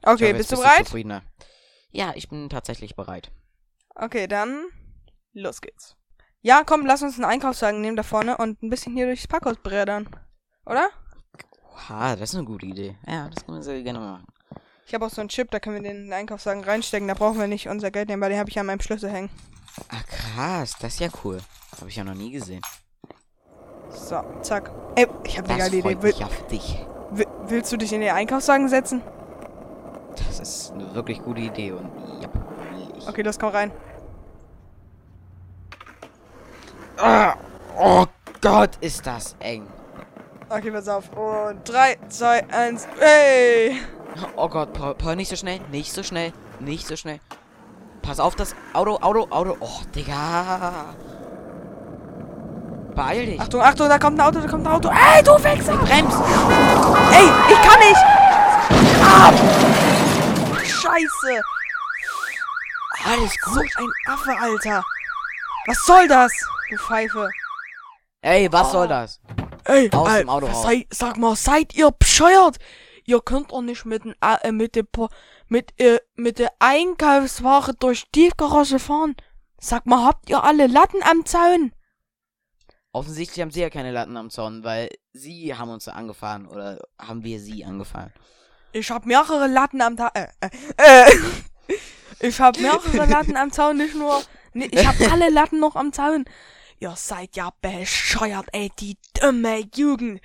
Okay, 0.02 0.32
So, 0.32 0.36
bist 0.38 0.52
du 0.52 0.56
bereit? 0.56 0.86
zufriedener. 0.86 1.22
Ja, 1.90 2.12
ich 2.14 2.28
bin 2.28 2.48
tatsächlich 2.48 2.96
bereit. 2.96 3.30
Okay, 3.94 4.26
dann 4.26 4.66
los 5.32 5.60
geht's. 5.60 5.96
Ja, 6.42 6.62
komm, 6.64 6.86
lass 6.86 7.02
uns 7.02 7.16
einen 7.16 7.26
Einkaufswagen 7.26 7.80
nehmen 7.80 7.96
da 7.96 8.02
vorne 8.02 8.38
und 8.38 8.62
ein 8.62 8.70
bisschen 8.70 8.94
hier 8.94 9.06
durchs 9.06 9.26
Parkhaus 9.26 9.56
brädern. 9.56 10.08
Oder? 10.64 10.88
Oha, 11.74 12.16
das 12.16 12.30
ist 12.30 12.36
eine 12.36 12.44
gute 12.44 12.66
Idee. 12.66 12.96
Ja, 13.06 13.28
das 13.28 13.44
können 13.44 13.58
wir 13.58 13.62
sehr 13.62 13.82
gerne 13.82 13.98
machen. 13.98 14.26
Ich 14.86 14.94
habe 14.94 15.06
auch 15.06 15.10
so 15.10 15.20
einen 15.20 15.28
Chip, 15.28 15.50
da 15.50 15.60
können 15.60 15.76
wir 15.76 15.82
den 15.82 15.96
in 15.96 16.04
den 16.04 16.12
Einkaufswagen 16.12 16.64
reinstecken. 16.64 17.08
Da 17.08 17.14
brauchen 17.14 17.38
wir 17.38 17.46
nicht 17.46 17.68
unser 17.68 17.90
Geld 17.90 18.08
nehmen, 18.08 18.22
weil 18.22 18.30
den 18.30 18.38
habe 18.38 18.50
ich 18.50 18.58
an 18.58 18.66
meinem 18.66 18.80
Schlüssel 18.80 19.10
hängen. 19.10 19.30
Ah, 19.88 20.02
krass. 20.08 20.74
Das 20.80 20.94
ist 20.94 21.00
ja 21.00 21.08
cool. 21.24 21.40
Habe 21.78 21.88
ich 21.88 21.96
ja 21.96 22.04
noch 22.04 22.14
nie 22.14 22.30
gesehen. 22.30 22.62
So, 23.90 24.22
zack. 24.42 24.70
Ey, 24.96 25.06
ich 25.24 25.38
habe 25.38 25.48
eine 25.50 25.58
geile 25.58 25.76
Idee. 25.76 26.02
Will, 26.02 26.14
ja 26.16 26.28
will, 27.10 27.26
willst 27.46 27.72
du 27.72 27.76
dich 27.76 27.92
in 27.92 28.00
den 28.00 28.10
Einkaufswagen 28.10 28.68
setzen? 28.68 29.02
Das 30.26 30.40
ist 30.40 30.72
eine 30.72 30.94
wirklich 30.94 31.22
gute 31.22 31.40
Idee 31.40 31.72
und 31.72 31.90
ja. 32.20 32.28
Okay, 33.08 33.22
los, 33.22 33.38
komm 33.38 33.50
rein. 33.50 33.72
Ah, 36.98 37.34
oh 37.78 38.04
Gott, 38.40 38.70
ist 38.80 39.06
das 39.06 39.36
eng. 39.40 39.66
Okay, 40.48 40.70
pass 40.70 40.88
auf. 40.88 41.10
Und 41.16 41.66
3, 41.68 41.96
2, 42.08 42.44
1, 42.50 42.88
hey! 42.98 43.80
Oh 44.36 44.48
Gott, 44.48 44.72
Paul, 44.72 44.94
Paul, 44.94 45.16
nicht 45.16 45.30
so 45.30 45.36
schnell, 45.36 45.60
nicht 45.70 45.92
so 45.92 46.02
schnell, 46.02 46.32
nicht 46.58 46.86
so 46.86 46.96
schnell. 46.96 47.20
Pass 48.02 48.18
auf 48.20 48.34
das 48.34 48.54
Auto, 48.72 48.96
Auto, 48.96 49.28
Auto. 49.30 49.56
Oh, 49.60 49.80
Digga. 49.94 50.86
Beeil 52.94 53.26
dich. 53.26 53.40
Achtung, 53.40 53.60
Achtung, 53.60 53.88
da 53.88 53.98
kommt 53.98 54.18
ein 54.20 54.26
Auto, 54.26 54.40
da 54.40 54.48
kommt 54.48 54.66
ein 54.66 54.72
Auto. 54.72 54.88
Ey, 54.88 55.22
du 55.22 55.32
Wichser! 55.32 55.76
Brems. 55.76 56.14
Ey, 57.12 57.28
ich 57.48 57.62
kann 57.62 57.78
nicht! 57.78 58.04
Ah! 59.02 59.89
Scheiße! 60.80 61.40
Alles 63.04 63.32
So 63.44 63.50
gut. 63.60 63.70
ein 63.76 63.88
Affe, 64.06 64.30
Alter! 64.38 64.84
Was 65.66 65.84
soll 65.84 66.08
das? 66.08 66.32
Du 66.70 66.76
Pfeife. 66.76 67.28
Ey, 68.22 68.50
was 68.52 68.72
soll 68.72 68.88
das? 68.88 69.20
Ey, 69.64 69.90
Aus 69.92 70.08
Al- 70.08 70.20
dem 70.20 70.28
Auto 70.28 70.52
sei, 70.52 70.86
sag 70.90 71.16
mal, 71.16 71.36
seid 71.36 71.74
ihr 71.74 71.90
bescheuert? 71.90 72.58
Ihr 73.04 73.20
könnt 73.20 73.50
doch 73.52 73.62
nicht 73.62 73.84
mit, 73.84 74.02
äh, 74.20 74.52
mit, 74.52 74.92
Po- 74.92 75.08
mit, 75.48 75.78
äh, 75.80 75.98
mit 76.16 76.38
der 76.38 76.52
Einkaufsware 76.60 77.74
durch 77.74 78.04
die 78.14 78.28
Tiefgarage 78.28 78.78
fahren. 78.78 79.16
Sag 79.60 79.86
mal, 79.86 80.04
habt 80.06 80.28
ihr 80.30 80.42
alle 80.44 80.66
Latten 80.66 81.02
am 81.02 81.24
Zaun? 81.26 81.72
Offensichtlich 82.92 83.40
haben 83.40 83.50
sie 83.50 83.60
ja 83.60 83.70
keine 83.70 83.92
Latten 83.92 84.16
am 84.16 84.30
Zaun, 84.30 84.64
weil 84.64 84.90
sie 85.12 85.54
haben 85.54 85.70
uns 85.70 85.84
da 85.84 85.92
angefahren 85.92 86.46
oder 86.46 86.78
haben 86.98 87.22
wir 87.22 87.38
sie 87.40 87.64
angefahren. 87.64 88.12
Ich 88.72 88.90
hab 88.90 89.06
mehrere 89.06 89.46
Latten 89.46 89.80
am 89.80 89.96
Ta 89.96 90.10
äh, 90.14 90.28
äh, 90.40 90.50
äh. 90.76 91.10
Ich 92.22 92.38
hab 92.38 92.58
mehrere 92.60 93.06
Latten 93.06 93.36
am 93.36 93.50
Zaun, 93.50 93.78
nicht 93.78 93.94
nur. 93.94 94.22
Nee, 94.52 94.68
ich 94.70 94.86
hab 94.86 95.00
alle 95.10 95.30
Latten 95.30 95.58
noch 95.58 95.74
am 95.74 95.92
Zaun. 95.92 96.26
Ihr 96.78 96.94
seid 96.96 97.34
ja 97.36 97.50
bescheuert, 97.62 98.46
ey, 98.52 98.70
die 98.78 98.98
dumme 99.18 99.64
Jugend. 99.74 100.20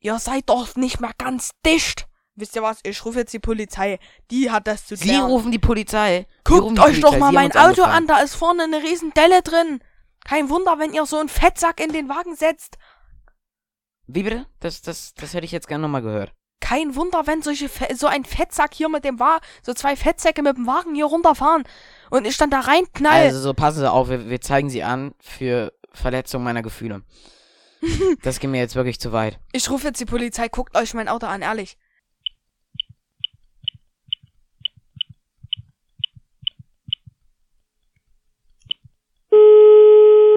Ihr 0.00 0.18
seid 0.18 0.48
doch 0.50 0.76
nicht 0.76 1.00
mehr 1.00 1.12
ganz 1.16 1.52
dicht. 1.64 2.06
Wisst 2.34 2.56
ihr 2.56 2.62
was? 2.62 2.80
Ich 2.82 3.04
rufe 3.04 3.20
jetzt 3.20 3.32
die 3.32 3.38
Polizei. 3.38 3.98
Die 4.30 4.50
hat 4.50 4.66
das 4.66 4.86
zu 4.86 4.96
Sie 4.96 5.04
klären. 5.04 5.24
rufen 5.24 5.52
die 5.52 5.58
Polizei. 5.58 6.26
Sie 6.28 6.54
Guckt 6.54 6.78
euch 6.78 7.00
doch 7.00 7.10
Polizei. 7.12 7.18
mal 7.18 7.28
Sie 7.28 7.34
mein 7.34 7.52
Auto 7.56 7.82
an, 7.82 8.06
da 8.06 8.18
ist 8.18 8.34
vorne 8.34 8.64
eine 8.64 8.82
riesen 8.82 9.12
Delle 9.14 9.42
drin. 9.42 9.80
Kein 10.24 10.48
Wunder, 10.50 10.78
wenn 10.78 10.92
ihr 10.92 11.04
so 11.06 11.18
einen 11.18 11.28
Fettsack 11.28 11.80
in 11.80 11.92
den 11.92 12.08
Wagen 12.08 12.36
setzt. 12.36 12.78
Wie 14.06 14.22
bitte? 14.22 14.46
Das, 14.60 14.82
das, 14.82 15.14
das 15.14 15.34
hätte 15.34 15.44
ich 15.44 15.52
jetzt 15.52 15.68
gerne 15.68 15.82
nochmal 15.82 16.02
gehört. 16.02 16.32
Kein 16.62 16.94
Wunder, 16.94 17.26
wenn 17.26 17.42
solche 17.42 17.68
so 17.92 18.06
ein 18.06 18.24
Fettsack 18.24 18.72
hier 18.72 18.88
mit 18.88 19.04
dem 19.04 19.18
Wagen, 19.18 19.44
so 19.62 19.74
zwei 19.74 19.96
Fettsäcke 19.96 20.42
mit 20.42 20.56
dem 20.56 20.68
Wagen 20.68 20.94
hier 20.94 21.06
runterfahren 21.06 21.64
und 22.08 22.24
ich 22.24 22.36
dann 22.36 22.50
da 22.50 22.60
reinknall. 22.60 23.24
Also 23.24 23.40
so 23.40 23.52
passen 23.52 23.80
Sie 23.80 23.90
auf, 23.90 24.08
wir, 24.08 24.30
wir 24.30 24.40
zeigen 24.40 24.70
Sie 24.70 24.84
an 24.84 25.12
für 25.20 25.72
Verletzung 25.92 26.44
meiner 26.44 26.62
Gefühle. 26.62 27.02
das 28.22 28.38
geht 28.38 28.48
mir 28.48 28.60
jetzt 28.60 28.76
wirklich 28.76 29.00
zu 29.00 29.12
weit. 29.12 29.40
ich 29.52 29.68
rufe 29.70 29.88
jetzt 29.88 30.00
die 30.00 30.04
Polizei, 30.04 30.48
guckt 30.48 30.76
euch 30.76 30.94
mein 30.94 31.08
Auto 31.08 31.26
an, 31.26 31.42
ehrlich. 31.42 31.76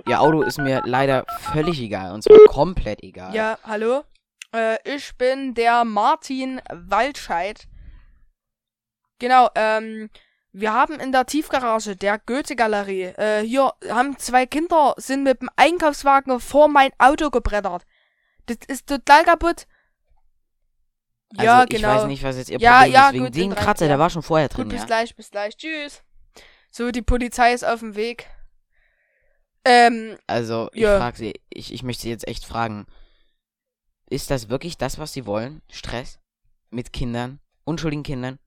Ihr 0.07 0.21
Auto 0.21 0.41
ist 0.41 0.57
mir 0.57 0.82
leider 0.86 1.26
völlig 1.51 1.80
egal. 1.80 2.13
Und 2.13 2.23
zwar 2.23 2.38
komplett 2.47 3.03
egal. 3.03 3.36
Ja, 3.36 3.59
hallo? 3.63 4.03
Äh, 4.55 4.77
ich 4.95 5.17
bin 5.17 5.53
der 5.53 5.83
Martin 5.83 6.61
Waldscheid. 6.71 7.67
Genau, 9.19 9.49
ähm, 9.55 10.09
wir 10.53 10.73
haben 10.73 10.99
in 10.99 11.11
der 11.11 11.25
Tiefgarage 11.25 11.95
der 11.97 12.17
Goethe-Galerie, 12.19 13.13
äh, 13.17 13.41
hier 13.41 13.73
haben 13.89 14.17
zwei 14.17 14.45
Kinder, 14.45 14.93
sind 14.97 15.23
mit 15.23 15.41
dem 15.41 15.49
Einkaufswagen 15.57 16.39
vor 16.39 16.69
mein 16.69 16.91
Auto 16.97 17.29
gebrettert. 17.29 17.85
Das 18.45 18.57
ist 18.67 18.87
total 18.87 19.23
kaputt. 19.25 19.67
Also 21.37 21.43
ja, 21.43 21.63
ich 21.63 21.69
genau. 21.69 21.87
weiß 21.89 22.05
nicht, 22.05 22.23
was 22.23 22.37
jetzt 22.37 22.49
Ihr 22.49 22.59
Ja, 22.59 22.79
Problem 22.79 22.93
ja, 22.93 23.07
ist. 23.09 23.13
Wegen 23.35 23.49
gut, 23.49 23.57
dran, 23.57 23.65
Kratzer, 23.65 23.85
ja. 23.85 23.89
der 23.89 23.99
war 23.99 24.09
schon 24.09 24.21
vorher 24.21 24.47
Gut, 24.47 24.57
drin, 24.57 24.67
bis 24.69 24.81
ja? 24.81 24.85
gleich, 24.85 25.15
bis 25.15 25.31
gleich. 25.31 25.57
Tschüss. 25.57 26.03
So, 26.71 26.91
die 26.91 27.01
Polizei 27.01 27.53
ist 27.53 27.65
auf 27.65 27.79
dem 27.79 27.95
Weg. 27.95 28.27
Ähm, 29.65 30.17
Also, 30.27 30.69
ich 30.71 30.81
Ja. 30.83 30.97
frage 30.99 31.17
Sie, 31.17 31.33
ich, 31.49 31.73
ich 31.73 31.83
möchte 31.83 32.03
Sie 32.03 32.09
jetzt 32.09 32.27
echt 32.27 32.45
fragen. 32.45 32.85
Ist 34.07 34.29
das 34.29 34.49
wirklich 34.49 34.77
das, 34.77 34.99
was 34.99 35.13
Sie 35.13 35.25
wollen? 35.25 35.61
Stress? 35.71 36.19
Mit 36.69 36.93
Kindern? 36.93 37.39
Unschuldigen 37.63 38.03
Kindern? 38.03 38.39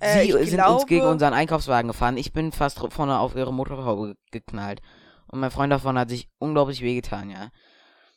äh, 0.00 0.22
Sie 0.22 0.30
ich 0.30 0.50
sind 0.50 0.58
glaube, 0.58 0.74
uns 0.74 0.86
gegen 0.86 1.06
unseren 1.06 1.32
Einkaufswagen 1.34 1.88
gefahren. 1.88 2.16
Ich 2.16 2.32
bin 2.32 2.52
fast 2.52 2.78
vorne 2.90 3.18
auf 3.18 3.34
Ihre 3.36 3.52
Motorhaube 3.52 4.16
geknallt. 4.30 4.80
Und 5.28 5.40
mein 5.40 5.50
Freund 5.50 5.72
davon 5.72 5.98
hat 5.98 6.10
sich 6.10 6.28
unglaublich 6.38 6.82
wehgetan, 6.82 7.30
ja? 7.30 7.50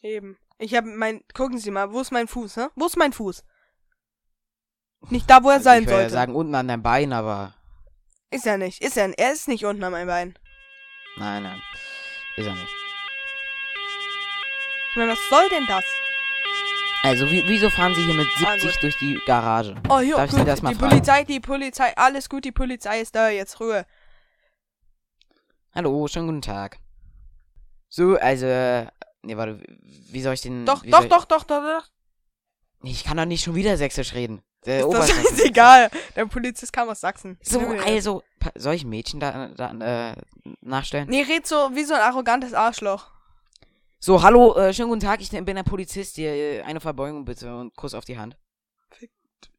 Eben. 0.01 0.37
Ich 0.57 0.75
habe 0.75 0.87
mein, 0.87 1.21
gucken 1.33 1.57
Sie 1.57 1.71
mal, 1.71 1.91
wo 1.91 2.01
ist 2.01 2.11
mein 2.11 2.27
Fuß, 2.27 2.57
hä? 2.57 2.67
Wo 2.75 2.85
ist 2.85 2.97
mein 2.97 3.13
Fuß? 3.13 3.43
Nicht 5.09 5.29
da, 5.29 5.43
wo 5.43 5.49
er 5.49 5.59
sein 5.59 5.83
ich 5.83 5.87
würde 5.87 5.93
ja 5.95 5.99
sollte. 6.03 6.13
sagen, 6.13 6.35
unten 6.35 6.55
an 6.55 6.67
deinem 6.67 6.83
Bein, 6.83 7.11
aber. 7.13 7.53
Ist 8.31 8.47
er 8.47 8.57
nicht. 8.57 8.81
Ist 8.81 8.97
er. 8.97 9.17
Er 9.17 9.33
ist 9.33 9.47
nicht 9.47 9.65
unten 9.65 9.83
an 9.83 9.91
meinem 9.91 10.07
Bein. 10.07 10.39
Nein, 11.17 11.43
nein. 11.43 11.61
Ist 12.37 12.47
er 12.47 12.53
nicht. 12.53 12.73
Ich 14.91 14.95
meine, 14.95 15.11
was 15.11 15.29
soll 15.29 15.49
denn 15.49 15.65
das? 15.67 15.83
Also, 17.03 17.29
wie, 17.29 17.43
wieso 17.47 17.69
fahren 17.69 17.93
Sie 17.95 18.03
hier 18.05 18.13
mit 18.13 18.27
Ah, 18.45 18.51
70 18.53 18.71
gut. 18.73 18.83
durch 18.83 18.97
die 18.99 19.19
Garage? 19.25 19.75
Oh, 19.89 19.99
hier, 19.99 20.15
Darf 20.15 20.25
ich 20.25 20.31
gut, 20.31 20.39
Sie 20.39 20.45
das 20.45 20.61
mal 20.61 20.69
die 20.69 20.75
fragen? 20.79 20.89
Polizei, 20.91 21.23
die 21.25 21.39
Polizei, 21.41 21.93
alles 21.97 22.29
gut, 22.29 22.45
die 22.45 22.51
Polizei 22.53 23.01
ist 23.01 23.13
da, 23.13 23.27
jetzt 23.29 23.59
Ruhe. 23.59 23.85
Hallo, 25.75 26.07
schönen 26.07 26.27
guten 26.27 26.41
Tag. 26.41 26.79
So, 27.89 28.17
also. 28.17 28.45
äh, 28.45 28.87
Nee, 29.25 29.37
warte, 29.37 29.61
wie 30.11 30.21
soll 30.21 30.33
ich 30.33 30.41
den. 30.41 30.65
Doch, 30.65 30.83
doch, 30.85 30.99
soll 30.99 31.07
doch, 31.07 31.23
doch, 31.25 31.43
doch, 31.45 31.61
doch. 31.61 31.83
Nee, 32.81 32.91
ich 32.91 33.05
kann 33.05 33.15
doch 33.15 33.23
nicht 33.23 33.41
schon 33.41 33.55
wieder 33.55 33.77
Sächsisch 33.77 34.13
reden. 34.15 34.41
Der 34.65 34.79
Ist 34.79 34.83
das 34.83 34.89
Obersächsisch. 34.89 35.31
ist 35.31 35.45
egal. 35.45 35.89
Der 36.17 36.25
Polizist 36.25 36.73
kam 36.73 36.89
aus 36.89 36.99
Sachsen. 36.99 37.37
So, 37.41 37.61
also. 37.85 38.21
Soll 38.55 38.73
ich 38.73 38.83
ein 38.83 38.89
Mädchen 38.89 39.21
da, 39.21 39.47
da 39.55 40.11
äh, 40.11 40.15
nachstellen? 40.59 41.07
Nee, 41.09 41.21
red 41.21 41.47
so 41.47 41.71
wie 41.73 41.85
so 41.85 41.93
ein 41.93 42.01
arrogantes 42.01 42.53
Arschloch. 42.53 43.11
So, 44.05 44.21
hallo, 44.21 44.53
äh, 44.57 44.73
schönen 44.73 44.89
guten 44.89 44.99
Tag, 44.99 45.21
ich 45.21 45.29
bin 45.29 45.55
der 45.55 45.63
Polizist 45.63 46.17
hier. 46.17 46.33
äh, 46.33 46.61
Eine 46.63 46.81
Verbeugung 46.81 47.23
bitte 47.23 47.55
und 47.55 47.73
Kuss 47.77 47.93
auf 47.93 48.03
die 48.03 48.17
Hand. 48.17 48.35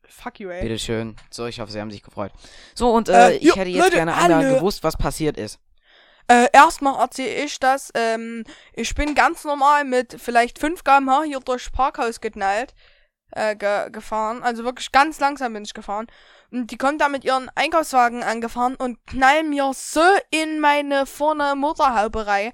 Fuck 0.07 0.39
you, 0.39 0.51
ey. 0.51 0.61
Bitteschön. 0.61 1.17
So, 1.31 1.47
ich 1.47 1.61
hoffe, 1.61 1.73
Sie 1.73 1.81
haben 1.81 1.91
sich 1.91 2.03
gefreut. 2.03 2.31
So, 2.75 2.91
und 2.93 3.09
äh, 3.09 3.31
Äh, 3.31 3.37
ich 3.37 3.45
jo, 3.45 3.57
hätte 3.57 3.71
jetzt 3.71 3.83
Leute, 3.83 3.97
gerne 3.97 4.15
einmal 4.15 4.45
alle. 4.45 4.57
gewusst, 4.57 4.85
was 4.85 4.99
passiert 4.99 5.39
ist. 5.39 5.59
Äh, 6.29 6.49
erstmal 6.53 7.01
erzähle 7.01 7.43
ich 7.43 7.59
das. 7.59 7.91
Ähm, 7.95 8.45
ich 8.75 8.95
bin 8.95 9.15
ganz 9.15 9.45
normal 9.45 9.87
mit 9.87 10.21
vielleicht 10.21 10.59
5 10.59 10.85
km/h 10.85 11.23
hier 11.23 11.41
durchs 11.41 11.71
Parkhaus 11.71 12.21
geknallt. 12.21 12.75
Äh, 13.31 13.57
ge 13.57 13.89
gefahren. 13.93 14.43
Also 14.43 14.63
wirklich 14.63 14.93
ganz 14.93 15.21
langsam 15.21 15.55
bin 15.55 15.65
ich 15.65 15.73
gefahren. 15.73 16.07
Und 16.51 16.71
die 16.71 16.77
kommt 16.77 17.01
da 17.01 17.09
mit 17.09 17.25
ihren 17.25 17.49
Einkaufswagen 17.55 18.23
angefahren 18.23 18.75
und 18.77 18.99
knallen 19.07 19.49
mir 19.49 19.73
so 19.75 20.03
in 20.31 20.61
meine 20.61 21.07
vorne 21.07 21.55
Motorhaube 21.57 22.27
rein. 22.27 22.53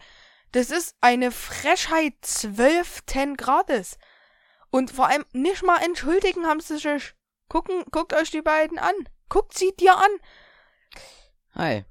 Das 0.52 0.70
ist 0.70 0.96
eine 1.00 1.30
Frechheit 1.30 2.14
12 2.22 3.02
Grades. 3.36 3.98
Und 4.70 4.90
vor 4.90 5.08
allem 5.08 5.24
nicht 5.32 5.62
mal 5.64 5.78
entschuldigen 5.82 6.46
haben 6.46 6.60
sie 6.60 6.78
sich. 6.78 7.14
Gucken, 7.48 7.84
guckt 7.90 8.12
euch 8.14 8.30
die 8.30 8.42
beiden 8.42 8.78
an. 8.78 8.94
Guckt 9.28 9.56
sie 9.58 9.72
dir 9.78 9.96
an. 9.96 10.10
Hi. 11.54 11.84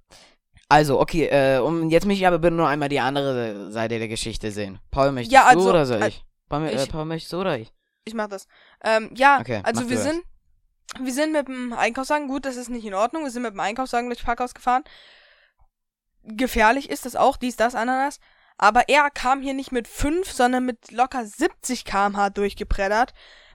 Also, 0.69 0.99
okay, 0.99 1.25
äh, 1.27 1.59
um, 1.59 1.89
jetzt 1.89 2.05
möchte 2.05 2.21
ich 2.21 2.27
aber 2.27 2.39
bitte 2.39 2.55
nur 2.55 2.67
einmal 2.67 2.89
die 2.89 2.99
andere 2.99 3.71
Seite 3.71 3.97
der 3.97 4.07
Geschichte 4.07 4.51
sehen. 4.51 4.79
Paul, 4.91 5.11
möchtest 5.11 5.33
Ja, 5.33 5.43
du 5.43 5.47
also, 5.57 5.69
oder 5.69 5.85
soll 5.85 6.03
äh, 6.03 6.07
ich? 6.09 6.23
Paul, 6.47 6.65
äh, 6.67 6.83
ich- 6.83 6.89
Paul, 6.89 7.05
möchtest 7.05 7.33
du 7.33 7.41
oder 7.41 7.57
ich? 7.57 7.73
Ich 8.05 8.13
mach 8.13 8.27
das. 8.27 8.47
Ähm, 8.83 9.09
ja, 9.15 9.39
Okay, 9.39 9.61
also 9.63 9.89
wir 9.89 9.97
du 9.97 10.03
das. 10.03 10.03
sind, 10.13 10.23
wir 11.01 11.13
sind 11.13 11.31
mit 11.33 11.47
dem 11.47 11.73
Einkaufswagen, 11.73 12.27
gut, 12.27 12.45
das 12.45 12.55
ist 12.55 12.69
nicht 12.69 12.85
in 12.85 12.93
Ordnung, 12.93 13.23
wir 13.23 13.31
sind 13.31 13.41
mit 13.41 13.51
dem 13.53 13.59
Einkaufswagen 13.59 14.09
durchs 14.09 14.23
Parkhaus 14.23 14.53
gefahren. 14.53 14.83
Gefährlich 16.23 16.89
ist 16.89 17.05
das 17.05 17.15
auch, 17.15 17.37
dies, 17.37 17.55
das, 17.55 17.75
Ananas. 17.75 18.19
Aber 18.61 18.89
er 18.89 19.09
kam 19.09 19.41
hier 19.41 19.53
nicht 19.53 19.71
mit 19.71 19.87
5, 19.87 20.31
sondern 20.31 20.65
mit 20.65 20.91
locker 20.91 21.25
70 21.25 21.85
km/h 21.85 23.05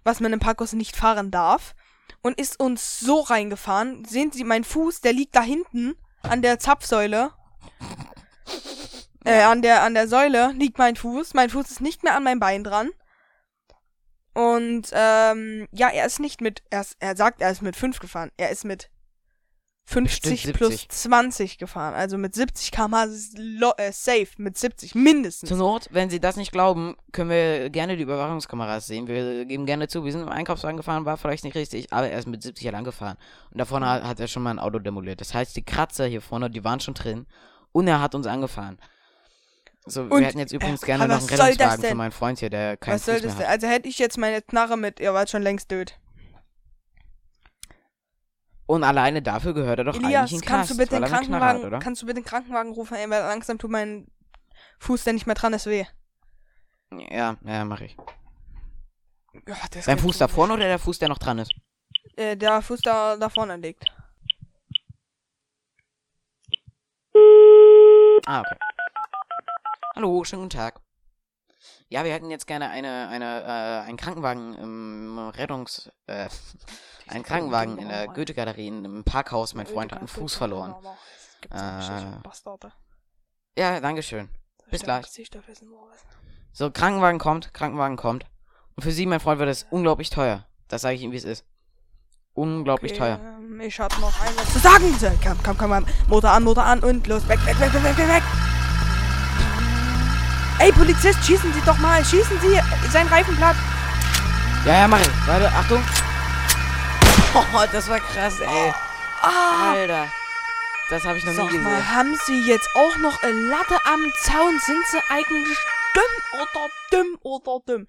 was 0.03 0.21
man 0.21 0.33
im 0.33 0.41
Parkhaus 0.41 0.73
nicht 0.73 0.97
fahren 0.97 1.31
darf. 1.31 1.75
Und 2.23 2.41
ist 2.41 2.59
uns 2.59 3.01
so 3.01 3.21
reingefahren. 3.21 4.07
Sehen 4.07 4.33
Sie, 4.33 4.45
mein 4.45 4.65
Fuß, 4.65 5.03
der 5.03 5.13
liegt 5.13 5.37
da 5.37 5.43
hinten 5.43 5.95
an 6.23 6.41
der 6.41 6.59
Zapfsäule. 6.59 7.33
Äh, 9.27 9.43
an 9.43 9.61
der, 9.61 9.83
an 9.83 9.93
der 9.93 10.09
Säule 10.09 10.53
liegt 10.53 10.79
mein 10.79 10.97
Fuß. 10.97 11.35
Mein 11.35 11.51
Fuß 11.51 11.71
ist 11.71 11.81
nicht 11.83 12.03
mehr 12.03 12.17
an 12.17 12.25
meinem 12.25 12.41
Bein 12.41 12.65
dran. 12.65 12.91
Und 14.33 14.89
ähm, 14.93 15.69
ja, 15.71 15.91
er 15.91 16.07
ist 16.07 16.19
nicht 16.19 16.41
mit, 16.41 16.63
er, 16.71 16.81
ist, 16.81 16.97
er 16.99 17.15
sagt, 17.15 17.43
er 17.43 17.51
ist 17.51 17.63
mit 17.63 17.77
5 17.77 17.99
gefahren. 18.01 18.31
Er 18.39 18.51
ist 18.51 18.65
mit 18.65 18.91
50 19.87 20.31
Bestimmt 20.33 20.57
plus 20.57 20.71
70. 20.71 20.89
20 20.89 21.59
gefahren. 21.59 21.95
Also 21.95 22.17
mit 22.17 22.35
70 22.35 22.71
km/h 22.73 23.05
ist 23.05 23.39
lo- 23.39 23.75
äh, 23.77 23.93
safe. 23.93 24.29
Mit 24.39 24.57
70 24.57 24.95
mindestens. 24.95 25.49
Zur 25.49 25.59
Not, 25.59 25.89
wenn 25.91 26.09
Sie 26.09 26.21
das 26.21 26.37
nicht 26.37 26.53
glauben, 26.53 26.97
können 27.13 27.29
wir 27.29 27.69
gerne 27.69 27.97
die 27.97 28.03
Überwachungskameras 28.03 28.87
sehen. 28.87 29.07
Wir 29.07 29.45
geben 29.45 29.67
gerne 29.67 29.87
zu, 29.89 30.05
wir 30.05 30.11
sind 30.13 30.23
im 30.23 30.31
Einkaufswagen 30.31 30.79
gefahren, 30.79 31.05
war 31.05 31.19
vielleicht 31.19 31.45
nicht 31.45 31.55
richtig, 31.55 31.93
aber 31.93 32.09
er 32.09 32.19
ist 32.19 32.27
mit 32.27 32.43
70 32.43 32.71
lang 32.73 32.85
gefahren. 32.85 33.19
Und 33.51 33.59
da 33.59 33.67
vorne 33.67 33.87
hat, 33.87 34.19
er 34.21 34.27
schon 34.27 34.43
mal 34.43 34.51
ein 34.51 34.59
Auto 34.59 34.79
demoliert. 34.79 35.21
Das 35.21 35.35
heißt, 35.35 35.55
die 35.55 35.63
Kratzer 35.63 36.07
hier 36.07 36.23
vorne, 36.23 36.49
die 36.49 36.65
waren 36.65 36.81
schon 36.81 36.95
drin 36.95 37.27
und 37.73 37.87
er 37.87 38.01
hat 38.01 38.15
uns 38.15 38.27
angefahren. 38.27 38.79
So, 39.87 40.03
Und, 40.05 40.13
wir 40.21 40.27
hätten 40.27 40.39
jetzt 40.39 40.53
übrigens 40.55 40.83
äh, 40.83 40.87
gerne 40.87 41.07
noch 41.07 41.19
einen 41.19 41.29
Rettungswagen 41.29 41.85
für 41.85 41.95
meinen 41.95 42.13
Freund 42.13 42.39
hier, 42.39 42.49
der 42.49 42.79
keinen 42.79 42.95
Was 42.95 43.05
soll 43.05 43.21
das 43.21 43.37
denn? 43.37 43.47
Also 43.47 43.67
hätte 43.67 43.87
ich 43.87 43.99
jetzt 43.99 44.17
meine 44.17 44.41
Knarre 44.41 44.79
mit, 44.79 44.99
ihr 44.99 45.13
wart 45.13 45.29
schon 45.29 45.43
längst 45.43 45.69
tot. 45.69 45.99
Und 48.67 48.83
alleine 48.83 49.21
dafür 49.21 49.53
gehört 49.53 49.79
er 49.79 49.85
doch 49.85 49.95
Elias, 49.95 50.31
eigentlich 50.31 50.33
in 50.33 50.41
kannst 50.41 50.69
Knast, 50.69 50.71
du 50.71 50.77
bitte 50.77 51.01
den 51.01 51.05
Krankenwagen, 51.05 51.63
hat, 51.63 51.67
oder? 51.67 51.79
kannst 51.81 52.01
du 52.03 52.07
bitte 52.07 52.21
den 52.21 52.25
Krankenwagen 52.25 52.73
rufen, 52.73 52.97
ey, 52.97 53.11
weil 53.11 53.23
langsam 53.23 53.59
tut 53.59 53.71
mein 53.71 54.07
Fuß, 54.79 55.05
der 55.05 55.13
nicht 55.13 55.27
mehr 55.27 55.35
dran 55.35 55.53
ist, 55.53 55.67
weh. 55.67 55.85
Ja, 57.11 57.37
ja, 57.45 57.65
mach 57.65 57.81
ich. 57.81 57.97
Ja, 59.47 59.57
das 59.71 59.85
Dein 59.87 59.99
Fuß 59.99 60.19
da 60.19 60.29
vorne 60.29 60.55
oder 60.55 60.65
der 60.65 60.79
Fuß, 60.79 60.99
der 60.99 61.09
noch 61.09 61.19
dran 61.19 61.39
ist? 61.39 61.53
Äh, 62.17 62.37
der 62.37 62.63
Fuß 62.63 62.81
da, 62.81 63.17
da 63.17 63.29
vorne 63.29 63.57
liegt. 63.57 63.85
Ah, 68.27 68.41
okay. 68.41 68.57
Hallo, 69.97 70.25
schönen 70.25 70.43
guten 70.43 70.57
Tag. 70.57 70.84
Ja, 71.89 72.05
wir 72.05 72.13
hätten 72.13 72.31
jetzt 72.31 72.47
gerne 72.47 72.71
eine, 72.71 73.09
eine, 73.09 73.43
äh, 73.43 73.89
einen 73.89 73.97
Krankenwagen 73.97 74.55
im 74.55 75.19
Rettungs, 75.19 75.91
äh, 76.07 76.29
einen 77.09 77.23
Krankenwagen 77.23 77.79
in 77.79 77.89
der 77.89 78.09
Goethe-Galerie 78.09 78.69
im 78.69 79.05
Parkhaus. 79.05 79.55
Mein 79.55 79.67
Freund 79.67 79.93
hat 79.93 79.99
einen 79.99 80.09
Fuß 80.09 80.35
verloren. 80.35 80.75
Äh. 81.51 82.21
Ja, 83.57 83.81
dankeschön. 83.81 84.31
Bis 84.71 84.83
gleich. 84.83 85.07
So, 86.53 86.71
Krankenwagen 86.71 87.19
kommt, 87.19 87.53
Krankenwagen 87.53 87.97
kommt. 87.97 88.27
Und 88.77 88.83
für 88.83 88.93
Sie, 88.93 89.07
mein 89.07 89.21
Freund, 89.21 89.39
wird 89.39 89.51
es 89.51 89.67
unglaublich 89.71 90.11
teuer. 90.11 90.47
Das 90.69 90.83
sage 90.83 90.95
ich 90.95 91.03
Ihnen, 91.03 91.13
wie 91.13 91.17
es 91.19 91.25
ist. 91.25 91.45
Unglaublich 92.33 92.93
Okay, 92.93 92.99
teuer. 92.99 93.21
Ähm, 93.39 93.61
ich 93.61 93.79
hab 93.79 93.97
noch 94.01 94.21
ein 94.21 94.37
was 94.37 94.53
zu 94.53 94.59
sagen. 94.59 94.97
Komm, 95.23 95.39
komm, 95.45 95.59
komm, 95.59 95.71
komm. 95.71 95.87
Motor 96.09 96.31
an, 96.31 96.43
Motor 96.43 96.65
an 96.65 96.81
und 96.81 97.07
los. 97.07 97.29
Weg, 97.29 97.45
weg, 97.47 97.59
weg, 97.61 97.73
weg, 97.73 97.85
weg, 97.85 97.99
weg, 97.99 98.09
weg. 98.09 98.54
Ey, 100.61 100.73
Polizist, 100.73 101.25
schießen 101.25 101.53
Sie 101.53 101.61
doch 101.63 101.79
mal. 101.79 102.05
Schießen 102.05 102.41
Sie 102.41 102.59
sein 102.91 103.07
Reifen 103.09 103.37
platt. 103.37 103.57
Ja, 104.65 104.73
ja, 104.81 104.89
mach 104.89 105.01
ich. 105.01 105.27
Warte, 105.27 105.49
Achtung. 105.49 105.83
Oh, 107.37 107.65
das 107.73 107.89
war 107.89 107.99
krass, 107.99 108.39
ey. 108.39 108.73
Ah, 109.21 109.73
Alter. 109.73 110.07
Das 110.89 111.05
habe 111.05 111.19
ich 111.19 111.25
noch 111.25 111.33
Sag 111.33 111.47
nie 111.47 111.59
gesehen. 111.59 111.65
mal, 111.65 111.91
haben 111.93 112.17
Sie 112.27 112.47
jetzt 112.47 112.69
auch 112.77 112.97
noch 112.99 113.21
eine 113.25 113.33
Latte 113.49 113.77
am 113.87 114.13
Zaun? 114.23 114.57
Sind 114.61 114.87
Sie 114.87 114.99
eigentlich 115.11 115.59
dumm 115.95 116.41
oder 116.41 116.69
dumm 116.93 117.19
oder 117.23 117.61
dumm? 117.67 117.87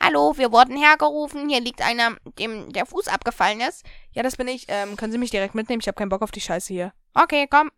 Hallo, 0.00 0.34
wir 0.36 0.52
wurden 0.52 0.76
hergerufen. 0.76 1.48
Hier 1.48 1.60
liegt 1.60 1.82
einer, 1.82 2.16
dem 2.38 2.72
der 2.72 2.86
Fuß 2.86 3.08
abgefallen 3.08 3.60
ist. 3.60 3.84
Ja, 4.12 4.22
das 4.22 4.36
bin 4.36 4.46
ich. 4.46 4.66
Ähm, 4.68 4.96
können 4.96 5.10
Sie 5.10 5.18
mich 5.18 5.30
direkt 5.30 5.56
mitnehmen? 5.56 5.80
Ich 5.80 5.88
habe 5.88 5.96
keinen 5.96 6.08
Bock 6.10 6.22
auf 6.22 6.30
die 6.30 6.40
Scheiße 6.40 6.72
hier. 6.72 6.92
Okay, 7.14 7.48
komm. 7.50 7.72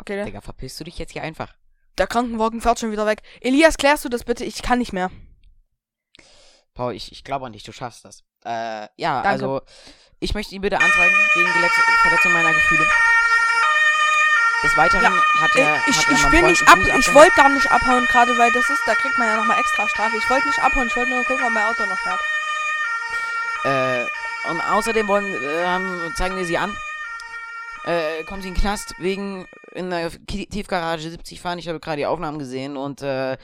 Okay, 0.00 0.24
Digga, 0.24 0.40
verpisst 0.40 0.80
du 0.80 0.84
dich 0.84 0.98
jetzt 0.98 1.12
hier 1.12 1.22
einfach. 1.22 1.54
Der 1.98 2.06
Krankenwagen 2.06 2.60
fährt 2.60 2.78
schon 2.80 2.92
wieder 2.92 3.06
weg. 3.06 3.22
Elias, 3.40 3.76
klärst 3.76 4.04
du 4.04 4.08
das 4.08 4.24
bitte? 4.24 4.44
Ich 4.44 4.62
kann 4.62 4.78
nicht 4.78 4.92
mehr. 4.92 5.10
Paul, 6.74 6.94
ich, 6.94 7.10
ich 7.12 7.24
glaube 7.24 7.46
an 7.46 7.52
dich, 7.52 7.64
du 7.64 7.72
schaffst 7.72 8.04
das. 8.04 8.22
Äh, 8.44 8.86
ja, 8.96 9.22
Danke. 9.22 9.28
also, 9.28 9.60
ich 10.20 10.34
möchte 10.34 10.54
ihn 10.54 10.60
bitte 10.62 10.78
anzeigen 10.78 11.14
wegen 11.34 11.48
Verletzung 12.02 12.32
meiner 12.32 12.52
Gefühle. 12.52 12.86
Des 14.62 14.76
Weiteren 14.76 15.02
Ja, 15.02 15.12
hat 15.40 15.54
Äh, 15.54 15.60
er. 15.60 15.80
ich 15.86 15.96
hat 15.98 16.06
er 16.08 16.12
ich 16.14 16.32
will 16.32 16.40
Freund 16.40 16.46
nicht 16.50 16.68
ab. 16.68 16.78
Ich 16.98 17.14
wollte 17.14 17.34
gar 17.36 17.48
nicht 17.48 17.70
abhauen 17.70 18.06
gerade, 18.06 18.36
weil 18.38 18.50
das 18.52 18.68
ist, 18.68 18.82
da 18.86 18.94
kriegt 18.94 19.16
man 19.18 19.28
ja 19.28 19.36
nochmal 19.36 19.58
extra 19.60 19.88
Strafe. 19.88 20.16
Ich 20.16 20.28
wollte 20.28 20.46
nicht 20.48 20.58
abhauen. 20.60 20.88
Ich 20.88 20.96
wollte 20.96 21.10
nur 21.10 21.24
gucken, 21.24 21.44
ob 21.44 21.52
mein 21.52 21.64
Auto 21.64 21.84
noch 21.86 21.98
fährt. 21.98 22.20
Äh, 23.64 24.48
und 24.50 24.60
außerdem 24.60 25.06
wollen, 25.06 25.32
äh, 25.32 26.14
zeigen 26.14 26.36
wir 26.36 26.44
sie 26.44 26.58
an. 26.58 26.76
Äh, 27.84 28.24
kommen 28.24 28.42
sie 28.42 28.48
in 28.48 28.54
den 28.54 28.60
Knast 28.60 28.94
wegen 28.98 29.46
in 29.78 29.90
der 29.90 30.10
Tiefgarage 30.26 31.08
70 31.10 31.40
fahren. 31.40 31.58
Ich 31.58 31.68
habe 31.68 31.80
gerade 31.80 31.98
die 31.98 32.06
Aufnahmen 32.06 32.38
gesehen 32.38 32.76
und 32.76 33.00
äh, 33.02 33.36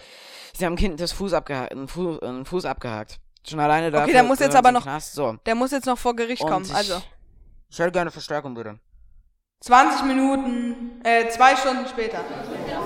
sie 0.53 0.66
haben 0.66 0.76
Kind 0.76 1.01
das 1.01 1.12
Fuß 1.12 1.32
abgehakt, 1.32 1.72
einen, 1.72 1.89
Fu 1.89 2.18
einen 2.20 2.45
Fuß 2.45 2.64
abgehakt. 2.64 3.20
Schon 3.49 3.61
alleine 3.61 3.91
dafür. 3.91 4.12
der 4.12 4.22
muss 4.22 4.39
jetzt 4.41 4.57
aber 4.57 4.72
noch-. 4.72 4.87
So. 5.01 5.35
Der 5.47 5.55
muss 5.55 5.70
jetzt 5.70 5.87
noch 5.87 5.99
vor 5.99 6.16
Gericht 6.16 6.43
Und 6.43 6.51
kommen. 6.51 6.64
ich, 6.64 6.74
Also 6.74 7.03
Ich 7.68 7.78
hätte 7.78 7.93
gerne 7.93 8.11
Verstärkung, 8.11 8.55
bitte. 8.55 8.78
20 9.61 10.05
Minuten, 10.07 11.01
äh, 11.05 11.28
zwei 11.28 11.57
Stunden 11.57 11.87
später. 11.87 12.18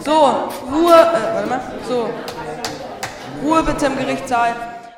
So, 0.05 0.12
Ruhe, 0.12 0.92
äh, 0.94 1.34
warte 1.34 1.49
mal. 1.49 1.61
So. 1.88 2.09
Ruhe 3.42 3.62
bitte 3.64 3.86
im 3.86 3.96
Gerichtssaal. 3.96 4.55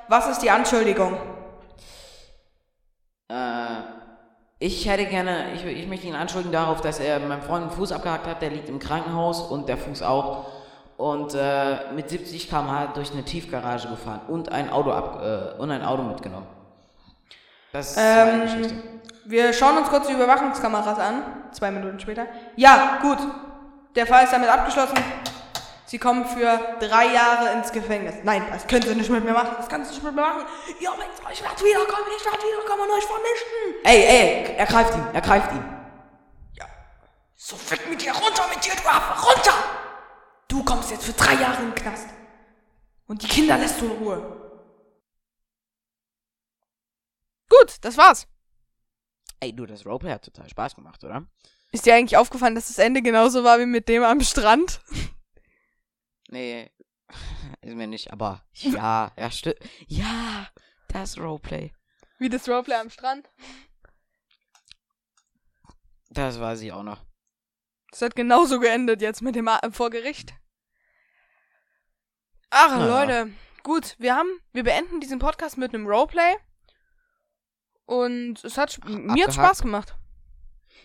Was 0.08 0.28
ist 0.28 0.40
die 0.42 0.50
Anschuldigung? 0.50 1.16
Äh, 3.28 3.99
ich 4.62 4.86
hätte 4.88 5.06
gerne, 5.06 5.52
ich, 5.54 5.64
ich 5.64 5.88
möchte 5.88 6.06
ihn 6.06 6.14
anschuldigen 6.14 6.52
darauf, 6.52 6.80
dass 6.82 7.00
er 7.00 7.18
meinem 7.18 7.40
Freund 7.42 7.62
einen 7.62 7.70
Fuß 7.72 7.92
abgehakt 7.92 8.26
hat, 8.26 8.42
der 8.42 8.50
liegt 8.50 8.68
im 8.68 8.78
Krankenhaus 8.78 9.40
und 9.40 9.68
der 9.68 9.78
Fuß 9.78 10.02
auch. 10.02 10.46
Und 10.98 11.34
äh, 11.34 11.90
mit 11.94 12.10
70 12.10 12.50
km/h 12.50 12.88
durch 12.94 13.10
eine 13.12 13.22
Tiefgarage 13.24 13.88
gefahren 13.88 14.20
und 14.28 14.52
ein 14.52 14.68
Auto 14.70 14.92
ab, 14.92 15.22
äh, 15.24 15.58
und 15.60 15.70
ein 15.70 15.82
Auto 15.82 16.02
mitgenommen. 16.02 16.46
Das 17.72 17.92
ist 17.92 17.96
meine 17.96 18.32
Ähm, 18.32 18.40
Geschichte. 18.42 18.74
wir 19.24 19.52
schauen 19.54 19.78
uns 19.78 19.88
kurz 19.88 20.08
die 20.08 20.12
Überwachungskameras 20.12 20.98
an. 20.98 21.22
Zwei 21.52 21.70
Minuten 21.70 21.98
später. 21.98 22.26
Ja, 22.56 22.98
gut. 23.00 23.18
Der 23.96 24.06
Fall 24.06 24.24
ist 24.24 24.32
damit 24.34 24.50
abgeschlossen. 24.50 24.94
Sie 25.90 25.98
kommen 25.98 26.24
für 26.24 26.76
drei 26.78 27.12
Jahre 27.12 27.50
ins 27.58 27.72
Gefängnis. 27.72 28.14
Nein, 28.22 28.46
das 28.52 28.64
können 28.68 28.82
Sie 28.82 28.94
nicht 28.94 29.10
mit 29.10 29.24
mir 29.24 29.32
machen. 29.32 29.56
Das 29.56 29.68
können 29.68 29.84
Sie 29.84 29.90
nicht 29.90 30.04
mit 30.04 30.14
mir 30.14 30.20
machen. 30.20 30.44
Ja, 30.78 30.92
wenn 30.92 31.32
ich 31.32 31.42
werde 31.42 31.64
wiederkommen, 31.64 32.06
ich 32.16 32.24
werde 32.24 32.38
wiederkommen 32.38 32.82
und 32.82 32.96
euch 32.96 33.04
vernichten. 33.04 33.74
Ey, 33.82 34.04
ey, 34.04 34.54
er 34.56 34.66
greift 34.66 34.94
ihn, 34.94 35.04
er 35.12 35.20
greift 35.20 35.50
ihn. 35.50 35.64
So 37.34 37.56
fick 37.56 37.90
mit 37.90 38.00
dir 38.00 38.12
runter 38.12 38.46
mit 38.54 38.64
dir, 38.64 38.72
du 38.76 38.88
Affe, 38.88 39.26
runter! 39.26 39.54
Du 40.46 40.62
kommst 40.62 40.92
jetzt 40.92 41.06
für 41.06 41.12
drei 41.12 41.34
Jahre 41.34 41.60
in 41.62 41.70
den 41.70 41.74
Knast. 41.74 42.06
Und 43.08 43.24
die 43.24 43.26
Kinder 43.26 43.58
lässt 43.58 43.80
du 43.80 43.86
in 43.86 43.90
Ruhe. 43.90 44.62
Gut, 47.48 47.78
das 47.80 47.96
war's. 47.96 48.28
Ey, 49.40 49.52
du, 49.52 49.66
das 49.66 49.84
Roleplay 49.84 50.12
hat 50.12 50.24
total 50.24 50.48
Spaß 50.48 50.76
gemacht, 50.76 51.02
oder? 51.02 51.26
Ist 51.72 51.84
dir 51.84 51.96
eigentlich 51.96 52.16
aufgefallen, 52.16 52.54
dass 52.54 52.68
das 52.68 52.78
Ende 52.78 53.02
genauso 53.02 53.42
war 53.42 53.58
wie 53.58 53.66
mit 53.66 53.88
dem 53.88 54.04
am 54.04 54.20
Strand? 54.20 54.80
Nee, 56.30 56.70
ist 57.60 57.74
mir 57.74 57.86
nicht, 57.86 58.12
aber 58.12 58.44
ja, 58.52 59.12
ja, 59.16 59.30
stimmt. 59.30 59.58
Ja, 59.88 60.48
das 60.88 61.18
Roleplay. 61.18 61.72
Wie 62.18 62.28
das 62.28 62.48
Roleplay 62.48 62.76
am 62.76 62.90
Strand? 62.90 63.28
Das 66.10 66.40
weiß 66.40 66.60
ich 66.62 66.72
auch 66.72 66.82
noch. 66.82 67.04
Das 67.90 68.02
hat 68.02 68.14
genauso 68.14 68.60
geendet 68.60 69.02
jetzt 69.02 69.22
mit 69.22 69.34
dem 69.34 69.48
A 69.48 69.60
vor 69.72 69.90
Gericht. 69.90 70.34
Ach, 72.50 72.78
Ja. 72.78 72.86
Leute. 72.86 73.32
Gut, 73.62 73.96
wir 73.98 74.14
haben, 74.14 74.28
wir 74.52 74.64
beenden 74.64 75.00
diesen 75.00 75.18
Podcast 75.18 75.58
mit 75.58 75.74
einem 75.74 75.86
Roleplay. 75.86 76.36
Und 77.86 78.44
es 78.44 78.56
hat, 78.56 78.78
mir 78.84 79.26
hat. 79.26 79.34
Spaß 79.34 79.62
gemacht. 79.62 79.96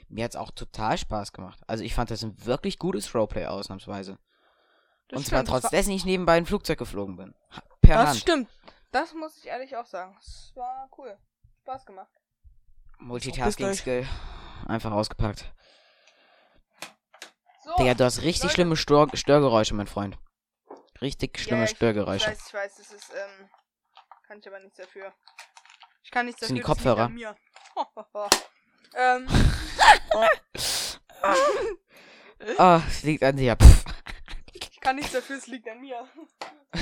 Mir 0.09 0.25
hat's 0.25 0.35
auch 0.35 0.51
total 0.51 0.97
Spaß 0.97 1.31
gemacht. 1.33 1.61
Also 1.67 1.83
ich 1.83 1.93
fand 1.93 2.09
das 2.11 2.23
ein 2.23 2.43
wirklich 2.45 2.79
gutes 2.79 3.13
Roleplay 3.13 3.45
ausnahmsweise. 3.45 4.17
Das 5.07 5.19
Und 5.19 5.25
zwar 5.27 5.39
stimmt, 5.39 5.49
das 5.55 5.61
trotz 5.61 5.71
dessen 5.71 5.91
ich 5.91 6.05
nebenbei 6.05 6.37
ein 6.37 6.45
Flugzeug 6.45 6.77
geflogen 6.79 7.15
bin. 7.17 7.33
Per 7.81 7.97
Das 7.97 8.09
Hand. 8.09 8.19
stimmt. 8.19 8.49
Das 8.91 9.13
muss 9.13 9.37
ich 9.37 9.45
ehrlich 9.47 9.75
auch 9.77 9.85
sagen. 9.85 10.15
Das 10.19 10.51
war 10.55 10.89
cool. 10.97 11.17
Spaß 11.61 11.85
gemacht. 11.85 12.11
Multitasking-Skill. 12.99 14.07
Einfach 14.67 14.91
ausgepackt. 14.91 15.51
So. 17.63 17.75
Digga, 17.77 17.93
du 17.95 18.03
hast 18.05 18.21
richtig 18.21 18.43
Leute. 18.43 18.53
schlimme 18.53 18.75
Stör 18.77 19.07
Störgeräusche, 19.13 19.73
mein 19.73 19.87
Freund. 19.87 20.17
Richtig 21.01 21.39
schlimme 21.39 21.61
Ja, 21.61 21.65
ich- 21.65 21.71
Störgeräusche. 21.75 22.31
Ich 22.31 22.37
weiß, 22.37 22.47
ich 22.47 22.53
weiß, 22.53 22.75
das 22.77 22.91
ist, 22.91 23.11
ähm, 23.13 23.49
kann 24.27 24.39
ich 24.39 24.47
aber 24.47 24.59
nichts 24.59 24.77
dafür. 24.77 25.11
Ich 26.03 26.11
kann 26.11 26.25
nichts 26.27 26.39
Das 26.41 26.49
dafür. 26.49 26.57
sind 26.57 26.57
die 26.57 26.61
Kopfhörer. 26.61 27.11
Ähm, 28.97 29.27
Ah, 32.57 32.81
es 32.87 33.03
liegt 33.03 33.23
an 33.23 33.35
dir. 33.35 33.57
Pff. 33.57 33.83
Ich 34.85 34.87
kann 34.87 34.95
nichts 34.97 35.13
dafür, 35.13 35.37
es 35.37 35.47
liegt 35.47 35.67
an 35.67 35.81
mir. 35.81 36.07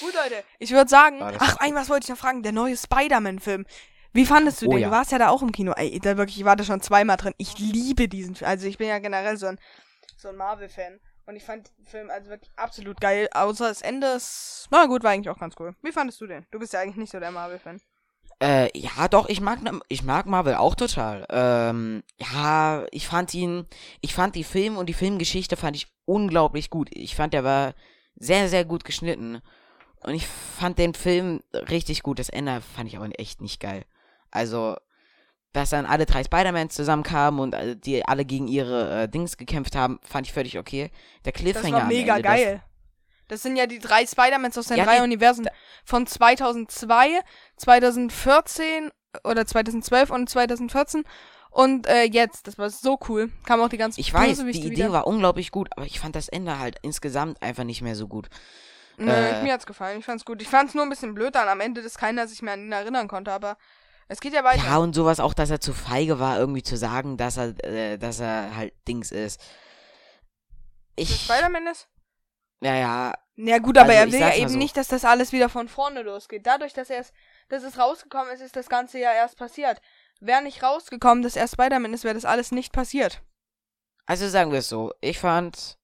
Gut, 0.00 0.14
Leute. 0.14 0.44
Ich 0.58 0.70
würde 0.70 0.90
sagen, 0.90 1.22
Ah, 1.22 1.32
ach, 1.38 1.56
ein 1.60 1.74
was 1.74 1.88
wollte 1.88 2.04
ich 2.04 2.10
noch 2.10 2.18
fragen, 2.18 2.42
der 2.42 2.52
neue 2.52 2.76
Spider-Man-Film. 2.76 3.64
Wie 4.12 4.26
fandest 4.26 4.60
du 4.60 4.66
Oh 4.66 4.72
den? 4.72 4.80
ja. 4.80 4.88
Du 4.88 4.92
warst 4.94 5.12
ja 5.12 5.18
da 5.18 5.30
auch 5.30 5.40
im 5.40 5.50
Kino. 5.52 5.72
Ey, 5.72 5.98
da 5.98 6.18
wirklich, 6.18 6.38
ich 6.38 6.44
war 6.44 6.54
da 6.56 6.64
schon 6.64 6.82
zweimal 6.82 7.16
drin. 7.16 7.32
Ich 7.38 7.58
liebe 7.58 8.06
diesen 8.06 8.34
Film. 8.34 8.50
Also 8.50 8.66
ich 8.66 8.76
bin 8.76 8.88
ja 8.88 8.98
generell 8.98 9.38
so 9.38 9.46
ein, 9.46 9.58
so 10.18 10.28
ein 10.28 10.36
Marvel-Fan. 10.36 11.00
Und 11.24 11.36
ich 11.36 11.44
fand 11.44 11.70
den 11.78 11.86
Film 11.86 12.10
also 12.10 12.28
wirklich 12.28 12.50
absolut 12.56 13.00
geil. 13.00 13.28
Außer 13.32 13.68
das 13.68 13.80
Ende 13.80 14.08
ist, 14.08 14.66
na 14.70 14.84
gut, 14.84 15.02
war 15.04 15.12
eigentlich 15.12 15.30
auch 15.30 15.38
ganz 15.38 15.54
cool. 15.58 15.74
Wie 15.80 15.92
fandest 15.92 16.20
du 16.20 16.26
den? 16.26 16.46
Du 16.50 16.58
bist 16.58 16.74
ja 16.74 16.80
eigentlich 16.80 16.96
nicht 16.96 17.12
so 17.12 17.18
der 17.20 17.30
Marvel-Fan. 17.30 17.80
Äh, 18.42 18.76
ja, 18.76 19.06
doch, 19.08 19.28
ich 19.28 19.40
mag, 19.40 19.62
ne- 19.62 19.80
ich 19.88 20.02
mag 20.02 20.26
Marvel 20.26 20.56
auch 20.56 20.74
total. 20.74 21.24
Ähm, 21.30 22.02
ja, 22.18 22.84
ich 22.90 23.06
fand 23.06 23.32
ihn, 23.34 23.66
ich 24.00 24.14
fand 24.14 24.34
die 24.34 24.42
Film 24.42 24.76
und 24.76 24.86
die 24.88 24.94
Filmgeschichte 24.94 25.56
fand 25.56 25.76
ich 25.76 25.86
unglaublich 26.06 26.68
gut. 26.68 26.88
Ich 26.92 27.14
fand, 27.14 27.34
der 27.34 27.44
war 27.44 27.74
sehr, 28.16 28.48
sehr 28.48 28.64
gut 28.64 28.84
geschnitten. 28.84 29.40
Und 30.02 30.14
ich 30.14 30.26
fand 30.26 30.78
den 30.78 30.94
Film 30.94 31.40
richtig 31.54 32.02
gut. 32.02 32.18
Das 32.18 32.28
Ende 32.30 32.60
fand 32.60 32.88
ich 32.88 32.96
aber 32.96 33.08
echt 33.20 33.40
nicht 33.40 33.60
geil. 33.60 33.84
Also, 34.32 34.76
dass 35.52 35.70
dann 35.70 35.86
alle 35.86 36.06
drei 36.06 36.24
Spider-Mans 36.24 36.74
zusammenkamen 36.74 37.38
und 37.38 37.54
äh, 37.54 37.76
die 37.76 38.04
alle 38.08 38.24
gegen 38.24 38.48
ihre 38.48 39.02
äh, 39.04 39.08
Dings 39.08 39.36
gekämpft 39.36 39.76
haben, 39.76 40.00
fand 40.02 40.26
ich 40.26 40.32
völlig 40.32 40.58
okay. 40.58 40.90
Der 41.24 41.32
Das 41.32 41.40
Cliffhanger 41.40 41.72
war 41.76 41.82
am 41.82 41.88
mega 41.88 42.16
Ende, 42.16 42.28
das- 42.28 42.36
geil. 42.40 42.62
Das 43.32 43.40
sind 43.40 43.56
ja 43.56 43.66
die 43.66 43.78
drei 43.78 44.04
Spider-Mans 44.04 44.58
aus 44.58 44.66
den 44.66 44.76
Ja, 44.76 44.84
drei 44.84 44.98
nee, 44.98 45.04
Universen 45.04 45.48
von 45.86 46.06
2002, 46.06 47.18
2014 47.56 48.90
oder 49.24 49.46
2012 49.46 50.10
und 50.10 50.28
2014 50.28 51.04
und 51.48 51.86
äh, 51.86 52.02
jetzt. 52.02 52.46
Das 52.46 52.58
war 52.58 52.68
so 52.68 52.98
cool. 53.08 53.32
Kam 53.46 53.62
auch 53.62 53.70
die 53.70 53.78
ganzen 53.78 53.98
Ich 53.98 54.12
weiß, 54.12 54.36
Bösewichte 54.36 54.64
die 54.64 54.72
wieder. 54.72 54.84
Idee 54.84 54.92
war 54.92 55.06
unglaublich 55.06 55.50
gut, 55.50 55.70
aber 55.74 55.86
ich 55.86 55.98
fand 55.98 56.14
das 56.14 56.28
Ende 56.28 56.58
halt 56.58 56.76
insgesamt 56.82 57.40
einfach 57.40 57.64
nicht 57.64 57.80
mehr 57.80 57.96
so 57.96 58.06
gut. 58.06 58.28
Nö, 58.98 59.10
äh, 59.10 59.42
mir 59.42 59.54
hat's 59.54 59.64
gefallen. 59.64 60.00
Ich 60.00 60.04
fand's 60.04 60.26
gut. 60.26 60.42
Ich 60.42 60.48
fand's 60.48 60.74
nur 60.74 60.84
ein 60.84 60.90
bisschen 60.90 61.14
blöd 61.14 61.34
dann 61.34 61.48
am 61.48 61.60
Ende, 61.60 61.80
dass 61.80 61.96
keiner 61.96 62.28
sich 62.28 62.42
mehr 62.42 62.52
an 62.52 62.66
ihn 62.66 62.72
erinnern 62.72 63.08
konnte, 63.08 63.32
aber 63.32 63.56
es 64.08 64.20
geht 64.20 64.34
ja 64.34 64.44
weiter. 64.44 64.62
Ja, 64.62 64.76
und 64.76 64.94
sowas 64.94 65.20
auch, 65.20 65.32
dass 65.32 65.48
er 65.48 65.58
zu 65.58 65.72
feige 65.72 66.20
war, 66.20 66.38
irgendwie 66.38 66.62
zu 66.62 66.76
sagen, 66.76 67.16
dass 67.16 67.38
er, 67.38 67.64
äh, 67.64 67.96
dass 67.96 68.20
er 68.20 68.54
halt 68.54 68.74
Dings 68.86 69.10
ist. 69.10 69.40
Ich. 70.96 71.24
Spider-Man 71.24 71.66
ist? 71.68 71.88
Ja, 72.60 72.74
ja. 72.76 73.14
Ja 73.36 73.58
gut, 73.58 73.78
aber 73.78 73.90
Also, 73.90 74.00
er 74.00 74.12
will 74.12 74.20
ja 74.20 74.34
eben 74.34 74.48
so. 74.50 74.58
nicht, 74.58 74.76
dass 74.76 74.88
das 74.88 75.04
alles 75.04 75.32
wieder 75.32 75.48
von 75.48 75.68
vorne 75.68 76.02
losgeht. 76.02 76.46
Dadurch, 76.46 76.74
dass 76.74 76.90
er 76.90 77.00
es, 77.00 77.12
dass 77.48 77.62
es 77.62 77.78
rausgekommen 77.78 78.32
ist, 78.32 78.40
ist 78.40 78.56
das 78.56 78.68
Ganze 78.68 78.98
ja 78.98 79.12
erst 79.12 79.38
passiert. 79.38 79.80
Wäre 80.20 80.42
nicht 80.42 80.62
rausgekommen, 80.62 81.22
dass 81.22 81.36
er 81.36 81.48
Spider-Man 81.48 81.94
ist, 81.94 82.04
wäre 82.04 82.14
das 82.14 82.24
alles 82.24 82.52
nicht 82.52 82.72
passiert. 82.72 83.22
Also 84.06 84.28
sagen 84.28 84.52
wir 84.52 84.58
es 84.58 84.68
so. 84.68 84.92
Ich 85.00 85.18
fand. 85.18 85.78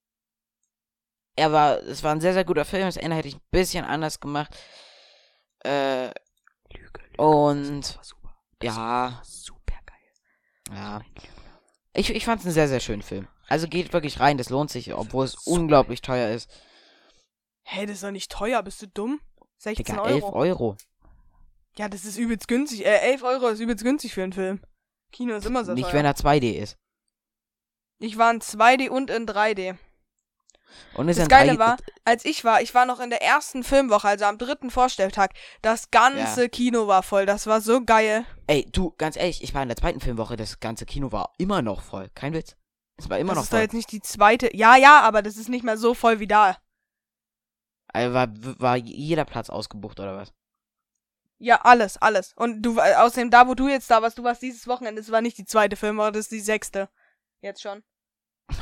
Er 1.35 1.51
war. 1.51 1.77
Es 1.83 2.03
war 2.03 2.11
ein 2.13 2.21
sehr, 2.21 2.33
sehr 2.33 2.45
guter 2.45 2.65
Film. 2.65 2.85
Das 2.85 2.97
Ende 2.97 3.15
hätte 3.15 3.27
ich 3.27 3.35
ein 3.35 3.47
bisschen 3.51 3.85
anders 3.85 4.19
gemacht. 4.19 4.55
Äh. 5.63 6.09
Und. 7.17 7.99
Ja. 8.61 9.21
Super 9.23 9.79
geil. 9.85 10.77
Ja. 10.77 11.01
Ich, 11.93 12.09
ich 12.13 12.25
fand 12.25 12.39
es 12.41 12.45
einen 12.45 12.53
sehr, 12.53 12.67
sehr 12.67 12.79
schönen 12.79 13.01
Film. 13.01 13.27
Also 13.47 13.67
geht 13.67 13.93
wirklich 13.93 14.19
rein, 14.19 14.37
das 14.37 14.49
lohnt 14.49 14.69
sich, 14.69 14.93
obwohl 14.93 15.25
es 15.25 15.35
unglaublich 15.47 16.01
teuer 16.01 16.29
ist. 16.29 16.49
Hey, 17.71 17.85
das 17.85 17.97
ist 17.97 18.03
doch 18.03 18.09
nicht 18.11 18.31
teuer, 18.31 18.63
bist 18.63 18.81
du 18.81 18.87
dumm? 18.87 19.21
16 19.59 19.85
Digga, 19.85 20.01
Euro. 20.01 20.13
11 20.15 20.23
Euro. 20.33 20.77
Ja, 21.77 21.87
das 21.87 22.03
ist 22.03 22.17
übelst 22.17 22.47
günstig. 22.47 22.83
Äh, 22.83 22.97
11 23.11 23.21
Euro 23.23 23.47
ist 23.49 23.59
übelst 23.59 23.83
günstig 23.83 24.13
für 24.13 24.23
einen 24.23 24.33
Film. 24.33 24.59
Kino 25.11 25.35
ist 25.35 25.45
immer 25.45 25.63
so 25.63 25.73
Nicht, 25.73 25.85
teuer. 25.85 25.93
wenn 25.93 26.05
er 26.05 26.15
2D 26.15 26.53
ist. 26.53 26.77
Ich 27.99 28.17
war 28.17 28.31
in 28.31 28.41
2D 28.41 28.89
und 28.89 29.11
in 29.11 29.27
3D. 29.27 29.75
Und 30.95 31.09
ist 31.09 31.19
Das 31.19 31.27
Geile 31.27 31.53
3D 31.53 31.59
war, 31.59 31.77
als 32.05 32.25
ich 32.25 32.43
war, 32.43 32.61
ich 32.61 32.73
war 32.73 32.85
noch 32.85 32.99
in 32.99 33.09
der 33.11 33.21
ersten 33.21 33.63
Filmwoche, 33.63 34.07
also 34.07 34.25
am 34.25 34.37
dritten 34.39 34.71
Vorstelltag. 34.71 35.33
Das 35.61 35.91
ganze 35.91 36.43
Ja. 36.43 36.47
Kino 36.47 36.87
war 36.87 37.03
voll. 37.03 37.25
Das 37.27 37.45
war 37.45 37.61
so 37.61 37.83
geil. 37.85 38.25
Ey, 38.47 38.65
du, 38.71 38.95
ganz 38.97 39.15
ehrlich, 39.15 39.43
ich 39.43 39.53
war 39.53 39.61
in 39.61 39.69
der 39.69 39.77
zweiten 39.77 39.99
Filmwoche, 39.99 40.37
das 40.37 40.59
ganze 40.59 40.85
Kino 40.85 41.11
war 41.11 41.33
immer 41.37 41.61
noch 41.61 41.81
voll. 41.83 42.09
Kein 42.15 42.33
Witz. 42.33 42.55
Es 42.97 43.09
war 43.09 43.19
immer 43.19 43.29
das 43.29 43.35
noch 43.37 43.43
ist 43.43 43.49
doch 43.53 43.57
voll. 43.57 43.61
jetzt 43.63 43.73
nicht 43.73 43.91
die 43.91 44.01
zweite. 44.01 44.55
Ja, 44.55 44.75
ja, 44.75 45.01
aber 45.01 45.21
das 45.21 45.37
ist 45.37 45.49
nicht 45.49 45.63
mehr 45.63 45.77
so 45.77 45.93
voll 45.93 46.19
wie 46.19 46.27
da. 46.27 46.57
Also 47.93 48.13
war, 48.13 48.27
war 48.59 48.75
jeder 48.77 49.25
Platz 49.25 49.49
ausgebucht 49.49 49.99
oder 49.99 50.15
was? 50.17 50.33
Ja, 51.37 51.61
alles, 51.63 51.97
alles. 51.97 52.33
Und 52.35 52.61
du, 52.61 52.77
äh, 52.79 52.95
außerdem 52.95 53.29
da, 53.31 53.47
wo 53.47 53.55
du 53.55 53.67
jetzt 53.69 53.89
da 53.89 54.01
warst, 54.01 54.17
du 54.17 54.23
warst 54.23 54.41
dieses 54.41 54.67
Wochenende, 54.67 55.01
das 55.01 55.11
war 55.11 55.21
nicht 55.21 55.37
die 55.37 55.45
zweite 55.45 55.75
Filmwoche, 55.75 56.11
das 56.11 56.21
ist 56.25 56.31
die 56.31 56.39
sechste. 56.41 56.89
Jetzt 57.41 57.61
schon. 57.61 57.83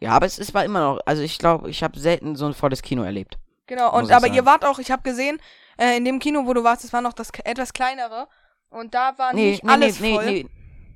Ja, 0.00 0.12
aber 0.12 0.26
es, 0.26 0.38
es 0.38 0.54
war 0.54 0.64
immer 0.64 0.78
noch, 0.78 1.00
also 1.06 1.22
ich 1.22 1.40
glaube, 1.40 1.68
ich 1.68 1.82
habe 1.82 1.98
selten 1.98 2.36
so 2.36 2.46
ein 2.46 2.54
volles 2.54 2.82
Kino 2.82 3.02
erlebt. 3.02 3.36
Genau, 3.66 3.92
und 3.92 4.12
aber 4.12 4.20
sagen. 4.20 4.34
ihr 4.34 4.46
wart 4.46 4.64
auch, 4.64 4.78
ich 4.78 4.92
habe 4.92 5.02
gesehen, 5.02 5.40
äh, 5.76 5.96
in 5.96 6.04
dem 6.04 6.20
Kino, 6.20 6.46
wo 6.46 6.54
du 6.54 6.62
warst, 6.62 6.84
das 6.84 6.92
war 6.92 7.00
noch 7.00 7.14
das 7.14 7.30
etwas 7.42 7.72
kleinere. 7.72 8.28
Und 8.70 8.94
da 8.94 9.18
war 9.18 9.34
Nee, 9.34 9.50
nicht 9.50 9.64
nee, 9.64 9.70
alles 9.72 9.98
nee, 9.98 10.14
voll. 10.14 10.24
nee, 10.24 10.42
nee. 10.44 10.48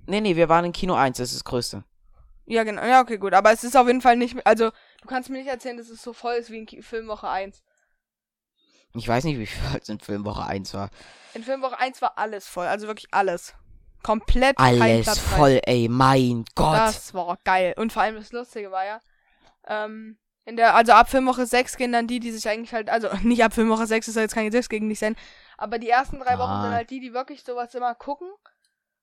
Nee, 0.06 0.20
nee, 0.20 0.36
wir 0.36 0.48
waren 0.48 0.66
in 0.66 0.72
Kino 0.72 0.94
1, 0.94 1.16
das 1.18 1.30
ist 1.30 1.38
das 1.38 1.44
größte. 1.44 1.82
Ja, 2.45 2.64
genau. 2.64 2.82
Ja, 2.84 3.01
okay, 3.01 3.18
gut. 3.18 3.34
Aber 3.34 3.53
es 3.53 3.64
ist 3.64 3.76
auf 3.76 3.86
jeden 3.86 4.01
Fall 4.01 4.16
nicht, 4.16 4.45
also, 4.47 4.70
du 5.01 5.09
kannst 5.09 5.30
mir 5.30 5.38
nicht 5.38 5.49
erzählen, 5.49 5.76
dass 5.76 5.88
es 5.88 6.03
so 6.03 6.12
voll 6.12 6.34
ist 6.34 6.51
wie 6.51 6.59
in 6.59 6.82
Filmwoche 6.82 7.28
1. 7.28 7.62
Ich 8.95 9.09
weiß 9.09 9.24
nicht, 9.24 9.38
wie 9.38 9.47
viel 9.47 9.80
es 9.80 9.88
in 9.88 10.01
Filmwoche 10.01 10.45
1 10.45 10.74
war. 10.74 10.90
In 11.34 11.43
Filmwoche 11.45 11.78
1 11.78 12.03
war 12.03 12.18
alles 12.18 12.47
voll, 12.47 12.66
also 12.66 12.86
wirklich 12.86 13.09
alles. 13.12 13.55
Komplett 14.03 14.59
Alles 14.59 15.18
voll, 15.18 15.61
ey, 15.64 15.88
mein 15.88 16.45
Gott. 16.57 16.76
Das 16.76 17.14
war 17.14 17.38
geil. 17.45 17.74
Und 17.76 17.93
vor 17.93 18.03
allem 18.03 18.16
das 18.16 18.32
Lustige 18.32 18.70
war 18.72 18.84
ja, 18.84 19.01
ähm, 19.66 20.18
in 20.45 20.57
der, 20.57 20.74
also 20.74 20.93
ab 20.93 21.09
Filmwoche 21.09 21.47
6 21.47 21.76
gehen 21.76 21.93
dann 21.93 22.09
die, 22.09 22.18
die 22.18 22.32
sich 22.32 22.49
eigentlich 22.49 22.74
halt, 22.74 22.90
also 22.90 23.09
nicht 23.22 23.45
ab 23.45 23.55
Filmwoche 23.55 23.86
6, 23.86 24.07
das 24.07 24.14
soll 24.14 24.24
jetzt 24.24 24.34
kein 24.34 24.47
Gesetz 24.47 24.68
gegen 24.68 24.88
dich 24.88 24.99
sein, 24.99 25.16
aber 25.57 25.78
die 25.78 25.88
ersten 25.88 26.18
drei 26.18 26.36
Wochen 26.38 26.51
Ah. 26.51 26.62
sind 26.64 26.72
halt 26.72 26.90
die, 26.90 26.99
die 27.01 27.14
wirklich 27.14 27.45
sowas 27.45 27.72
immer 27.76 27.95
gucken. 27.95 28.28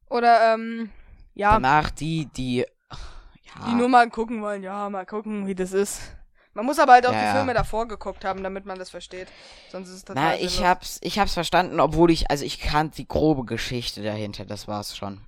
Oder, 0.09 0.53
ähm, 0.53 0.91
ja, 1.33 1.53
Danach 1.53 1.91
die, 1.91 2.25
die. 2.25 2.65
Ja, 3.57 3.65
die 3.67 3.75
nur 3.75 3.89
mal 3.89 4.09
gucken 4.09 4.41
wollen, 4.41 4.63
ja, 4.63 4.89
mal 4.89 5.05
gucken, 5.05 5.47
wie 5.47 5.55
das 5.55 5.71
ist. 5.73 6.01
Man 6.53 6.65
muss 6.65 6.79
aber 6.79 6.93
halt 6.93 7.05
auch 7.05 7.13
Ja, 7.13 7.31
die. 7.31 7.37
Filme 7.37 7.53
davor 7.53 7.87
geguckt 7.87 8.25
haben, 8.25 8.43
damit 8.43 8.65
man 8.65 8.77
das 8.79 8.89
versteht. 8.89 9.31
Sonst 9.69 9.89
ist 9.89 9.95
es 9.95 10.05
total 10.05 10.23
Na, 10.23 10.35
ich 10.35 10.53
sinnlos. 10.55 10.67
hab's, 10.67 10.99
ich 11.01 11.19
hab's 11.19 11.33
verstanden, 11.33 11.79
obwohl 11.79 12.11
ich, 12.11 12.29
also 12.29 12.43
ich 12.43 12.59
kannte 12.59 12.97
die 12.97 13.07
grobe 13.07 13.45
Geschichte 13.45 14.01
dahinter, 14.03 14.45
das 14.45 14.67
war's 14.67 14.97
schon. 14.97 15.25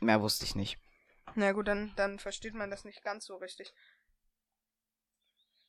Mehr 0.00 0.22
wusste 0.22 0.44
ich 0.44 0.54
nicht. 0.54 0.78
Na 1.34 1.52
gut, 1.52 1.68
dann, 1.68 1.92
dann 1.96 2.18
versteht 2.18 2.54
man 2.54 2.70
das 2.70 2.84
nicht 2.84 3.02
ganz 3.04 3.26
so 3.26 3.36
richtig. 3.36 3.72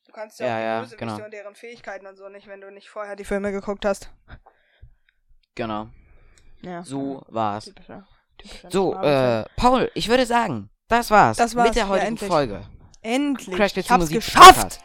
Du 0.06 0.12
kannst 0.12 0.40
ja, 0.40 0.46
Ja, 0.46 0.52
auch 0.52 0.58
die 0.58 0.64
ja, 0.64 0.80
Bösewichte 0.80 1.04
genau. 1.06 1.24
und 1.24 1.30
deren 1.32 1.54
Fähigkeiten 1.54 2.06
und 2.06 2.16
so 2.16 2.28
nicht, 2.28 2.46
wenn 2.46 2.60
du 2.60 2.70
nicht 2.70 2.88
vorher 2.88 3.14
die 3.16 3.24
Filme 3.24 3.52
geguckt 3.52 3.84
hast. 3.84 4.10
Genau. 5.54 5.88
Ja. 6.62 6.82
So 6.84 7.22
war's. 7.28 7.66
Typischer, 7.66 8.06
typischer 8.38 8.70
So, 8.70 8.94
äh, 8.94 9.44
Paul, 9.56 9.90
ich 9.94 10.08
würde 10.08 10.26
sagen, 10.26 10.70
das 10.92 11.10
war's. 11.10 11.36
Das 11.36 11.54
war's, 11.54 11.66
mit 11.68 11.76
der 11.76 11.84
ja, 11.84 11.88
heutigen 11.88 12.08
endlich. 12.08 12.30
Folge. 12.30 12.62
Endlich. 13.02 13.56
Crash 13.56 13.76
ich 13.76 13.90
hab's 13.90 14.00
Musik 14.00 14.16
geschafft. 14.16 14.54
Podcast. 14.54 14.80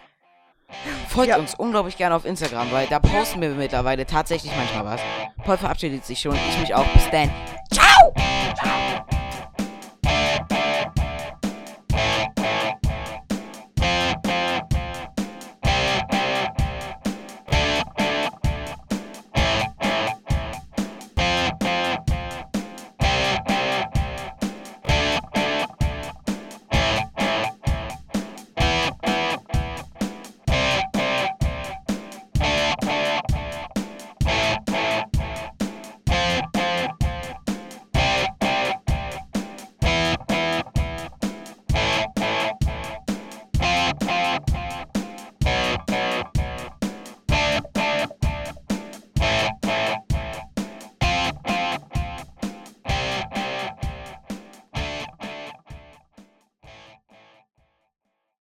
Folgt 1.07 1.29
Ja. 1.29 1.37
uns 1.37 1.55
unglaublich 1.55 1.95
gerne 1.97 2.15
auf 2.15 2.25
Instagram, 2.25 2.71
weil 2.71 2.87
da 2.87 2.99
posten 2.99 3.41
wir 3.41 3.49
mittlerweile 3.51 4.05
tatsächlich 4.05 4.51
manchmal 4.55 4.85
was. 4.85 5.01
Paul 5.45 5.57
verabschiedet 5.57 6.05
sich 6.05 6.19
schon, 6.19 6.35
ich 6.35 6.59
mich 6.59 6.75
auch. 6.75 6.85
Bis 6.93 7.09
dann. 7.09 7.31
Ciao! 7.71 8.13